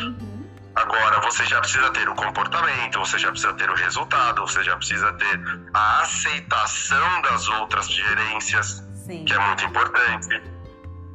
Agora, 0.83 1.21
você 1.21 1.45
já 1.47 1.61
precisa 1.61 1.91
ter 1.91 2.09
o 2.09 2.15
comportamento, 2.15 2.99
você 2.99 3.17
já 3.17 3.31
precisa 3.31 3.53
ter 3.55 3.71
o 3.71 3.75
resultado, 3.75 4.43
você 4.43 4.65
já 4.65 4.77
precisa 4.77 5.13
ter 5.13 5.41
a 5.73 6.01
aceitação 6.01 7.23
das 7.23 7.49
outras 7.49 7.89
gerências, 7.89 8.85
Sim. 9.07 9.25
que 9.25 9.33
é 9.33 9.39
muito 9.39 9.65
importante. 9.65 10.43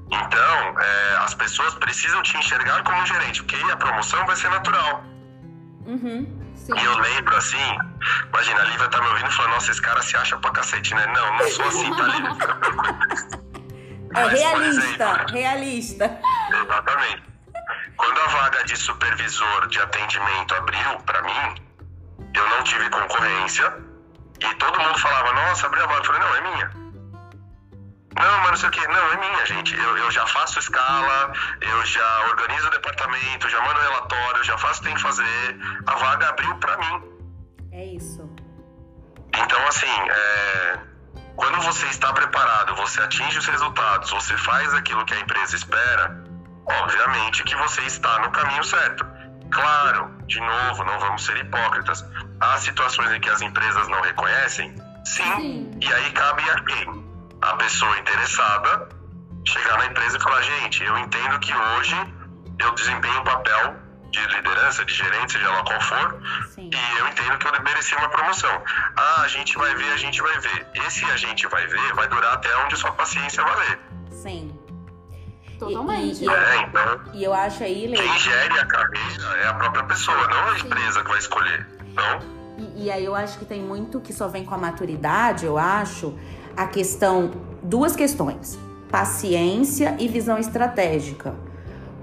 Então, 0.09 0.79
é, 0.79 1.17
as 1.17 1.33
pessoas 1.33 1.73
precisam 1.75 2.21
te 2.23 2.37
enxergar 2.37 2.81
como 2.83 3.05
gerente, 3.05 3.43
porque 3.43 3.57
aí 3.57 3.71
a 3.71 3.75
promoção 3.75 4.25
vai 4.25 4.37
ser 4.37 4.49
natural. 4.49 5.03
Uhum. 5.85 6.25
Sim. 6.55 6.73
E 6.73 6.85
eu 6.85 6.97
lembro 6.99 7.35
assim, 7.35 7.77
imagina, 8.29 8.61
a 8.61 8.63
Lívia 8.65 8.87
tá 8.87 9.01
me 9.01 9.07
ouvindo 9.09 9.29
e 9.29 9.33
falando, 9.33 9.51
nossa, 9.51 9.71
esse 9.71 9.81
cara 9.81 10.01
se 10.01 10.15
acha 10.15 10.37
pra 10.37 10.51
cacete, 10.51 10.95
né? 10.95 11.05
Não, 11.07 11.37
não 11.37 11.49
sou 11.49 11.65
assim, 11.67 11.93
tá, 11.93 12.03
Lívia? 12.03 13.47
É 14.15 14.23
Mas, 14.23 14.39
por 14.39 14.39
realista, 14.39 15.03
exemplo, 15.03 15.33
realista. 15.33 16.19
Exatamente. 16.49 17.26
Quando 17.97 18.21
a 18.21 18.27
vaga 18.27 18.63
de 18.63 18.77
supervisor 18.77 19.67
de 19.67 19.79
atendimento 19.79 20.55
abriu 20.55 20.99
pra 21.05 21.21
mim, 21.23 21.55
eu 22.33 22.49
não 22.49 22.63
tive 22.63 22.89
concorrência 22.89 23.73
e 24.39 24.55
todo 24.55 24.79
mundo 24.79 24.99
falava, 24.99 25.33
nossa, 25.33 25.65
abriu 25.65 25.83
a 25.83 25.87
vaga. 25.87 25.99
Eu 25.99 26.05
falei, 26.05 26.21
não, 26.21 26.35
é 26.35 26.41
minha. 26.41 26.71
Não, 28.15 28.39
mas 28.39 28.49
não 28.49 28.57
sei 28.57 28.69
o 28.69 28.71
que. 28.71 28.87
Não, 28.87 29.11
é 29.13 29.17
minha, 29.17 29.45
gente. 29.45 29.75
Eu, 29.75 29.97
eu 29.97 30.11
já 30.11 30.25
faço 30.27 30.59
escala, 30.59 31.33
eu 31.61 31.85
já 31.85 32.27
organizo 32.29 32.67
o 32.67 32.71
departamento, 32.71 33.49
já 33.49 33.61
mando 33.61 33.79
relatório, 33.79 34.43
já 34.43 34.57
faço 34.57 34.79
o 34.79 34.83
que 34.83 34.87
tem 34.89 34.95
que 34.95 35.01
fazer. 35.01 35.59
A 35.85 35.95
vaga 35.95 36.29
abriu 36.29 36.55
pra 36.57 36.77
mim. 36.77 37.03
É 37.71 37.85
isso. 37.85 38.27
Então, 39.35 39.67
assim, 39.67 40.09
é, 40.09 40.79
quando 41.35 41.61
você 41.61 41.85
está 41.87 42.11
preparado, 42.11 42.75
você 42.75 43.01
atinge 43.01 43.37
os 43.37 43.45
resultados, 43.45 44.09
você 44.09 44.35
faz 44.37 44.73
aquilo 44.73 45.05
que 45.05 45.13
a 45.13 45.19
empresa 45.19 45.55
espera, 45.55 46.23
obviamente 46.67 47.43
que 47.43 47.55
você 47.55 47.81
está 47.81 48.19
no 48.19 48.31
caminho 48.31 48.63
certo. 48.63 49.05
Claro, 49.49 50.11
de 50.27 50.39
novo, 50.39 50.83
não 50.83 50.99
vamos 50.99 51.25
ser 51.25 51.37
hipócritas. 51.37 52.05
Há 52.39 52.57
situações 52.57 53.11
em 53.11 53.19
que 53.19 53.29
as 53.29 53.41
empresas 53.41 53.87
não 53.87 54.01
reconhecem? 54.01 54.75
Sim. 55.05 55.23
Sim. 55.35 55.71
E 55.81 55.93
aí 55.93 56.11
cabe 56.11 56.43
a 56.49 56.61
quem? 56.63 57.05
A 57.41 57.55
pessoa 57.55 57.97
interessada 57.97 58.89
chegar 59.45 59.77
na 59.77 59.85
empresa 59.85 60.17
e 60.17 60.21
falar: 60.21 60.41
gente, 60.41 60.83
eu 60.83 60.97
entendo 60.97 61.39
que 61.39 61.53
hoje 61.53 61.95
eu 62.59 62.71
desempenho 62.73 63.21
um 63.21 63.23
papel 63.23 63.75
de 64.11 64.25
liderança, 64.27 64.83
de 64.85 64.93
gerente, 64.93 65.33
seja 65.33 65.49
lá 65.49 65.63
qual 65.63 65.81
for, 65.81 66.21
Sim. 66.49 66.69
e 66.73 66.99
eu 66.99 67.07
entendo 67.07 67.37
que 67.37 67.47
eu 67.47 67.63
mereci 67.63 67.95
uma 67.95 68.09
promoção. 68.09 68.63
Ah, 68.95 69.21
a 69.21 69.27
gente 69.27 69.57
vai 69.57 69.73
ver, 69.75 69.91
a 69.91 69.97
gente 69.97 70.21
vai 70.21 70.39
ver. 70.39 70.67
Esse 70.87 71.05
a 71.05 71.17
gente 71.17 71.47
vai 71.47 71.67
ver 71.67 71.93
vai 71.93 72.07
durar 72.07 72.33
até 72.33 72.55
onde 72.65 72.75
sua 72.75 72.91
paciência 72.93 73.43
valer. 73.43 73.79
Sim. 74.11 74.56
Totalmente. 75.59 76.23
E- 76.23 76.27
e- 76.27 76.29
É, 76.29 76.61
então, 76.61 76.99
E 77.13 77.23
eu 77.23 77.33
acho 77.33 77.63
aí, 77.63 77.87
Lei, 77.87 78.01
quem 78.01 78.19
gere 78.19 78.59
a 78.59 78.65
carreira 78.65 79.37
é 79.43 79.47
a 79.47 79.53
própria 79.53 79.83
pessoa, 79.83 80.27
não 80.27 80.49
a 80.53 80.59
empresa 80.59 81.01
que 81.03 81.09
vai 81.09 81.19
escolher. 81.19 81.65
E, 82.57 82.85
e 82.85 82.91
aí 82.91 83.03
eu 83.05 83.15
acho 83.15 83.37
que 83.39 83.45
tem 83.45 83.61
muito 83.61 83.99
que 83.99 84.13
só 84.13 84.27
vem 84.27 84.43
com 84.45 84.53
a 84.53 84.57
maturidade, 84.57 85.45
eu 85.45 85.57
acho, 85.57 86.13
a 86.55 86.65
questão, 86.67 87.31
duas 87.63 87.95
questões, 87.95 88.57
paciência 88.91 89.95
e 89.99 90.07
visão 90.07 90.37
estratégica. 90.37 91.35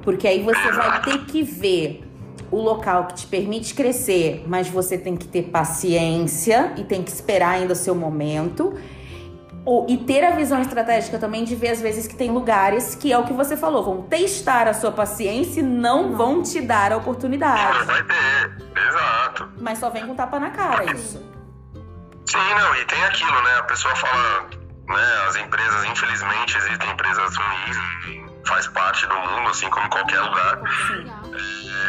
Porque 0.02 0.26
aí 0.28 0.42
você 0.42 0.70
vai 0.72 1.02
ter 1.02 1.18
que 1.26 1.42
ver 1.42 2.04
o 2.50 2.60
local 2.60 3.06
que 3.06 3.14
te 3.14 3.26
permite 3.26 3.74
crescer, 3.74 4.44
mas 4.46 4.68
você 4.68 4.98
tem 4.98 5.16
que 5.16 5.26
ter 5.26 5.44
paciência 5.44 6.72
e 6.76 6.84
tem 6.84 7.02
que 7.02 7.10
esperar 7.10 7.50
ainda 7.50 7.72
o 7.72 7.76
seu 7.76 7.94
momento. 7.94 8.74
O- 9.66 9.86
e 9.88 9.96
ter 9.96 10.22
a 10.24 10.30
visão 10.32 10.60
estratégica 10.60 11.18
também 11.18 11.42
de 11.44 11.56
ver 11.56 11.70
às 11.70 11.80
vezes 11.80 12.06
que 12.06 12.14
tem 12.14 12.30
lugares 12.30 12.94
que 12.94 13.10
é 13.12 13.16
o 13.18 13.24
que 13.24 13.32
você 13.32 13.56
falou, 13.56 13.82
vão 13.82 14.02
testar 14.02 14.68
a 14.68 14.74
sua 14.74 14.92
paciência 14.92 15.60
e 15.60 15.62
não 15.62 16.14
vão 16.16 16.42
te 16.42 16.60
dar 16.60 16.86
a 16.86 16.90
não 16.90 16.98
oportunidade. 16.98 17.84
vai 17.86 18.02
ter. 18.02 18.52
Exato. 18.88 19.48
Mas 19.58 19.78
só 19.78 19.88
vem 19.88 20.06
com 20.06 20.14
tapa 20.14 20.38
na 20.38 20.50
cara 20.50 20.84
isso. 20.92 21.18
Sim, 22.26 22.54
não, 22.58 22.74
e 22.76 22.84
tem 22.84 23.02
aquilo, 23.04 23.42
né? 23.42 23.54
A 23.58 23.62
pessoa 23.64 23.94
fala, 23.96 24.48
né? 24.88 25.24
As 25.28 25.36
empresas, 25.36 25.84
infelizmente, 25.84 26.56
existem 26.58 26.90
empresas 26.90 27.36
ruins, 27.36 27.76
e 28.08 28.24
faz 28.46 28.66
parte 28.68 29.06
do 29.06 29.14
mundo, 29.14 29.48
assim 29.50 29.68
como 29.70 29.88
qualquer 29.88 30.20
lugar. 30.20 30.58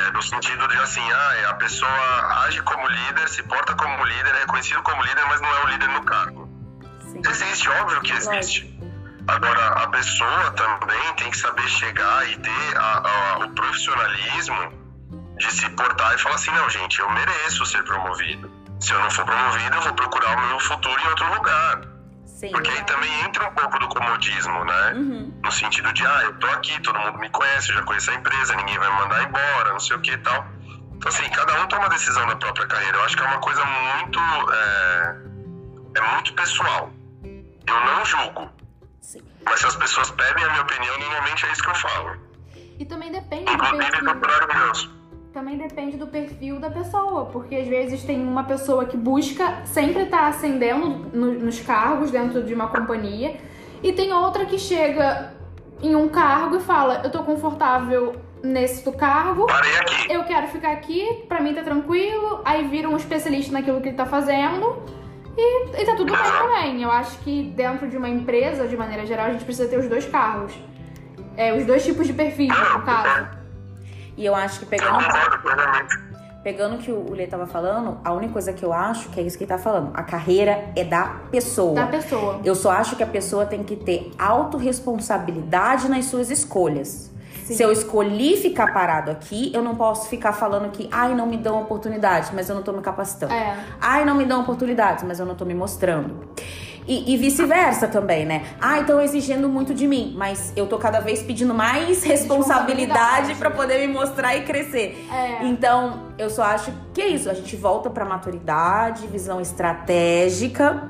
É, 0.07 0.11
no 0.11 0.21
sentido 0.21 0.67
de 0.67 0.77
assim, 0.77 1.01
ah, 1.11 1.49
a 1.49 1.53
pessoa 1.55 2.43
age 2.45 2.61
como 2.61 2.87
líder, 2.87 3.27
se 3.29 3.43
porta 3.43 3.73
como 3.75 4.03
líder, 4.05 4.35
é 4.35 4.39
reconhecido 4.39 4.81
como 4.83 5.01
líder, 5.03 5.25
mas 5.27 5.41
não 5.41 5.49
é 5.49 5.63
o 5.63 5.67
líder 5.67 5.89
no 5.89 6.03
cargo. 6.03 6.44
Sim. 7.23 7.31
Existe, 7.31 7.69
óbvio 7.69 8.01
que 8.01 8.11
existe. 8.13 8.79
Agora, 9.27 9.67
a 9.83 9.87
pessoa 9.87 10.51
também 10.51 11.13
tem 11.17 11.31
que 11.31 11.37
saber 11.37 11.67
chegar 11.67 12.29
e 12.29 12.37
ter 12.37 12.77
a- 12.77 13.01
a- 13.03 13.37
o 13.45 13.49
profissionalismo 13.55 14.85
de 15.37 15.51
se 15.51 15.67
portar 15.71 16.13
e 16.13 16.17
falar 16.19 16.35
assim, 16.35 16.51
não, 16.51 16.69
gente, 16.69 16.99
eu 16.99 17.09
mereço 17.09 17.65
ser 17.65 17.83
promovido. 17.83 18.51
Se 18.79 18.91
eu 18.93 18.99
não 18.99 19.09
for 19.09 19.25
promovido, 19.25 19.75
eu 19.75 19.81
vou 19.81 19.93
procurar 19.93 20.37
o 20.37 20.47
meu 20.47 20.59
futuro 20.59 21.01
em 21.01 21.07
outro 21.07 21.33
lugar. 21.33 21.81
Sim. 22.25 22.51
Porque 22.51 22.69
aí 22.69 22.83
também 22.83 23.21
entra 23.23 23.47
um 23.47 23.53
pouco 23.53 23.79
do 23.79 23.87
comodismo, 23.87 24.63
né? 24.65 24.91
Uhum. 24.93 25.39
No 25.43 25.51
sentido 25.51 25.91
de, 25.93 26.05
ah, 26.05 26.21
eu 26.25 26.33
tô 26.37 26.47
aqui, 26.47 26.79
todo 26.81 26.99
mundo 26.99 27.17
me 27.17 27.29
conhece, 27.29 27.69
eu 27.71 27.75
já 27.77 27.83
conheço 27.83 28.11
a 28.11 28.15
empresa, 28.15 28.55
ninguém 28.55 28.77
vai 28.77 28.89
me 28.91 28.95
mandar 28.99 29.23
embora, 29.23 29.71
não 29.71 29.79
sei 29.79 29.95
o 29.95 30.01
que 30.01 30.11
e 30.11 30.17
tal. 30.17 30.45
Então, 30.93 31.09
assim, 31.09 31.27
cada 31.29 31.61
um 31.63 31.67
toma 31.67 31.85
a 31.85 31.89
decisão 31.89 32.27
da 32.27 32.35
própria 32.35 32.67
carreira. 32.67 32.97
Eu 32.97 33.05
acho 33.05 33.15
que 33.17 33.23
é 33.23 33.25
uma 33.27 33.39
coisa 33.39 33.63
muito. 33.65 34.19
É, 34.51 35.15
é 35.97 36.01
muito 36.13 36.33
pessoal. 36.33 36.91
Eu 37.67 37.79
não 37.95 38.05
julgo. 38.05 38.49
Sim. 39.01 39.21
Mas 39.43 39.59
se 39.59 39.65
as 39.67 39.75
pessoas 39.75 40.11
pedem 40.11 40.43
a 40.43 40.49
minha 40.49 40.61
opinião, 40.61 40.99
normalmente 40.99 41.45
é 41.45 41.51
isso 41.51 41.63
que 41.63 41.69
eu 41.69 41.75
falo. 41.75 42.17
E 42.79 42.85
também 42.85 43.11
depende 43.11 43.45
do 43.45 43.51
Inclusive, 43.53 43.77
perfil. 43.91 44.03
procurar 44.19 44.47
meus. 44.65 44.89
Também 45.33 45.57
depende 45.57 45.97
do 45.97 46.07
perfil 46.07 46.59
da 46.59 46.69
pessoa, 46.69 47.25
porque 47.25 47.55
às 47.55 47.67
vezes 47.67 48.03
tem 48.03 48.21
uma 48.25 48.43
pessoa 48.45 48.85
que 48.85 48.95
busca 48.97 49.65
sempre 49.65 50.03
estar 50.03 50.27
ascendendo 50.27 50.87
no- 51.13 51.33
nos 51.33 51.59
cargos 51.59 52.09
dentro 52.11 52.43
de 52.43 52.53
uma 52.53 52.67
companhia, 52.67 53.37
e 53.83 53.91
tem 53.91 54.13
outra 54.13 54.45
que 54.45 54.57
chega 54.57 55.33
em 55.81 55.93
um 55.95 56.07
cargo 56.07 56.55
e 56.57 56.61
fala: 56.61 57.01
Eu 57.03 57.11
tô 57.11 57.23
confortável 57.23 58.15
nesse 58.41 58.89
cargo, 58.93 59.45
Parei 59.47 59.75
aqui. 59.77 60.13
eu 60.13 60.23
quero 60.23 60.47
ficar 60.47 60.71
aqui, 60.71 61.25
pra 61.27 61.41
mim 61.41 61.53
tá 61.53 61.63
tranquilo, 61.63 62.41
aí 62.45 62.65
vira 62.67 62.87
um 62.89 62.95
especialista 62.95 63.51
naquilo 63.51 63.81
que 63.81 63.89
ele 63.89 63.97
tá 63.97 64.05
fazendo. 64.05 64.83
E, 65.37 65.81
e 65.81 65.85
tá 65.85 65.95
tudo 65.95 66.13
bem 66.13 66.23
também. 66.23 66.81
Eu 66.81 66.91
acho 66.91 67.17
que 67.19 67.43
dentro 67.55 67.89
de 67.89 67.97
uma 67.97 68.09
empresa, 68.09 68.67
de 68.67 68.77
maneira 68.77 69.05
geral, 69.05 69.27
a 69.27 69.31
gente 69.31 69.43
precisa 69.43 69.67
ter 69.67 69.77
os 69.77 69.87
dois 69.87 70.05
cargos. 70.05 70.53
É, 71.35 71.53
os 71.53 71.65
dois 71.65 71.83
tipos 71.83 72.07
de 72.07 72.13
perfis, 72.13 72.47
no 72.47 72.81
caso. 72.83 73.27
E 74.17 74.25
eu 74.25 74.33
acho 74.33 74.61
que 74.61 74.65
pegando, 74.65 75.03
pegando 76.41 76.75
o 76.75 76.77
que 76.77 76.89
o 76.91 77.13
Lê 77.13 77.27
tava 77.27 77.45
falando, 77.45 77.99
a 78.03 78.13
única 78.13 78.31
coisa 78.31 78.53
que 78.53 78.63
eu 78.63 78.71
acho 78.71 79.09
que 79.09 79.19
é 79.19 79.23
isso 79.23 79.37
que 79.37 79.43
ele 79.43 79.49
tá 79.49 79.57
falando. 79.57 79.91
A 79.93 80.03
carreira 80.03 80.71
é 80.75 80.85
da 80.85 81.19
pessoa. 81.29 81.75
Da 81.75 81.87
pessoa. 81.87 82.39
Eu 82.45 82.55
só 82.55 82.71
acho 82.71 82.95
que 82.95 83.03
a 83.03 83.07
pessoa 83.07 83.45
tem 83.45 83.63
que 83.63 83.75
ter 83.75 84.11
autorresponsabilidade 84.17 85.89
nas 85.89 86.05
suas 86.05 86.31
escolhas. 86.31 87.11
Sim. 87.45 87.53
Se 87.53 87.61
eu 87.61 87.71
escolhi 87.71 88.37
ficar 88.37 88.73
parado 88.73 89.11
aqui, 89.11 89.51
eu 89.53 89.61
não 89.61 89.75
posso 89.75 90.09
ficar 90.09 90.33
falando 90.33 90.71
que, 90.71 90.89
ai, 90.91 91.13
não 91.13 91.27
me 91.27 91.37
dão 91.37 91.61
oportunidade, 91.61 92.31
mas 92.33 92.49
eu 92.49 92.55
não 92.55 92.63
tô 92.63 92.73
me 92.73 92.81
capacitando. 92.81 93.31
É. 93.31 93.55
Ai, 93.79 94.03
não 94.03 94.15
me 94.15 94.25
dão 94.25 94.41
oportunidades, 94.41 95.03
mas 95.03 95.19
eu 95.19 95.27
não 95.27 95.35
tô 95.35 95.45
me 95.45 95.53
mostrando. 95.53 96.27
E, 96.87 97.13
e 97.13 97.17
vice-versa 97.17 97.87
também, 97.87 98.25
né? 98.25 98.45
Ah, 98.59 98.79
estão 98.79 98.99
exigindo 98.99 99.47
muito 99.47 99.75
de 99.75 99.87
mim, 99.87 100.15
mas 100.17 100.53
eu 100.55 100.65
tô 100.65 100.79
cada 100.79 100.99
vez 100.99 101.21
pedindo 101.21 101.53
mais 101.53 102.03
responsabilidade 102.03 103.35
pra 103.35 103.51
poder 103.51 103.87
me 103.87 103.93
mostrar 103.93 104.35
e 104.35 104.41
crescer. 104.41 105.07
É. 105.11 105.45
Então, 105.45 106.01
eu 106.17 106.31
só 106.31 106.41
acho 106.43 106.73
que 106.95 107.01
é 107.01 107.07
isso. 107.09 107.29
A 107.29 107.35
gente 107.35 107.55
volta 107.55 107.91
pra 107.91 108.05
maturidade, 108.05 109.05
visão 109.05 109.39
estratégica, 109.39 110.89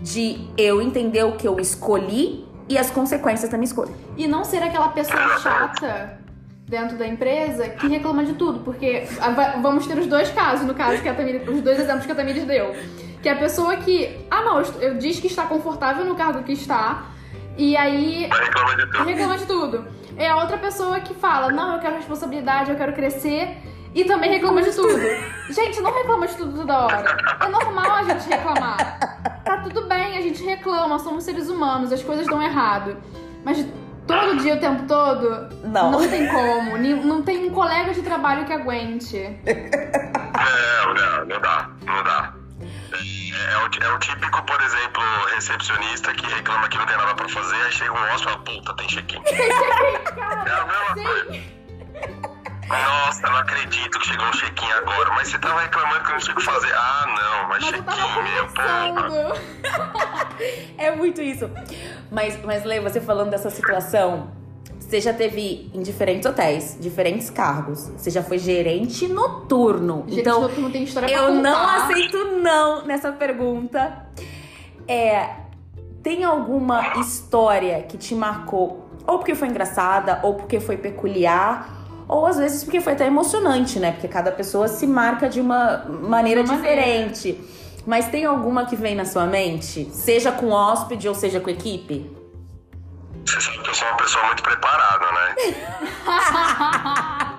de 0.00 0.48
eu 0.56 0.80
entender 0.80 1.24
o 1.24 1.32
que 1.32 1.46
eu 1.46 1.58
escolhi 1.58 2.47
e 2.68 2.76
as 2.78 2.90
consequências 2.90 3.50
da 3.50 3.56
minha 3.56 3.66
escolha. 3.66 3.92
E 4.16 4.26
não 4.26 4.44
ser 4.44 4.62
aquela 4.62 4.88
pessoa 4.88 5.38
chata 5.38 6.18
dentro 6.66 6.96
da 6.98 7.06
empresa 7.06 7.68
que 7.68 7.88
reclama 7.88 8.24
de 8.24 8.34
tudo. 8.34 8.60
Porque 8.60 9.06
va- 9.34 9.56
vamos 9.62 9.86
ter 9.86 9.98
os 9.98 10.06
dois 10.06 10.30
casos, 10.30 10.66
no 10.66 10.74
caso 10.74 11.00
que 11.02 11.08
a 11.08 11.14
Tamires, 11.14 11.48
os 11.48 11.62
dois 11.62 11.80
exemplos 11.80 12.04
que 12.06 12.12
a 12.12 12.14
Tamires 12.14 12.44
deu. 12.44 12.74
Que 13.22 13.28
é 13.28 13.32
a 13.32 13.36
pessoa 13.36 13.76
que, 13.76 14.26
ah 14.30 14.42
não, 14.42 14.60
eu, 14.80 14.94
diz 14.98 15.18
que 15.18 15.26
está 15.26 15.44
confortável 15.44 16.04
no 16.04 16.14
cargo 16.14 16.42
que 16.42 16.52
está, 16.52 17.06
e 17.56 17.76
aí 17.76 18.28
reclama 18.30 18.76
de 18.76 18.86
tudo. 18.90 19.04
reclama 19.04 19.38
de 19.38 19.46
tudo. 19.46 19.88
É 20.16 20.28
a 20.28 20.36
outra 20.36 20.58
pessoa 20.58 21.00
que 21.00 21.14
fala, 21.14 21.50
não, 21.50 21.74
eu 21.74 21.80
quero 21.80 21.96
responsabilidade, 21.96 22.70
eu 22.70 22.76
quero 22.76 22.92
crescer, 22.92 23.56
e 23.94 24.04
também 24.04 24.30
reclama 24.30 24.62
de 24.62 24.70
tudo. 24.72 24.98
Gente, 25.50 25.80
não 25.80 25.92
reclama 25.92 26.26
de 26.26 26.36
tudo 26.36 26.58
toda 26.60 26.78
hora. 26.78 27.16
É 27.40 27.48
normal 27.48 27.90
a 27.96 28.02
gente 28.04 28.28
reclamar. 28.28 28.98
Tá 29.48 29.56
tudo 29.62 29.88
bem, 29.88 30.18
a 30.18 30.20
gente 30.20 30.44
reclama, 30.44 30.98
somos 30.98 31.24
seres 31.24 31.48
humanos, 31.48 31.90
as 31.90 32.02
coisas 32.02 32.26
dão 32.26 32.42
errado. 32.42 32.98
Mas 33.42 33.64
todo 34.06 34.36
dia, 34.36 34.56
o 34.56 34.60
tempo 34.60 34.86
todo, 34.86 35.48
Não. 35.64 36.06
tem 36.06 36.28
como. 36.28 36.76
Não 36.76 37.22
tem 37.22 37.48
um 37.48 37.54
colega 37.54 37.94
de 37.94 38.02
trabalho 38.02 38.44
que 38.44 38.52
aguente. 38.52 39.16
Não, 40.84 40.92
não, 40.92 41.24
não 41.24 41.40
dá, 41.40 41.70
não 41.86 42.02
dá. 42.04 42.34
É, 42.60 43.52
é 43.54 43.56
o, 43.56 43.90
é 43.90 43.94
o 43.94 43.98
típico, 44.00 44.42
por 44.42 44.60
exemplo, 44.60 45.02
recepcionista 45.34 46.12
que 46.12 46.26
reclama 46.26 46.68
que 46.68 46.76
não 46.76 46.84
tem 46.84 46.98
nada 46.98 47.14
pra 47.14 47.26
fazer, 47.30 47.56
aí 47.56 47.72
chega 47.72 47.92
um 47.92 47.96
hóspede 47.96 48.20
e 48.20 48.24
fala, 48.24 48.38
puta, 48.44 48.76
tem 48.76 48.86
check-in. 48.86 49.22
É 49.28 50.50
a 50.52 50.66
mesma 50.66 50.94
coisa. 50.94 51.58
Nossa, 52.68 53.22
não 53.30 53.36
acredito 53.38 53.98
que 53.98 54.06
chegou 54.08 54.26
um 54.26 54.32
check-in 54.32 54.70
agora, 54.72 55.10
mas 55.14 55.28
você 55.28 55.38
tava 55.38 55.60
reclamando 55.62 56.00
que 56.00 56.08
eu 56.10 56.12
não 56.12 56.18
tinha 56.18 56.34
o 56.34 56.36
que 56.36 56.44
fazer. 56.44 56.74
Ah, 56.74 57.06
não, 57.06 57.37
mas 57.60 57.72
eu 57.74 57.82
tava 57.82 58.14
conversando. 58.14 59.58
É 60.78 60.94
muito 60.94 61.20
isso. 61.20 61.50
Mas, 62.10 62.38
mas 62.44 62.64
Lê, 62.64 62.80
você 62.80 63.00
falando 63.00 63.30
dessa 63.30 63.50
situação, 63.50 64.30
você 64.78 65.00
já 65.00 65.12
teve 65.12 65.70
em 65.74 65.82
diferentes 65.82 66.24
hotéis, 66.24 66.78
diferentes 66.80 67.28
cargos. 67.28 67.88
Você 67.96 68.10
já 68.10 68.22
foi 68.22 68.38
gerente 68.38 69.08
noturno. 69.08 70.04
Gente, 70.06 70.20
então, 70.20 70.40
noturno 70.42 70.70
tem 70.70 70.84
história 70.84 71.08
pra 71.08 71.18
eu 71.18 71.34
não 71.34 71.68
aceito 71.68 72.24
não 72.40 72.86
nessa 72.86 73.12
pergunta. 73.12 74.06
É, 74.86 75.30
tem 76.02 76.24
alguma 76.24 77.00
história 77.00 77.82
que 77.82 77.98
te 77.98 78.14
marcou, 78.14 78.88
ou 79.06 79.18
porque 79.18 79.34
foi 79.34 79.48
engraçada, 79.48 80.20
ou 80.22 80.34
porque 80.34 80.58
foi 80.58 80.78
peculiar, 80.78 81.77
ou 82.08 82.26
às 82.26 82.36
vezes 82.38 82.64
porque 82.64 82.80
foi 82.80 82.94
até 82.94 83.06
emocionante, 83.06 83.78
né? 83.78 83.92
Porque 83.92 84.08
cada 84.08 84.32
pessoa 84.32 84.66
se 84.66 84.86
marca 84.86 85.28
de 85.28 85.40
uma 85.40 85.84
maneira 85.86 86.40
Uma 86.42 86.54
maneira. 86.54 86.82
diferente. 86.82 87.38
Mas 87.86 88.08
tem 88.08 88.24
alguma 88.24 88.66
que 88.66 88.74
vem 88.76 88.94
na 88.94 89.04
sua 89.04 89.26
mente? 89.26 89.88
Seja 89.92 90.32
com 90.32 90.50
hóspede 90.50 91.08
ou 91.08 91.14
seja 91.14 91.38
com 91.40 91.48
equipe? 91.50 92.10
Você 93.26 93.40
sabe 93.40 93.58
que 93.58 93.70
eu 93.70 93.74
sou 93.74 93.88
uma 93.88 93.96
pessoa 93.98 94.24
muito 94.26 94.42
preparada, 94.42 95.06
né? 95.12 95.34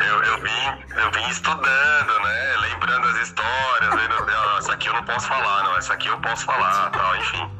Eu, 0.00 0.22
eu, 0.22 0.40
vim, 0.40 0.84
eu 0.96 1.10
vim 1.10 1.28
estudando, 1.28 2.20
né? 2.22 2.56
Lembrando 2.60 3.08
as 3.08 3.16
histórias, 3.16 3.90
vendo, 3.96 4.14
"Ah, 4.30 4.56
essa 4.58 4.72
aqui 4.74 4.86
eu 4.88 4.92
não 4.94 5.02
posso 5.04 5.26
falar, 5.26 5.64
não, 5.64 5.76
essa 5.76 5.92
aqui 5.94 6.06
eu 6.06 6.20
posso 6.20 6.44
falar, 6.44 6.88
tal, 6.92 7.16
enfim. 7.16 7.50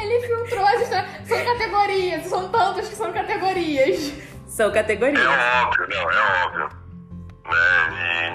Ele 0.00 0.26
filtrou 0.26 0.66
as 0.66 0.80
histórias. 0.80 1.28
São 1.28 1.44
categorias, 1.44 2.26
são 2.26 2.48
tantas 2.48 2.88
que 2.88 2.96
são 2.96 3.12
categorias. 3.12 4.12
São 4.46 4.70
categorias. 4.72 5.20
É 5.20 5.62
óbvio, 5.62 5.88
não, 5.88 6.10
é 6.10 6.44
óbvio. 6.46 6.68
Né? 7.46 8.34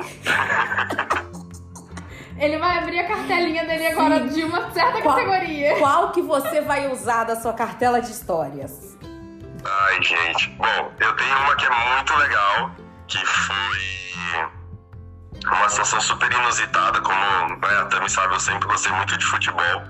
E 2.37 2.43
Ele 2.45 2.57
vai 2.57 2.77
abrir 2.77 2.99
a 2.99 3.07
cartelinha 3.07 3.65
dele 3.65 3.87
agora 3.87 4.21
de 4.27 4.43
uma 4.43 4.71
certa 4.71 5.01
Qual- 5.01 5.15
categoria. 5.15 5.77
Qual 5.77 6.11
que 6.11 6.21
você 6.21 6.61
vai 6.61 6.87
usar 6.91 7.23
da 7.25 7.35
sua 7.35 7.53
cartela 7.53 8.01
de 8.01 8.11
histórias? 8.11 8.97
Ai, 9.65 10.01
gente. 10.01 10.49
Bom, 10.51 10.91
eu 10.99 11.15
tenho 11.15 11.37
uma 11.37 11.55
que 11.55 11.65
é 11.65 11.69
muito 11.69 12.15
legal, 12.15 12.71
que 13.07 13.25
foi 13.25 14.49
uma 15.45 15.69
situação 15.69 15.99
super 16.01 16.31
inusitada, 16.31 17.01
como 17.01 17.15
né, 17.59 17.77
a 17.81 17.85
Tami 17.85 18.09
sabe, 18.09 18.33
eu 18.35 18.39
sempre 18.39 18.67
gostei 18.67 18.91
muito 18.93 19.17
de 19.17 19.25
futebol. 19.25 19.81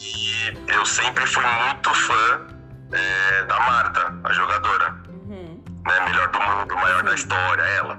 E 0.00 0.56
eu 0.68 0.86
sempre 0.86 1.26
fui 1.26 1.44
muito 1.44 1.92
fã 1.94 2.46
é, 2.92 3.42
da 3.44 3.60
Marta, 3.60 4.14
a 4.24 4.32
jogadora. 4.32 4.94
Uhum. 5.08 5.62
né, 5.84 6.00
melhor 6.06 6.28
do 6.28 6.40
mundo, 6.40 6.74
maior 6.76 7.02
da 7.02 7.14
história, 7.14 7.62
ela. 7.62 7.98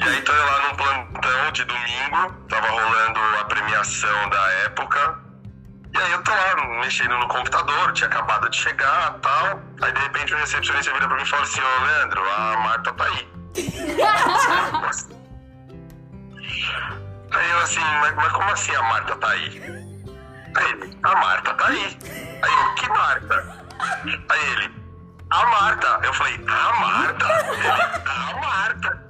E 0.00 0.08
aí 0.08 0.22
tô 0.22 0.32
lá 0.32 0.68
num 0.68 0.76
plantão 0.76 1.52
de 1.52 1.64
domingo, 1.64 2.32
tava 2.48 2.68
rolando 2.68 3.20
a 3.40 3.44
premiação 3.44 4.28
da 4.30 4.52
época. 4.64 5.18
E 5.92 5.98
aí 5.98 6.12
eu 6.12 6.22
tô 6.22 6.30
lá 6.30 6.80
mexendo 6.80 7.18
no 7.18 7.26
computador, 7.26 7.92
tinha 7.92 8.08
acabado 8.08 8.48
de 8.48 8.56
chegar 8.56 9.18
tal. 9.20 9.60
Aí 9.82 9.92
de 9.92 10.00
repente 10.00 10.34
o 10.34 10.36
recepcionista 10.36 10.92
vira 10.92 11.08
pra 11.08 11.16
mim 11.16 11.22
e 11.22 11.26
fala 11.26 11.42
assim, 11.42 11.60
ô 11.60 11.84
Leandro, 11.84 12.22
a 12.30 12.56
Marta 12.58 12.92
tá 12.92 13.04
aí. 13.04 13.28
aí 17.32 17.50
eu 17.50 17.58
assim, 17.58 17.80
mas, 18.00 18.14
mas 18.14 18.32
como 18.32 18.50
assim 18.50 18.74
a 18.76 18.82
Marta 18.82 19.16
tá 19.16 19.30
aí? 19.30 19.60
Aí 20.56 20.70
ele, 20.70 20.98
a 21.02 21.14
Marta 21.16 21.54
tá 21.54 21.66
aí. 21.66 21.98
Aí 22.42 22.52
eu, 22.52 22.74
que 22.74 22.88
Marta? 22.88 23.57
Aí 23.80 24.52
ele, 24.52 24.74
a 25.30 25.46
Marta. 25.46 26.00
Eu 26.02 26.12
falei, 26.14 26.44
a 26.46 26.72
Marta? 26.80 27.26
Ele, 27.52 27.68
a 27.68 28.40
Marta. 28.40 29.08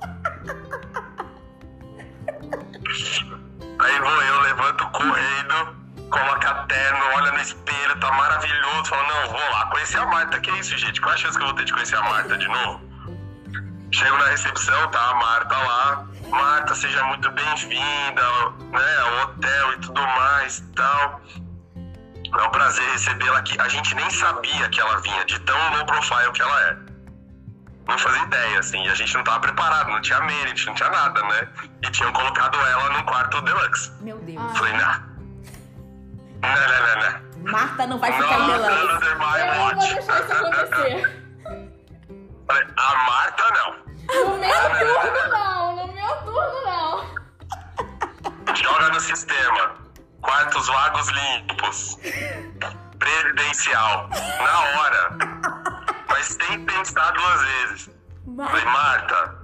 Aí 3.80 4.00
vou 4.00 4.22
eu, 4.22 4.40
levanto 4.40 4.86
correndo, 4.88 5.76
coloco 6.10 6.46
a 6.46 6.54
terno, 6.66 7.00
olha 7.14 7.32
no 7.32 7.38
espelho, 7.40 8.00
tá 8.00 8.12
maravilhoso. 8.12 8.84
Falo, 8.86 9.06
não, 9.06 9.30
vou 9.30 9.50
lá 9.50 9.66
conhecer 9.66 9.98
a 9.98 10.06
Marta. 10.06 10.40
Que 10.40 10.50
isso, 10.52 10.76
gente? 10.76 11.00
Qual 11.00 11.14
a 11.14 11.16
chance 11.16 11.36
que 11.36 11.42
eu 11.42 11.48
vou 11.48 11.56
ter 11.56 11.64
de 11.64 11.72
conhecer 11.72 11.96
a 11.96 12.02
Marta 12.02 12.36
de 12.36 12.48
novo? 12.48 12.80
Chego 13.92 14.16
na 14.18 14.26
recepção, 14.26 14.90
tá 14.90 15.10
a 15.10 15.14
Marta 15.14 15.56
lá. 15.56 16.06
Marta, 16.30 16.74
seja 16.74 17.02
muito 17.04 17.30
bem-vinda, 17.30 18.22
né, 18.70 18.98
ao 19.00 19.22
hotel 19.22 19.72
e 19.72 19.76
tudo 19.78 20.00
mais 20.02 20.62
tal. 20.76 21.20
É 22.32 22.42
um 22.42 22.50
prazer 22.50 22.84
recebê-la 22.92 23.38
aqui. 23.38 23.58
A 23.60 23.68
gente 23.68 23.94
nem 23.94 24.10
sabia 24.10 24.68
que 24.68 24.80
ela 24.80 25.00
vinha, 25.00 25.24
de 25.24 25.38
tão 25.40 25.76
low 25.76 25.86
profile 25.86 26.30
que 26.32 26.42
ela 26.42 26.60
é. 26.68 26.76
Não 27.86 27.96
fazia 27.98 28.22
ideia, 28.22 28.58
assim, 28.58 28.84
e 28.84 28.88
a 28.90 28.94
gente 28.94 29.14
não 29.14 29.24
tava 29.24 29.40
preparado, 29.40 29.88
não 29.90 30.00
tinha 30.02 30.20
merit, 30.20 30.66
não 30.66 30.74
tinha 30.74 30.90
nada, 30.90 31.22
né? 31.22 31.48
E 31.82 31.90
tinham 31.90 32.12
colocado 32.12 32.58
ela 32.58 32.90
num 32.90 33.02
quarto 33.04 33.40
deluxe. 33.40 33.90
Meu 34.02 34.18
Deus. 34.18 34.38
Ah. 34.38 34.54
Falei, 34.54 34.72
nah. 34.74 35.02
Não, 36.42 36.50
não, 36.50 36.68
não, 36.68 36.96
não. 37.44 37.52
Marta 37.52 37.86
não 37.86 37.98
vai 37.98 38.12
ficar 38.12 38.34
em 38.34 38.46
Não, 38.46 38.62
Deluxe. 38.62 38.94
under 38.96 39.18
my 39.18 39.38
Eu 39.38 39.46
não 39.46 39.54
vou 39.64 39.74
deixar 39.74 40.20
isso 40.22 40.32
acontecer. 40.32 41.24
Falei, 42.46 42.66
a 42.76 42.94
Marta 43.06 43.44
não. 43.54 43.88
No 44.14 44.38
meu 44.38 44.60
turno, 44.78 45.28
não. 45.30 45.76
No 45.76 45.92
meu 45.94 46.16
turno, 46.24 46.58
não. 46.66 48.54
Joga 48.54 48.88
no 48.90 49.00
sistema. 49.00 49.77
Quartos 50.28 50.66
vagos 50.66 51.08
limpos. 51.08 51.98
Presidencial. 52.98 54.10
Na 54.10 54.60
hora. 54.60 55.16
Mas 56.06 56.26
sem 56.26 56.66
pensar 56.66 57.12
duas 57.12 57.40
vezes. 57.40 57.90
Falei, 58.36 58.64
Marta, 58.66 59.38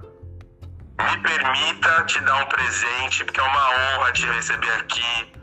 me 1.01 1.17
permita 1.23 2.03
te 2.03 2.19
dar 2.21 2.35
um 2.35 2.45
presente, 2.45 3.25
porque 3.25 3.39
é 3.39 3.43
uma 3.43 3.69
honra 3.71 4.11
te 4.11 4.27
receber 4.27 4.71
aqui. 4.73 5.33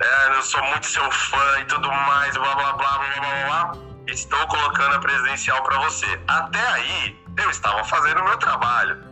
É, 0.00 0.28
eu 0.38 0.42
sou 0.42 0.64
muito 0.64 0.86
seu 0.86 1.10
fã 1.10 1.60
e 1.60 1.64
tudo 1.66 1.92
mais, 1.92 2.34
blá 2.38 2.54
blá 2.54 2.72
blá 2.72 2.98
blá 2.98 3.20
blá 3.20 3.44
blá. 3.44 3.72
Estou 4.06 4.46
colocando 4.46 4.94
a 4.94 5.00
presidencial 5.00 5.62
pra 5.64 5.80
você. 5.80 6.18
Até 6.26 6.66
aí, 6.66 7.24
eu 7.36 7.50
estava 7.50 7.84
fazendo 7.84 8.22
o 8.22 8.24
meu 8.24 8.38
trabalho. 8.38 9.07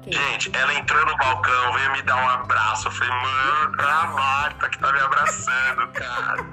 Ok. 0.00 0.12
Gente, 0.12 0.50
ela 0.56 0.72
entrou 0.74 1.04
no 1.06 1.16
balcão, 1.16 1.72
veio 1.74 1.92
me 1.92 2.02
dar 2.02 2.16
um 2.16 2.28
abraço. 2.30 2.88
Eu 2.88 2.92
falei, 2.92 3.12
mano, 3.14 3.76
é 3.80 3.90
a 3.90 4.06
Marta 4.06 4.68
que 4.70 4.78
tá 4.78 4.92
me 4.92 5.00
abraçando, 5.00 5.88
cara. 5.92 6.46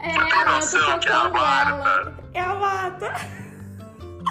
É, 0.00 0.12
Você 0.12 0.18
tem 0.18 0.44
tô 0.44 0.50
noção 0.50 0.98
que 0.98 1.08
é 1.08 1.12
a. 1.12 1.28
Marta, 1.28 2.14
É 2.34 2.40
a 2.40 2.54
Marta. 2.54 3.14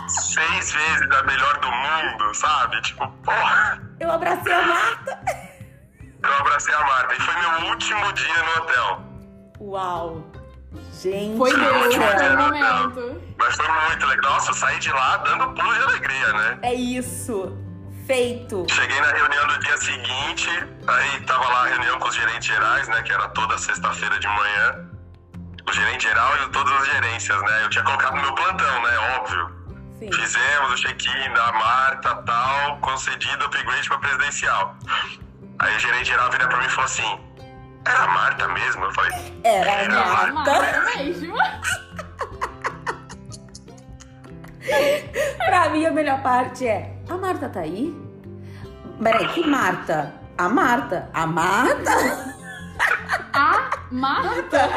seis 0.08 0.72
vezes 0.74 1.12
a 1.12 1.24
melhor 1.24 1.58
do 1.60 1.72
mundo, 1.72 2.34
sabe? 2.34 2.82
Tipo, 2.82 3.08
porra. 3.24 3.82
Eu 4.00 4.12
abracei 4.12 4.54
a 4.54 4.62
Marta. 4.66 5.20
Eu 6.22 6.34
abracei 6.40 6.74
a 6.74 6.80
Marta 6.82 7.14
e 7.16 7.20
foi 7.22 7.36
meu 7.36 7.70
último 7.70 8.14
dia 8.14 8.44
no 8.44 8.62
hotel. 8.64 9.02
Uau. 9.62 10.32
Gente. 11.02 11.38
Foi 11.38 11.50
céu. 11.50 11.60
foi 11.60 12.30
o 12.30 12.38
momento. 12.38 13.22
Mas 13.38 13.56
foi 13.56 13.68
muito 13.68 14.06
legal. 14.06 14.34
Nossa, 14.34 14.52
eu 14.52 14.54
saí 14.54 14.80
de 14.80 14.92
lá 14.92 15.18
dando 15.18 15.54
pulo 15.54 15.74
de 15.74 15.82
alegria, 15.82 16.34
né? 16.34 16.60
É 16.62 16.74
isso. 16.74 17.58
Feito. 18.06 18.66
Cheguei 18.70 19.00
na 19.00 19.12
reunião 19.14 19.48
do 19.48 19.60
dia 19.60 19.78
seguinte, 19.78 20.50
aí 20.88 21.22
tava 21.22 21.48
lá 21.48 21.64
a 21.64 21.68
reunião 21.68 22.00
com 22.00 22.10
os 22.10 22.16
gerentes 22.16 22.48
gerais, 22.48 22.88
né? 22.90 23.02
Que 23.04 23.14
era 23.14 23.30
toda 23.30 23.58
sexta-feira 23.58 24.20
de 24.20 24.28
manhã. 24.28 24.90
O 25.66 25.72
gerente 25.72 26.04
geral 26.04 26.32
e 26.36 26.50
todas 26.50 26.74
as 26.74 26.88
gerências, 26.88 27.42
né? 27.44 27.64
Eu 27.64 27.70
tinha 27.70 27.84
colocado 27.84 28.16
no 28.16 28.22
meu 28.22 28.36
plantão, 28.36 28.82
né? 28.82 28.98
Óbvio. 29.20 29.60
Sim. 30.00 30.12
Fizemos 30.12 30.72
o 30.72 30.76
check-in 30.76 31.34
da 31.34 31.52
Marta 31.54 32.16
tal, 32.26 32.78
concedido 32.78 33.44
o 33.44 33.48
upgrade 33.48 33.88
pra 33.88 34.00
presidencial. 34.00 34.76
Aí 35.60 35.76
o 35.76 35.80
gerente 35.80 36.08
geral 36.08 36.30
vira 36.32 36.48
pra 36.48 36.58
mim 36.58 36.66
e 36.66 36.70
falou 36.70 36.86
assim: 36.86 37.20
Era 37.90 38.04
a 38.04 38.08
Marta 38.08 38.48
mesmo? 38.50 38.86
Eu 38.86 38.92
falei: 38.94 39.12
Era 39.44 39.72
a 39.72 39.74
Era 39.74 40.02
a 40.02 40.32
Marta. 40.32 40.52
Marta 40.52 40.98
mesmo. 40.98 41.36
Pra 45.46 45.70
mim, 45.70 45.86
a 45.86 45.92
melhor 45.92 46.22
parte 46.22 46.68
é: 46.68 46.94
a 47.10 47.18
Marta 47.18 47.50
tá 47.50 47.62
aí? 47.62 47.96
Peraí, 49.02 49.28
que 49.30 49.48
Marta? 49.48 50.14
A 50.38 50.48
Marta? 50.48 51.10
A 51.14 51.26
Marta? 51.26 52.36
A 53.34 53.70
Marta. 53.92 54.70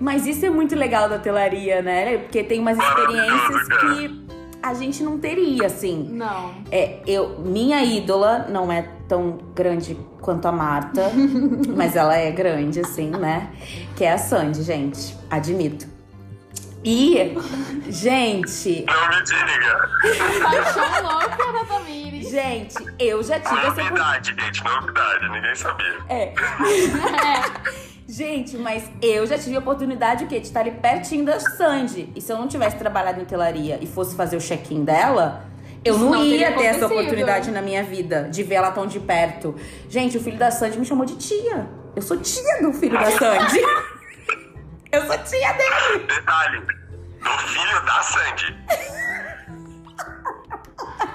Mas 0.00 0.26
isso 0.26 0.44
é 0.44 0.50
muito 0.50 0.74
legal 0.74 1.08
da 1.08 1.18
telaria, 1.18 1.80
né? 1.82 2.18
Porque 2.18 2.42
tem 2.42 2.60
umas 2.60 2.76
experiências 2.78 3.68
que 3.68 4.29
a 4.62 4.74
gente 4.74 5.02
não 5.02 5.18
teria, 5.18 5.66
assim. 5.66 6.08
Não. 6.10 6.54
É, 6.70 7.00
eu, 7.06 7.38
minha 7.40 7.82
ídola 7.84 8.46
não 8.48 8.70
é 8.70 8.82
tão 9.08 9.38
grande 9.54 9.96
quanto 10.20 10.46
a 10.46 10.52
Marta, 10.52 11.10
mas 11.76 11.96
ela 11.96 12.14
é 12.16 12.30
grande, 12.30 12.80
assim, 12.80 13.10
né? 13.10 13.50
Que 13.96 14.04
é 14.04 14.12
a 14.12 14.18
Sandy, 14.18 14.62
gente. 14.62 15.16
Admito. 15.30 15.86
E, 16.82 17.36
gente, 17.90 18.86
Não 18.86 19.08
me 19.10 19.22
diga. 19.22 19.90
Paixão 20.42 21.02
louca 21.02 21.52
da 21.52 21.64
Tamires. 21.66 22.30
gente, 22.30 22.74
eu 22.98 23.22
já 23.22 23.38
tive 23.38 23.60
essa 23.60 23.68
oportunidade. 23.68 24.30
Novidade, 24.30 24.46
gente, 24.46 24.64
novidade. 24.64 25.28
Ninguém 25.28 25.54
sabia. 25.54 25.98
É. 26.08 26.32
É. 27.99 27.99
Gente, 28.10 28.56
mas 28.56 28.90
eu 29.00 29.24
já 29.24 29.38
tive 29.38 29.54
a 29.54 29.60
oportunidade 29.60 30.24
o 30.24 30.26
quê? 30.26 30.40
de 30.40 30.48
estar 30.48 30.60
ali 30.60 30.72
pertinho 30.72 31.24
da 31.24 31.38
Sandy. 31.38 32.10
E 32.16 32.20
se 32.20 32.32
eu 32.32 32.36
não 32.36 32.48
tivesse 32.48 32.76
trabalhado 32.76 33.20
em 33.20 33.22
hotelaria 33.22 33.78
e 33.80 33.86
fosse 33.86 34.16
fazer 34.16 34.36
o 34.36 34.40
check-in 34.40 34.82
dela, 34.82 35.44
eu 35.84 35.94
Isso 35.94 36.04
não, 36.04 36.10
não 36.10 36.24
ia 36.24 36.50
ter 36.52 36.64
essa 36.64 36.86
oportunidade 36.86 37.52
na 37.52 37.62
minha 37.62 37.84
vida 37.84 38.28
de 38.28 38.42
ver 38.42 38.56
ela 38.56 38.72
tão 38.72 38.84
de 38.84 38.98
perto. 38.98 39.54
Gente, 39.88 40.18
o 40.18 40.20
filho 40.20 40.36
da 40.36 40.50
Sandy 40.50 40.80
me 40.80 40.84
chamou 40.84 41.06
de 41.06 41.14
tia. 41.18 41.68
Eu 41.94 42.02
sou 42.02 42.16
tia 42.16 42.60
do 42.60 42.72
filho 42.72 42.98
da 42.98 43.12
Sandy. 43.12 43.60
eu 44.90 45.06
sou 45.06 45.18
tia 45.18 45.52
dele. 45.52 46.04
Detalhe, 46.08 46.60
do 46.62 47.38
filho 47.46 47.84
da 47.86 48.02
Sandy. 48.02 48.56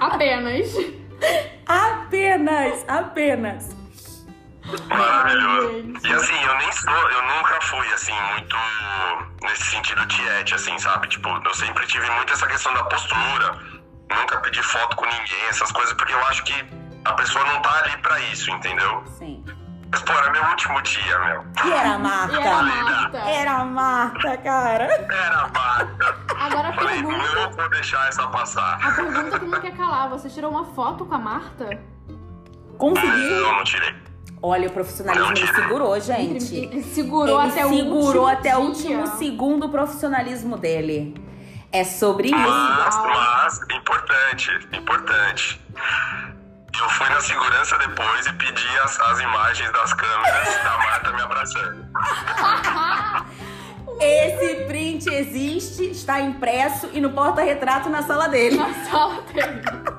Apenas. 0.00 0.72
Apenas, 1.66 2.84
apenas. 2.88 3.85
Maravilhoso. 4.88 5.92
E 6.04 6.12
assim, 6.12 6.42
eu 6.44 6.58
nem 6.58 6.72
sou, 6.72 6.92
eu 7.10 7.22
nunca 7.22 7.60
fui 7.62 7.92
assim, 7.92 8.14
muito 8.32 8.56
nesse 9.42 9.64
sentido 9.64 10.06
tiete, 10.06 10.54
assim, 10.54 10.78
sabe? 10.78 11.08
Tipo, 11.08 11.28
eu 11.44 11.54
sempre 11.54 11.86
tive 11.86 12.08
muito 12.10 12.32
essa 12.32 12.46
questão 12.46 12.72
da 12.74 12.84
postura. 12.84 13.58
Nunca 14.10 14.38
pedi 14.40 14.62
foto 14.62 14.96
com 14.96 15.04
ninguém, 15.04 15.46
essas 15.48 15.70
coisas, 15.72 15.92
porque 15.94 16.12
eu 16.12 16.26
acho 16.26 16.44
que 16.44 16.64
a 17.04 17.12
pessoa 17.14 17.44
não 17.44 17.60
tá 17.62 17.82
ali 17.84 17.96
pra 17.98 18.20
isso, 18.20 18.50
entendeu? 18.50 19.02
Sim. 19.18 19.44
Mas, 19.90 20.02
pô, 20.02 20.12
era 20.12 20.30
meu 20.30 20.44
último 20.44 20.82
dia, 20.82 21.18
meu. 21.20 21.44
E 21.64 21.72
era 21.72 21.94
a 21.94 21.98
E 22.30 22.36
era 22.36 22.58
a 22.58 22.62
Marta. 22.62 22.82
Marta. 22.82 23.18
Era 23.18 23.52
a 23.52 23.64
Marta, 23.64 24.36
cara. 24.38 24.84
Era 24.84 25.40
a 25.42 25.48
Marta. 25.48 26.18
Agora 26.40 26.68
a 26.68 26.72
Falei, 26.72 27.02
não 27.02 27.10
pergunta. 27.10 27.56
vou 27.56 27.70
deixar 27.70 28.08
essa 28.08 28.26
passar. 28.28 28.78
A 28.84 28.92
pergunta 28.92 29.38
que 29.38 29.46
não 29.46 29.60
quer 29.60 29.76
calar, 29.76 30.08
você 30.08 30.28
tirou 30.28 30.50
uma 30.50 30.64
foto 30.74 31.06
com 31.06 31.14
a 31.14 31.18
Marta? 31.18 31.80
Conseguiu. 32.78 33.40
Não, 33.42 33.56
não 33.56 33.64
tirei. 33.64 33.94
Olha, 34.48 34.68
o 34.68 34.70
profissionalismo 34.70 35.32
ele 35.36 35.46
segurou, 35.48 36.00
gente. 36.00 36.54
Ele 36.54 36.82
segurou 36.84 37.42
Ele 37.42 37.50
até 37.50 37.66
o 37.66 37.68
segurou 37.68 38.04
último 38.04 38.26
até 38.28 38.56
o 38.56 38.60
último 38.60 39.06
segundo 39.18 39.66
o 39.66 39.68
profissionalismo 39.68 40.56
dele. 40.56 41.20
É 41.72 41.82
sobre 41.82 42.28
isso. 42.28 42.36
Mas, 42.36 42.94
mas, 42.94 43.60
importante, 43.76 44.50
importante. 44.72 45.60
Eu 46.80 46.88
fui 46.90 47.08
na 47.08 47.20
segurança 47.20 47.76
depois 47.78 48.26
e 48.26 48.32
pedi 48.34 48.78
as, 48.84 49.00
as 49.00 49.18
imagens 49.18 49.72
das 49.72 49.92
câmeras 49.94 50.62
da 50.62 50.78
Marta 50.78 51.10
me 51.10 51.22
abraçando. 51.22 51.84
Esse 53.98 54.64
print 54.66 55.08
existe, 55.08 55.90
está 55.90 56.20
impresso 56.20 56.88
e 56.92 57.00
no 57.00 57.10
porta-retrato 57.10 57.88
na 57.88 58.02
sala 58.04 58.28
dele. 58.28 58.58
Na 58.58 58.72
sala 58.88 59.22
dele. 59.22 59.95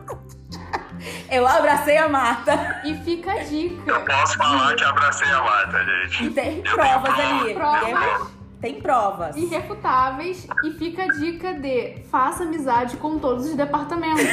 Eu 1.30 1.48
abracei 1.48 1.98
a 1.98 2.08
Marta. 2.08 2.82
E 2.84 2.96
fica 2.98 3.32
a 3.32 3.44
dica. 3.44 3.92
Eu 3.92 4.06
posso 4.06 4.38
falar 4.38 4.76
que 4.76 4.84
abracei 4.84 5.30
a 5.30 5.42
Marta, 5.42 5.84
gente. 5.84 6.26
E 6.26 6.30
tem 6.30 6.58
Eu 6.58 6.64
tenho 6.64 6.76
provas 6.76 7.14
prova. 7.14 7.42
ali. 7.42 7.54
Provas. 7.54 8.28
Tem 8.62 8.82
provas. 8.82 9.36
Irrefutáveis. 9.36 10.48
E 10.64 10.72
fica 10.72 11.04
a 11.04 11.08
dica 11.08 11.54
de 11.54 12.02
faça 12.10 12.44
amizade 12.44 12.98
com 12.98 13.20
todos 13.20 13.46
os 13.46 13.56
departamentos. 13.56 14.24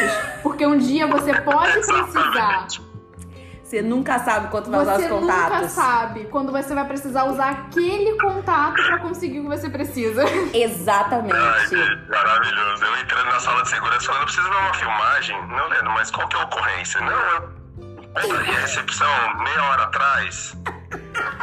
Porque 0.42 0.66
um 0.66 0.78
dia 0.78 1.06
você 1.06 1.34
pode 1.40 1.72
precisar. 1.72 2.66
Você 3.64 3.80
nunca 3.80 4.18
sabe 4.18 4.48
quanto 4.48 4.70
vai 4.70 4.80
usar 4.82 4.96
Você 4.96 5.04
os 5.06 5.10
nunca 5.22 5.32
contatos. 5.34 5.70
sabe 5.70 6.24
quando 6.26 6.52
você 6.52 6.74
vai 6.74 6.84
precisar 6.86 7.24
usar 7.24 7.50
aquele 7.50 8.16
contato 8.20 8.74
pra 8.74 8.98
conseguir 8.98 9.40
o 9.40 9.42
que 9.44 9.48
você 9.48 9.70
precisa. 9.70 10.22
Ai, 10.28 10.50
Exatamente. 10.62 11.34
gente, 11.70 12.08
maravilhoso. 12.10 12.84
Eu 12.84 12.96
entrando 12.98 13.24
na 13.24 13.40
sala 13.40 13.62
de 13.62 13.70
segurança 13.70 14.04
falando, 14.06 14.20
eu 14.20 14.26
preciso 14.26 14.48
ver 14.50 14.56
uma 14.56 14.74
filmagem. 14.74 15.46
Não, 15.48 15.68
Leandro, 15.68 15.92
mas 15.92 16.10
qual 16.10 16.28
que 16.28 16.36
é 16.36 16.40
a 16.40 16.44
ocorrência? 16.44 17.00
Não, 17.00 17.10
eu 17.10 17.48
pegaria 18.12 18.52
a 18.58 18.60
recepção 18.60 19.08
meia 19.42 19.62
hora 19.70 19.82
atrás. 19.84 20.54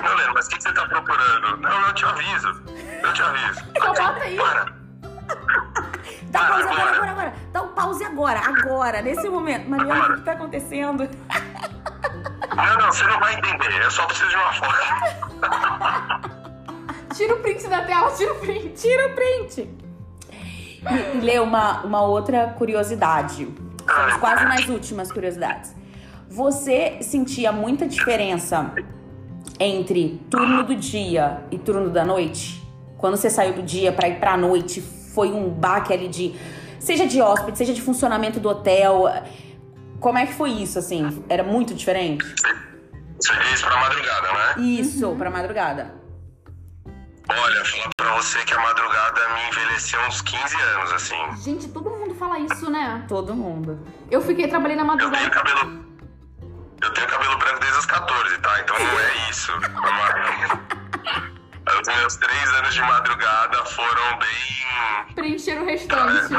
Não, 0.03 0.15
Leandro, 0.15 0.33
mas 0.35 0.45
o 0.45 0.49
que 0.51 0.57
que 0.57 0.63
você 0.63 0.73
tá 0.73 0.85
procurando? 0.85 1.57
Não, 1.57 1.87
eu 1.87 1.93
te 1.95 2.05
aviso. 2.05 2.63
Eu 3.01 3.13
te 3.13 3.21
aviso. 3.23 3.61
Só 3.79 3.87
bota 3.87 4.23
aí. 4.23 4.37
Para. 4.37 4.65
Dá 6.25 6.39
Para 6.39 6.49
pause 6.49 6.63
agora, 6.67 6.95
agora. 6.95 7.11
agora. 7.11 7.33
Dá 7.51 7.61
um 7.63 7.67
pause 7.69 8.03
agora, 8.05 8.39
agora, 8.45 9.01
nesse 9.01 9.27
momento. 9.27 9.67
Mariana, 9.69 10.13
o 10.13 10.17
que 10.17 10.21
tá 10.21 10.33
acontecendo? 10.33 11.09
Não, 12.55 12.77
não, 12.77 12.91
você 12.91 13.03
não 13.05 13.19
vai 13.19 13.33
entender. 13.35 13.81
Eu 13.81 13.91
só 13.91 14.05
preciso 14.05 14.29
de 14.29 14.35
uma 14.35 14.53
foto. 14.53 14.75
Tira 17.15 17.35
o 17.35 17.39
print 17.39 17.67
da 17.67 17.81
tela, 17.81 18.11
tira 18.11 18.33
o 18.33 18.39
print. 18.39 18.69
Tira 18.69 19.07
o 19.07 19.13
print. 19.13 19.69
E, 20.31 21.17
e 21.17 21.19
lê 21.21 21.39
uma, 21.39 21.81
uma 21.81 22.01
outra 22.01 22.47
curiosidade. 22.57 23.47
Estamos 23.79 24.15
quase 24.15 24.45
nas 24.45 24.67
últimas 24.67 25.11
curiosidades. 25.11 25.75
Você 26.29 26.99
sentia 27.01 27.51
muita 27.51 27.85
diferença 27.85 28.71
entre 29.59 30.21
turno 30.29 30.63
do 30.63 30.75
dia 30.75 31.43
e 31.51 31.59
turno 31.59 31.89
da 31.89 32.05
noite? 32.05 32.65
Quando 32.97 33.17
você 33.17 33.29
saiu 33.29 33.53
do 33.53 33.61
dia 33.61 33.91
pra 33.91 34.07
ir 34.07 34.19
pra 34.19 34.37
noite, 34.37 34.79
foi 34.79 35.31
um 35.31 35.49
baque 35.49 35.91
ali 35.91 36.07
de. 36.07 36.33
Seja 36.79 37.05
de 37.05 37.21
hóspede, 37.21 37.57
seja 37.57 37.73
de 37.73 37.81
funcionamento 37.81 38.39
do 38.39 38.49
hotel. 38.49 39.07
Como 40.01 40.17
é 40.17 40.25
que 40.25 40.33
foi 40.33 40.49
isso, 40.49 40.79
assim? 40.79 41.23
Era 41.29 41.43
muito 41.43 41.73
diferente? 41.75 42.25
Você 43.19 43.35
diz 43.49 43.61
pra 43.61 43.77
madrugada, 43.79 44.33
né? 44.33 44.55
Isso, 44.63 45.15
pra 45.15 45.29
madrugada. 45.29 45.93
Olha, 47.29 47.63
falar 47.65 47.89
pra 47.95 48.15
você 48.15 48.39
que 48.43 48.53
a 48.53 48.59
madrugada 48.59 49.21
me 49.35 49.47
envelheceu 49.47 49.99
uns 50.01 50.21
15 50.21 50.55
anos, 50.59 50.91
assim. 50.91 51.15
Gente, 51.43 51.67
todo 51.69 51.89
mundo 51.91 52.15
fala 52.15 52.39
isso, 52.39 52.69
né? 52.69 53.05
Todo 53.07 53.35
mundo. 53.35 53.79
Eu 54.09 54.21
fiquei 54.21 54.47
trabalhei 54.47 54.75
na 54.75 54.81
Eu 54.83 54.97
tenho 54.97 55.11
madrugada. 55.11 55.29
cabelo. 55.29 55.85
Eu 56.81 56.93
tenho 56.93 57.07
cabelo 57.07 57.37
branco 57.37 57.59
desde 57.59 57.77
os 57.77 57.85
14, 57.85 58.37
tá? 58.39 58.59
Então 58.59 58.79
não 58.79 58.99
é 58.99 59.29
isso. 59.29 59.51
Os 61.81 61.87
meus 61.87 62.15
três 62.17 62.53
anos 62.55 62.73
de 62.73 62.81
madrugada 62.81 63.63
foram 63.65 64.17
bem. 64.19 65.13
Preencher 65.15 65.61
o 65.61 65.65
restante. 65.65 66.33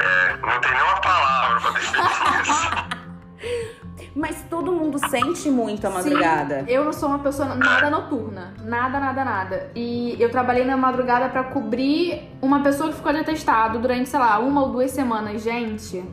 É, 0.00 0.36
não 0.36 0.60
tem 0.60 0.72
nenhuma 0.72 1.00
palavra 1.00 1.60
pra 1.60 1.70
definir 1.72 2.00
isso. 2.42 2.94
Mas 4.16 4.42
todo 4.48 4.70
mundo 4.72 4.96
sente 5.08 5.50
muito 5.50 5.84
a 5.86 5.90
madrugada. 5.90 6.60
Sim, 6.60 6.70
eu 6.70 6.84
não 6.84 6.92
sou 6.92 7.08
uma 7.08 7.18
pessoa 7.18 7.54
nada 7.56 7.90
noturna. 7.90 8.54
Nada, 8.60 9.00
nada, 9.00 9.24
nada. 9.24 9.70
E 9.74 10.16
eu 10.22 10.30
trabalhei 10.30 10.64
na 10.64 10.76
madrugada 10.76 11.28
pra 11.28 11.42
cobrir 11.44 12.30
uma 12.40 12.62
pessoa 12.62 12.90
que 12.90 12.96
ficou 12.96 13.12
de 13.12 13.18
atestado 13.18 13.80
durante, 13.80 14.08
sei 14.08 14.20
lá, 14.20 14.38
uma 14.38 14.62
ou 14.62 14.70
duas 14.70 14.92
semanas. 14.92 15.42
Gente, 15.42 16.04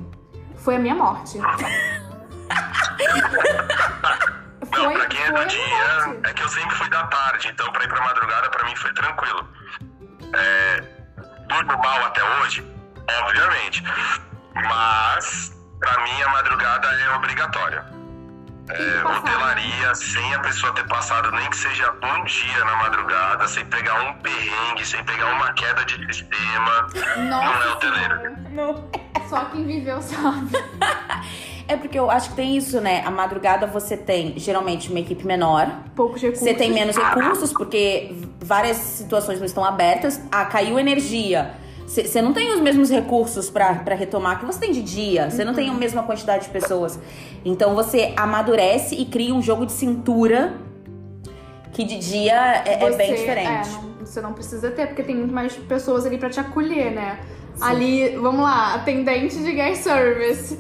foi 0.56 0.78
a 0.78 0.80
minha 0.80 0.96
morte. 0.96 1.38
Não, 1.38 1.58
Foi, 4.84 4.94
pra 4.94 5.06
quem 5.08 5.22
é 5.22 5.32
do 5.32 5.36
a 5.38 5.46
minha 5.46 5.48
dia, 5.48 6.06
morte. 6.08 6.20
é 6.30 6.34
que 6.34 6.44
eu 6.44 6.50
sempre 6.50 6.76
fui 6.76 6.90
da 6.90 7.04
tarde, 7.08 7.50
então 7.54 7.72
pra 7.72 7.84
ir 7.84 7.88
pra 7.88 8.02
madrugada 8.02 8.50
pra 8.50 8.66
mim 8.66 8.76
foi 8.76 8.94
tranquilo. 8.94 9.48
É, 10.34 10.84
durmo 11.48 11.78
mal 11.78 12.06
até 12.06 12.22
hoje? 12.40 12.66
Obviamente. 13.20 13.84
Mas, 14.54 15.58
pra 15.80 16.04
mim, 16.04 16.22
a 16.22 16.30
madrugada 16.30 16.88
é 16.88 17.16
obrigatória. 17.16 17.86
É, 18.70 19.04
hotelaria, 19.06 19.94
sem 19.96 20.34
a 20.34 20.40
pessoa 20.40 20.72
ter 20.74 20.88
passado 20.88 21.30
nem 21.32 21.50
que 21.50 21.58
seja 21.58 21.92
um 21.92 22.24
dia 22.24 22.64
na 22.64 22.76
madrugada, 22.78 23.46
sem 23.48 23.66
pegar 23.66 24.02
um 24.02 24.14
perrengue, 24.20 24.86
sem 24.86 25.04
pegar 25.04 25.34
uma 25.34 25.52
queda 25.54 25.84
de 25.84 25.96
sistema, 26.06 26.88
não 27.18 27.44
é 27.44 27.46
Nossa 27.46 27.72
hoteleiro. 27.74 28.38
Não. 28.52 28.90
Só 29.28 29.46
quem 29.46 29.66
viveu 29.66 30.02
sabe. 30.02 30.50
É 31.68 31.78
porque 31.78 31.98
eu 31.98 32.12
acho 32.12 32.32
que 32.32 32.36
tem 32.36 32.58
isso, 32.58 32.82
né? 32.82 33.02
A 33.06 33.12
madrugada 33.12 33.66
você 33.66 33.96
tem 33.96 34.38
geralmente 34.38 34.90
uma 34.90 35.00
equipe 35.00 35.26
menor, 35.26 35.68
Poucos 35.96 36.22
recursos. 36.22 36.44
você 36.44 36.54
tem 36.54 36.72
menos 36.72 36.98
recursos, 36.98 37.54
porque 37.54 38.14
várias 38.42 38.76
situações 38.76 39.40
não 39.40 39.46
estão 39.46 39.64
abertas. 39.64 40.22
Ah, 40.30 40.44
caiu 40.46 40.78
energia. 40.78 41.54
Você 41.92 42.06
você 42.08 42.22
não 42.22 42.32
tem 42.32 42.54
os 42.54 42.62
mesmos 42.62 42.90
recursos 42.90 43.50
pra 43.50 43.76
pra 43.76 43.96
retomar 43.96 44.40
que 44.40 44.46
você 44.46 44.60
tem 44.62 44.72
de 44.72 44.82
dia. 44.82 45.30
Você 45.30 45.44
não 45.44 45.54
tem 45.54 45.70
a 45.70 45.74
mesma 45.74 46.04
quantidade 46.04 46.46
de 46.46 46.50
pessoas. 46.50 46.98
Então 47.44 47.76
você 47.76 48.14
amadurece 48.16 48.96
e 48.96 49.04
cria 49.06 49.34
um 49.36 49.42
jogo 49.42 49.66
de 49.66 49.74
cintura 49.74 50.54
que 51.74 51.84
de 51.84 51.98
dia 52.00 52.64
é, 52.66 52.84
é 52.86 52.92
bem 52.96 53.10
Você- 53.10 53.16
diferente. 53.18 53.70
é, 53.70 53.72
não- 53.74 53.92
você 54.06 54.22
não 54.22 54.32
precisa 54.34 54.72
ter, 54.72 54.88
porque 54.88 55.04
tem 55.04 55.16
muito 55.18 55.34
mais 55.34 55.54
pessoas 55.54 56.06
ali 56.06 56.18
pra 56.18 56.30
te 56.30 56.40
acolher, 56.40 56.92
né? 56.94 57.20
Ali, 57.60 58.16
vamos 58.16 58.42
lá, 58.42 58.74
atendente 58.76 59.38
de 59.44 59.52
guest 59.52 59.84
service. 59.84 60.58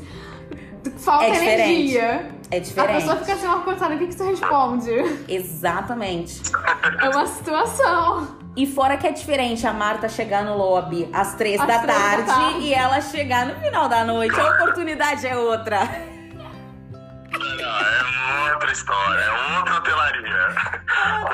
Falta 0.97 1.25
É 1.25 1.31
diferente. 1.31 1.61
energia. 1.71 2.29
É 2.51 2.57
A 2.57 2.59
diferente. 2.59 2.93
pessoa 2.95 3.15
fica 3.15 3.33
assim, 3.33 3.45
uma 3.47 3.61
cortada, 3.61 3.95
o 3.95 3.97
que, 3.97 4.07
que 4.07 4.13
você 4.13 4.25
responde? 4.25 4.91
Exatamente. 5.29 6.41
É 7.01 7.09
uma 7.09 7.25
situação. 7.25 8.40
E 8.55 8.67
fora 8.67 8.97
que 8.97 9.07
é 9.07 9.11
diferente 9.11 9.65
a 9.65 9.71
Marta 9.71 10.09
chegar 10.09 10.43
no 10.43 10.57
lobby 10.57 11.09
às 11.13 11.35
três, 11.35 11.59
Às 11.59 11.67
da, 11.67 11.79
três 11.79 11.97
da 11.97 12.03
tarde, 12.03 12.25
tarde. 12.25 12.59
e 12.59 12.73
ela 12.73 12.99
chegar 12.99 13.45
no 13.45 13.55
final 13.61 13.87
da 13.87 14.03
noite. 14.03 14.37
A 14.37 14.49
oportunidade 14.55 15.25
é 15.25 15.35
outra. 15.37 15.79
Não, 17.31 18.47
é 18.47 18.53
outra 18.53 18.71
história, 18.71 19.19
é 19.21 19.57
outra 19.57 19.75
hotelaria. 19.77 20.47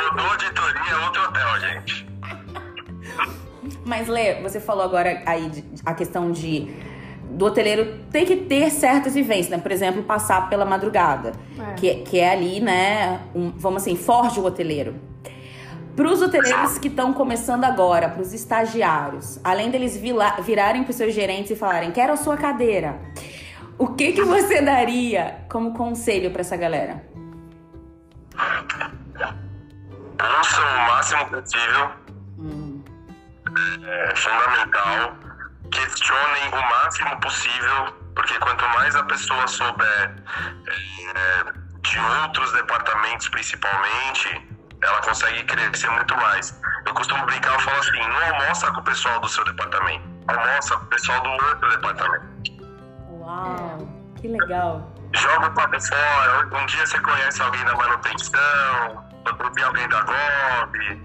Rodou 0.10 0.26
auditoria, 0.28 0.92
é 0.92 1.06
outro 1.06 1.24
hotel, 1.24 1.60
gente. 1.60 2.08
Mas, 3.84 4.08
Lê, 4.08 4.42
você 4.42 4.60
falou 4.60 4.84
agora 4.84 5.24
aí 5.26 5.50
de- 5.50 5.64
a 5.86 5.94
questão 5.94 6.32
de 6.32 6.72
do 7.30 7.46
hoteleiro 7.46 8.00
ter 8.12 8.26
que 8.26 8.36
ter 8.38 8.70
certas 8.70 9.14
vivências, 9.14 9.50
né? 9.50 9.58
Por 9.58 9.72
exemplo, 9.72 10.02
passar 10.04 10.50
pela 10.50 10.64
madrugada, 10.66 11.34
É. 11.60 11.74
que, 11.74 11.96
que 11.96 12.20
é 12.20 12.32
ali, 12.32 12.60
né? 12.62 13.20
um- 13.36 13.52
vamos 13.58 13.82
assim, 13.82 13.96
forge 13.96 14.40
o 14.40 14.46
hoteleiro. 14.46 14.96
Para 15.98 16.12
os 16.12 16.22
hoteleiros 16.22 16.78
que 16.78 16.90
estão 16.90 17.12
começando 17.12 17.64
agora, 17.64 18.08
para 18.08 18.22
os 18.22 18.32
estagiários, 18.32 19.40
além 19.44 19.72
deles 19.72 19.98
virarem 19.98 20.84
para 20.84 20.92
os 20.92 20.96
seus 20.96 21.12
gerentes 21.12 21.50
e 21.50 21.56
falarem, 21.56 21.92
quero 21.92 22.14
a 22.14 22.16
sua 22.16 22.38
cadeira, 22.38 23.02
o 23.80 23.88
que, 23.96 24.12
que 24.12 24.22
você 24.22 24.62
daria 24.62 25.44
como 25.50 25.74
conselho 25.74 26.30
para 26.30 26.42
essa 26.42 26.56
galera? 26.56 27.04
Ouçam 30.20 30.64
o 30.64 30.88
máximo 30.88 31.26
possível. 31.26 31.92
É 33.88 34.16
fundamental. 34.16 35.18
Questionem 35.72 36.48
o 36.50 36.62
máximo 36.62 37.20
possível, 37.22 37.94
porque 38.14 38.38
quanto 38.38 38.64
mais 38.76 38.96
a 38.96 39.04
pessoa 39.04 39.48
souber 39.48 40.16
é, 40.68 41.44
de 41.82 42.00
outros 42.22 42.54
departamentos, 42.54 43.28
principalmente, 43.30 44.57
ela 44.88 45.02
consegue 45.02 45.44
crescer 45.44 45.90
muito 45.90 46.16
mais. 46.18 46.60
Eu 46.86 46.94
costumo 46.94 47.26
brincar, 47.26 47.54
eu 47.54 47.60
falo 47.60 47.78
assim: 47.80 48.00
não 48.08 48.36
almoça 48.36 48.72
com 48.72 48.80
o 48.80 48.84
pessoal 48.84 49.20
do 49.20 49.28
seu 49.28 49.44
departamento, 49.46 50.04
almoça 50.28 50.78
com 50.78 50.84
o 50.86 50.88
pessoal 50.88 51.22
do 51.22 51.30
outro 51.30 51.70
departamento. 51.70 52.26
Uau, 53.10 53.88
que 54.16 54.28
legal. 54.28 54.90
joga 55.14 55.48
o 55.48 55.54
papo 55.54 55.80
fora. 55.82 56.48
Um 56.54 56.66
dia 56.66 56.86
você 56.86 57.00
conhece 57.00 57.42
alguém 57.42 57.64
da 57.66 57.76
manutenção, 57.76 59.04
outro 59.26 59.50
dia 59.52 59.66
alguém 59.66 59.88
da 59.90 60.02
GOB, 60.02 61.02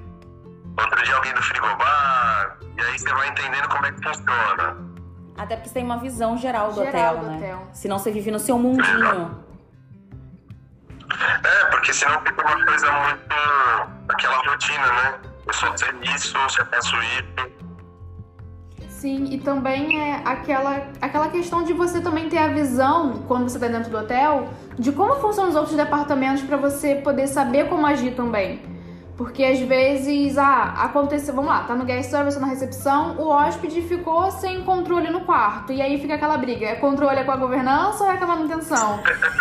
outro 0.79 1.03
dia 1.05 1.15
alguém 1.17 1.35
do 1.35 1.43
frigobar. 1.43 2.59
E 2.77 2.81
aí 2.83 2.99
você 2.99 3.13
vai 3.13 3.29
entendendo 3.29 3.69
como 3.69 3.87
é 3.87 3.93
que 3.93 4.03
funciona. 4.03 4.77
Até 5.37 5.57
porque 5.57 5.69
você 5.69 5.75
tem 5.75 5.85
uma 5.85 5.99
visão 5.99 6.37
geral 6.37 6.73
do 6.73 6.85
Geral 6.85 7.15
hotel, 7.17 7.17
do 7.19 7.27
né? 7.27 7.37
hotel. 7.37 7.69
Senão 7.73 7.99
você 7.99 8.13
vive 8.13 8.31
no 8.31 8.39
seu 8.39 8.59
mundinho. 8.59 9.45
É, 11.45 11.65
porque 11.67 11.93
senão 11.93 12.21
fica 12.21 12.43
uma 12.43 12.65
coisa 12.65 12.91
muito. 12.93 14.13
aquela 14.13 14.37
rotina, 14.39 14.87
né? 14.87 15.15
Eu 15.47 15.53
só 15.53 15.77
sei 15.77 15.89
isso, 16.15 16.37
eu 16.37 16.49
só 16.49 16.65
faço 16.67 16.97
isso. 16.97 17.63
Sim, 18.89 19.25
e 19.33 19.39
também 19.39 20.01
é 20.01 20.23
aquela, 20.25 20.87
aquela 21.01 21.29
questão 21.29 21.65
de 21.65 21.73
você 21.73 22.01
também 22.01 22.29
ter 22.29 22.39
a 22.39 22.47
visão, 22.47 23.25
quando 23.27 23.49
você 23.49 23.59
tá 23.59 23.67
dentro 23.67 23.91
do 23.91 23.99
hotel, 23.99 24.49
de 24.79 24.93
como 24.93 25.17
funcionam 25.17 25.51
os 25.51 25.57
outros 25.57 25.77
departamentos 25.77 26.45
pra 26.45 26.57
você 26.57 26.95
poder 26.95 27.27
saber 27.27 27.69
como 27.69 27.85
agir 27.85 28.15
também. 28.15 28.63
Porque 29.23 29.45
às 29.45 29.61
vezes, 29.61 30.37
ah, 30.37 30.75
aconteceu, 30.79 31.33
vamos 31.33 31.49
lá, 31.49 31.63
tá 31.63 31.77
no 31.77 31.85
guest 31.85 32.11
service, 32.11 32.41
na 32.41 32.49
recepção, 32.49 33.17
o 33.19 33.29
hóspede 33.29 33.81
ficou 33.83 34.29
sem 34.33 34.63
controle 34.65 35.11
no 35.11 35.21
quarto. 35.21 35.73
E 35.73 35.81
aí 35.81 35.97
fica 36.01 36.15
aquela 36.15 36.37
briga, 36.37 36.67
é 36.67 36.75
controle 36.75 37.21
é 37.21 37.23
com 37.25 37.31
a 37.31 37.37
governança 37.37 38.03
ou 38.03 38.11
é 38.11 38.17
com 38.17 38.25
a 38.25 38.27
manutenção? 38.27 38.99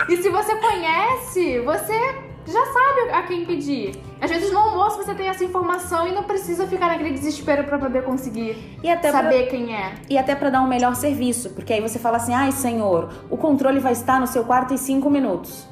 E 0.08 0.18
se 0.18 0.30
você 0.30 0.56
conhece, 0.58 1.60
você 1.62 2.16
já 2.46 2.64
sabe 2.66 3.12
a 3.12 3.24
quem 3.24 3.44
pedir. 3.46 4.00
Às 4.22 4.30
vezes 4.30 4.52
no 4.52 4.60
almoço 4.60 4.98
você 4.98 5.16
tem 5.16 5.28
essa 5.28 5.44
informação 5.44 6.08
e 6.08 6.12
não 6.12 6.24
precisa 6.24 6.68
ficar 6.68 6.88
naquele 6.88 7.12
desespero 7.12 7.64
pra 7.64 7.80
poder 7.80 8.04
conseguir 8.04 8.78
E 8.84 8.90
até 8.90 9.10
pra- 9.12 9.24
saber 9.24 9.48
quem 9.48 9.76
é. 9.76 9.94
E 10.08 10.16
até 10.18 10.36
pra 10.36 10.52
dar 10.52 10.62
um 10.62 10.68
melhor 10.68 10.94
serviço, 10.96 11.50
porque 11.52 11.74
aí 11.74 11.82
você 11.82 11.98
fala 11.98 12.18
assim: 12.18 12.34
ai, 12.36 12.52
senhor, 12.52 13.10
o 13.32 13.38
controle 13.38 13.80
vai 13.80 13.94
estar 13.94 14.20
no 14.20 14.28
seu 14.28 14.44
quarto 14.44 14.74
em 14.76 14.78
cinco 14.78 15.10
minutos. 15.10 15.68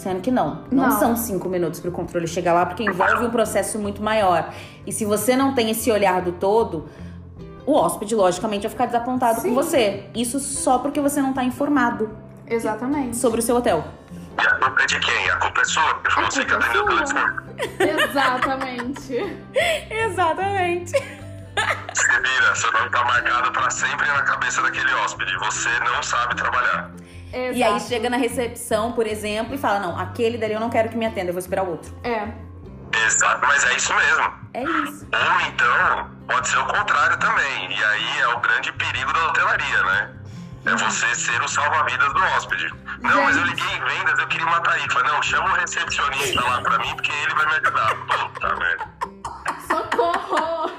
Sendo 0.00 0.22
que 0.22 0.30
não, 0.30 0.64
não, 0.72 0.88
Não. 0.88 0.98
são 0.98 1.14
cinco 1.14 1.46
minutos 1.46 1.78
pro 1.78 1.92
controle 1.92 2.26
chegar 2.26 2.54
lá, 2.54 2.64
porque 2.64 2.82
envolve 2.82 3.22
um 3.26 3.30
processo 3.30 3.78
muito 3.78 4.02
maior. 4.02 4.50
E 4.86 4.92
se 4.92 5.04
você 5.04 5.36
não 5.36 5.54
tem 5.54 5.68
esse 5.68 5.90
olhar 5.92 6.22
do 6.22 6.32
todo, 6.32 6.88
o 7.66 7.74
hóspede, 7.74 8.14
logicamente, 8.14 8.62
vai 8.62 8.70
ficar 8.70 8.86
desapontado 8.86 9.42
Sim. 9.42 9.50
com 9.50 9.54
você. 9.54 10.04
Isso 10.14 10.40
só 10.40 10.78
porque 10.78 11.02
você 11.02 11.20
não 11.20 11.34
tá 11.34 11.44
informado 11.44 12.08
Exatamente. 12.46 13.14
sobre 13.18 13.40
o 13.40 13.42
seu 13.42 13.54
hotel. 13.56 13.84
E 14.38 14.46
a 14.46 14.54
culpa 14.54 14.82
é 14.82 14.86
de 14.86 14.98
quem? 15.00 15.30
A 15.32 15.36
culpa 15.36 15.60
é 15.60 15.64
sua, 15.64 15.94
porque 15.96 16.10
foi 16.12 16.24
você 16.24 16.44
que 16.46 16.50
culpa 16.50 16.64
é 16.64 16.68
atendeu 16.70 16.86
o 16.86 17.06
sua. 17.06 17.20
telefone. 17.76 18.00
Exatamente. 18.00 19.38
Exatamente. 19.90 20.92
Se 21.92 22.06
vira, 22.22 22.54
seu 22.54 22.72
nome 22.72 22.88
tá 22.88 23.04
marcado 23.04 23.52
pra 23.52 23.68
sempre 23.68 24.06
na 24.06 24.22
cabeça 24.22 24.62
daquele 24.62 24.94
hóspede. 24.94 25.36
Você 25.40 25.68
não 25.80 26.02
sabe 26.02 26.36
trabalhar. 26.36 26.90
Exato. 27.32 27.56
E 27.56 27.62
aí 27.62 27.80
chega 27.80 28.10
na 28.10 28.16
recepção, 28.16 28.92
por 28.92 29.06
exemplo, 29.06 29.54
e 29.54 29.58
fala: 29.58 29.80
não, 29.80 29.98
aquele 29.98 30.38
dali 30.38 30.52
eu 30.52 30.60
não 30.60 30.70
quero 30.70 30.88
que 30.88 30.96
me 30.96 31.06
atenda, 31.06 31.28
eu 31.28 31.32
vou 31.32 31.40
esperar 31.40 31.64
o 31.64 31.70
outro. 31.70 31.94
É. 32.02 32.28
Exato, 33.06 33.46
mas 33.46 33.64
é 33.64 33.76
isso 33.76 33.94
mesmo. 33.94 34.32
É 34.52 34.64
isso. 34.64 35.06
Ou 35.12 35.40
então, 35.48 36.10
pode 36.26 36.48
ser 36.48 36.58
o 36.58 36.66
contrário 36.66 37.16
também. 37.18 37.70
E 37.70 37.84
aí 37.84 38.18
é 38.20 38.28
o 38.28 38.40
grande 38.40 38.72
perigo 38.72 39.12
da 39.12 39.28
hotelaria, 39.28 39.82
né? 39.84 40.16
É 40.66 40.74
você 40.76 41.14
ser 41.14 41.40
o 41.40 41.48
salva-vidas 41.48 42.12
do 42.12 42.20
hóspede. 42.20 42.70
Não, 43.00 43.22
mas 43.24 43.36
eu 43.36 43.44
liguei 43.44 43.64
em 43.64 43.80
vendas, 43.80 44.18
eu 44.18 44.26
queria 44.26 44.46
uma 44.46 44.60
tarifa. 44.60 45.02
Não, 45.04 45.22
chama 45.22 45.50
o 45.50 45.54
recepcionista 45.54 46.42
lá 46.42 46.60
pra 46.60 46.78
mim, 46.78 46.94
porque 46.96 47.10
ele 47.10 47.34
vai 47.34 47.46
me 47.46 47.52
ajudar. 47.52 47.94
Puta 48.06 48.56
merda. 48.56 48.88
Socorro! 49.68 50.72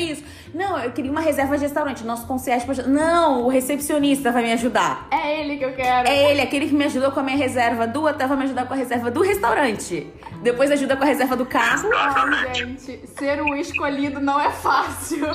Isso. 0.00 0.24
Não, 0.54 0.78
eu 0.78 0.90
queria 0.92 1.10
uma 1.10 1.20
reserva 1.20 1.56
de 1.56 1.64
restaurante. 1.64 2.04
Nosso 2.04 2.26
concierge 2.26 2.64
pode... 2.64 2.88
Não, 2.88 3.44
o 3.44 3.48
recepcionista 3.48 4.32
vai 4.32 4.42
me 4.42 4.52
ajudar. 4.52 5.08
É 5.10 5.40
ele 5.40 5.56
que 5.56 5.64
eu 5.64 5.74
quero. 5.74 6.08
É 6.08 6.30
ele, 6.30 6.40
aquele 6.40 6.68
que 6.68 6.74
me 6.74 6.84
ajudou 6.84 7.12
com 7.12 7.20
a 7.20 7.22
minha 7.22 7.36
reserva 7.36 7.86
do 7.86 8.04
hotel, 8.04 8.28
vai 8.28 8.36
me 8.36 8.44
ajudar 8.44 8.66
com 8.66 8.74
a 8.74 8.76
reserva 8.76 9.10
do 9.10 9.22
restaurante. 9.22 10.12
Depois 10.42 10.70
ajuda 10.70 10.96
com 10.96 11.02
a 11.02 11.06
reserva 11.06 11.36
do 11.36 11.46
carro. 11.46 11.90
Ai, 11.94 12.54
gente, 12.54 13.06
ser 13.06 13.40
o 13.42 13.54
escolhido 13.54 14.20
não 14.20 14.40
é 14.40 14.50
fácil. 14.50 15.26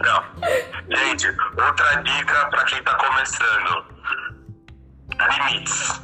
Não. 0.00 0.22
Gente, 0.96 1.28
outra 1.28 2.02
dica 2.02 2.46
pra 2.50 2.64
quem 2.64 2.82
tá 2.82 2.94
começando. 2.94 3.84
Limites. 5.18 6.00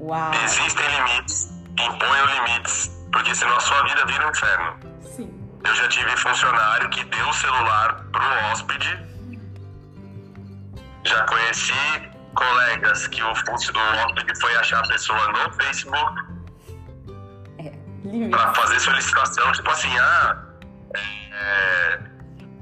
Uau. 0.00 0.30
Existem 0.44 0.84
limites. 0.96 1.52
Imponham 1.72 2.26
limites. 2.26 2.90
Porque 3.12 3.34
senão 3.34 3.56
a 3.56 3.60
sua 3.60 3.82
vida 3.82 4.06
vira 4.06 4.26
um 4.26 4.30
inferno. 4.30 4.91
Eu 5.64 5.74
já 5.74 5.88
tive 5.88 6.16
funcionário 6.16 6.88
que 6.90 7.04
deu 7.04 7.28
o 7.28 7.32
celular 7.32 8.04
pro 8.12 8.22
hóspede. 8.50 8.98
Já 11.04 11.22
conheci 11.24 12.10
colegas 12.34 13.06
que 13.08 13.22
o, 13.22 13.34
fun- 13.34 13.52
o 13.52 14.04
hóspede 14.04 14.40
foi 14.40 14.54
achar 14.56 14.80
a 14.84 14.88
pessoa 14.88 15.28
no 15.28 15.52
Facebook 15.54 16.22
Limite. 18.04 18.30
pra 18.30 18.52
fazer 18.54 18.80
solicitação, 18.80 19.52
tipo 19.52 19.70
assim, 19.70 19.96
ah, 19.98 20.36
é, 20.94 21.98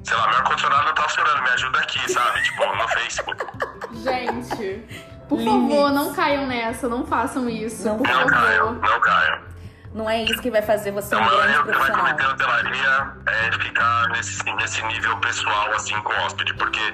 sei 0.03 0.17
lá, 0.17 0.27
meu 0.27 0.37
ar-condicionado 0.37 0.85
não 0.85 0.93
tá 0.93 1.03
funcionando, 1.03 1.41
me 1.43 1.49
ajuda 1.49 1.79
aqui, 1.79 2.11
sabe? 2.11 2.41
Tipo, 2.43 2.75
no 2.75 2.87
Facebook. 2.89 3.45
Gente, 4.03 4.85
por 5.29 5.39
Limites. 5.39 5.75
favor, 5.77 5.91
não 5.91 6.13
caiam 6.13 6.45
nessa, 6.47 6.87
não 6.87 7.05
façam 7.05 7.49
isso. 7.49 7.87
Não 7.87 7.97
por 7.97 8.07
Não 8.07 8.25
caiam, 8.27 8.73
não 8.73 8.99
caiam. 8.99 9.50
Não 9.93 10.09
é 10.09 10.23
isso 10.23 10.41
que 10.41 10.49
vai 10.49 10.61
fazer 10.61 10.91
você 10.91 11.15
um 11.15 11.21
Então, 11.21 11.35
grande 11.37 11.57
o 11.57 11.63
que 11.63 11.71
vai 11.71 11.73
profissional. 11.91 12.05
cometer 12.05 12.23
na 12.23 12.29
hotelaria 12.33 13.11
é 13.27 13.51
ficar 13.51 14.07
nesse, 14.09 14.43
nesse 14.55 14.81
nível 14.85 15.17
pessoal, 15.17 15.73
assim, 15.73 15.99
com 16.01 16.13
o 16.13 16.25
hóspede. 16.25 16.53
Porque 16.53 16.93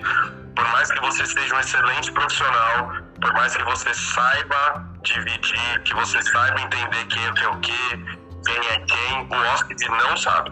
por 0.56 0.68
mais 0.70 0.92
que 0.92 1.00
você 1.00 1.26
seja 1.26 1.56
um 1.56 1.60
excelente 1.60 2.12
profissional, 2.12 2.92
por 3.22 3.34
mais 3.34 3.56
que 3.56 3.64
você 3.64 3.94
saiba 3.94 4.84
dividir, 5.04 5.82
que 5.84 5.94
você 5.94 6.22
saiba 6.24 6.60
entender 6.62 7.06
quem 7.06 7.24
é 7.26 7.30
o 7.30 7.34
que 7.34 7.44
é 7.44 7.50
o 7.50 7.58
que, 7.60 8.06
quem 8.46 8.68
é 8.72 8.80
quem, 8.80 9.28
o 9.30 9.36
hóspede 9.54 9.88
não 9.90 10.18
sabe. 10.18 10.52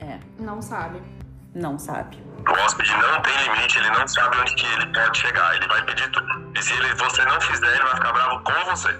É, 0.00 0.18
Não 0.38 0.60
sabe. 0.62 1.02
não 1.54 1.78
sabe. 1.78 2.22
O 2.48 2.52
hóspede 2.64 2.90
não 2.96 3.20
tem 3.20 3.36
limite, 3.44 3.78
ele 3.78 3.90
não 3.90 4.08
sabe 4.08 4.36
onde 4.38 4.54
que 4.56 4.66
ele 4.66 4.86
pode 4.86 5.16
chegar, 5.18 5.54
ele 5.54 5.68
vai 5.68 5.80
pedir 5.84 6.10
tudo. 6.10 6.50
E 6.56 6.62
se 6.62 6.72
ele, 6.72 6.92
você 6.94 7.24
não 7.24 7.40
fizer, 7.40 7.68
ele 7.74 7.82
vai 7.84 7.94
ficar 7.94 8.12
bravo 8.12 8.40
com 8.40 8.52
você. 8.70 8.98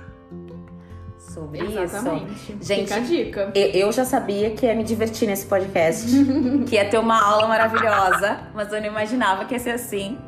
Sobre 1.32 1.60
Exatamente. 1.60 2.32
isso. 2.32 2.56
Gente, 2.60 2.82
Fica 2.82 2.96
a 2.96 2.98
dica. 3.00 3.52
eu- 3.54 3.66
eu 3.86 3.92
já 3.92 4.04
sabia 4.04 4.50
que 4.50 4.66
ia 4.66 4.74
me 4.74 4.84
divertir 4.84 5.26
nesse 5.26 5.46
podcast, 5.46 6.06
que 6.68 6.74
ia 6.74 6.84
ter 6.88 6.98
uma 6.98 7.22
aula 7.22 7.46
maravilhosa, 7.48 8.40
mas 8.54 8.72
eu 8.72 8.80
não 8.80 8.88
imaginava 8.88 9.44
que 9.44 9.54
ia 9.54 9.60
ser 9.60 9.70
assim. 9.70 10.18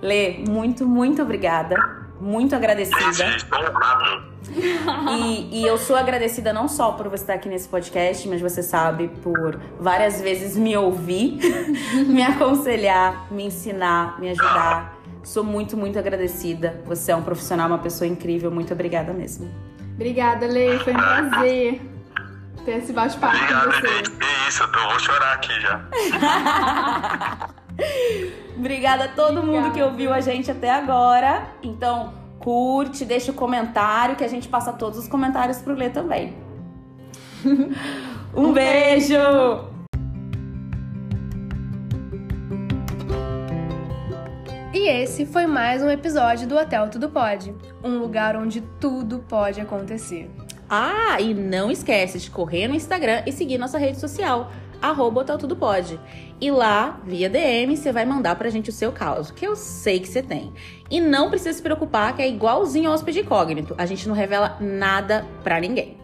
Lê, 0.00 0.38
muito, 0.48 0.86
muito 0.86 1.20
obrigada. 1.22 1.74
Muito 2.20 2.54
agradecida. 2.54 2.96
E, 5.18 5.60
e 5.60 5.66
eu 5.66 5.76
sou 5.76 5.96
agradecida 5.96 6.52
não 6.52 6.68
só 6.68 6.92
por 6.92 7.08
você 7.08 7.24
estar 7.24 7.34
aqui 7.34 7.48
nesse 7.48 7.68
podcast, 7.68 8.28
mas 8.28 8.40
você 8.40 8.62
sabe 8.62 9.08
por 9.22 9.58
várias 9.80 10.20
vezes 10.20 10.56
me 10.56 10.76
ouvir, 10.76 11.38
me 12.06 12.22
aconselhar, 12.22 13.26
me 13.32 13.46
ensinar, 13.46 14.20
me 14.20 14.28
ajudar. 14.30 14.98
Sou 15.24 15.42
muito, 15.44 15.76
muito 15.76 15.98
agradecida. 15.98 16.80
Você 16.86 17.10
é 17.12 17.16
um 17.16 17.22
profissional, 17.22 17.66
uma 17.68 17.78
pessoa 17.78 18.06
incrível. 18.08 18.50
Muito 18.50 18.72
obrigada 18.72 19.12
mesmo. 19.12 19.48
Obrigada, 19.94 20.46
Lei. 20.46 20.78
Foi 20.78 20.92
um 20.92 20.96
prazer 20.96 21.80
ter 22.64 22.78
esse 22.78 22.92
bate-papo 22.92 23.36
com 23.36 23.70
você. 23.70 24.02
Que 24.02 24.48
isso, 24.48 24.62
eu 24.62 24.72
tô, 24.72 24.78
vou 24.78 24.98
chorar 24.98 25.34
aqui 25.34 25.60
já. 25.60 25.80
Obrigada 28.56 29.04
a 29.04 29.08
todo 29.08 29.42
mundo 29.42 29.48
Obrigada. 29.48 29.74
que 29.74 29.82
ouviu 29.82 30.12
a 30.12 30.20
gente 30.20 30.50
até 30.50 30.70
agora. 30.70 31.46
Então, 31.62 32.14
curte, 32.38 33.04
deixa 33.04 33.30
o 33.30 33.34
comentário 33.34 34.16
que 34.16 34.24
a 34.24 34.28
gente 34.28 34.48
passa 34.48 34.72
todos 34.72 34.98
os 34.98 35.08
comentários 35.08 35.58
pro 35.58 35.74
Lê 35.74 35.90
também. 35.90 36.36
um 38.34 38.52
beijo! 38.52 39.71
E 44.74 44.88
esse 44.88 45.26
foi 45.26 45.46
mais 45.46 45.82
um 45.82 45.90
episódio 45.90 46.48
do 46.48 46.56
Hotel 46.56 46.88
Tudo 46.88 47.10
Pode, 47.10 47.54
um 47.84 47.98
lugar 47.98 48.34
onde 48.34 48.62
tudo 48.80 49.18
pode 49.18 49.60
acontecer. 49.60 50.30
Ah, 50.66 51.20
e 51.20 51.34
não 51.34 51.70
esquece 51.70 52.18
de 52.18 52.30
correr 52.30 52.68
no 52.68 52.74
Instagram 52.74 53.22
e 53.26 53.32
seguir 53.32 53.58
nossa 53.58 53.76
rede 53.76 54.00
social, 54.00 54.50
arroba 54.80 55.20
Hotel 55.20 55.36
Tudo 55.36 55.54
Pode. 55.54 56.00
E 56.40 56.50
lá, 56.50 56.98
via 57.04 57.28
DM, 57.28 57.76
você 57.76 57.92
vai 57.92 58.06
mandar 58.06 58.34
pra 58.36 58.48
gente 58.48 58.70
o 58.70 58.72
seu 58.72 58.90
caos, 58.90 59.30
que 59.30 59.46
eu 59.46 59.54
sei 59.54 60.00
que 60.00 60.08
você 60.08 60.22
tem. 60.22 60.50
E 60.90 61.02
não 61.02 61.28
precisa 61.28 61.52
se 61.52 61.62
preocupar 61.62 62.16
que 62.16 62.22
é 62.22 62.28
igualzinho 62.28 62.88
ao 62.88 62.94
hóspede 62.94 63.20
incógnito, 63.20 63.74
a 63.76 63.84
gente 63.84 64.08
não 64.08 64.14
revela 64.14 64.56
nada 64.58 65.26
pra 65.44 65.60
ninguém. 65.60 66.01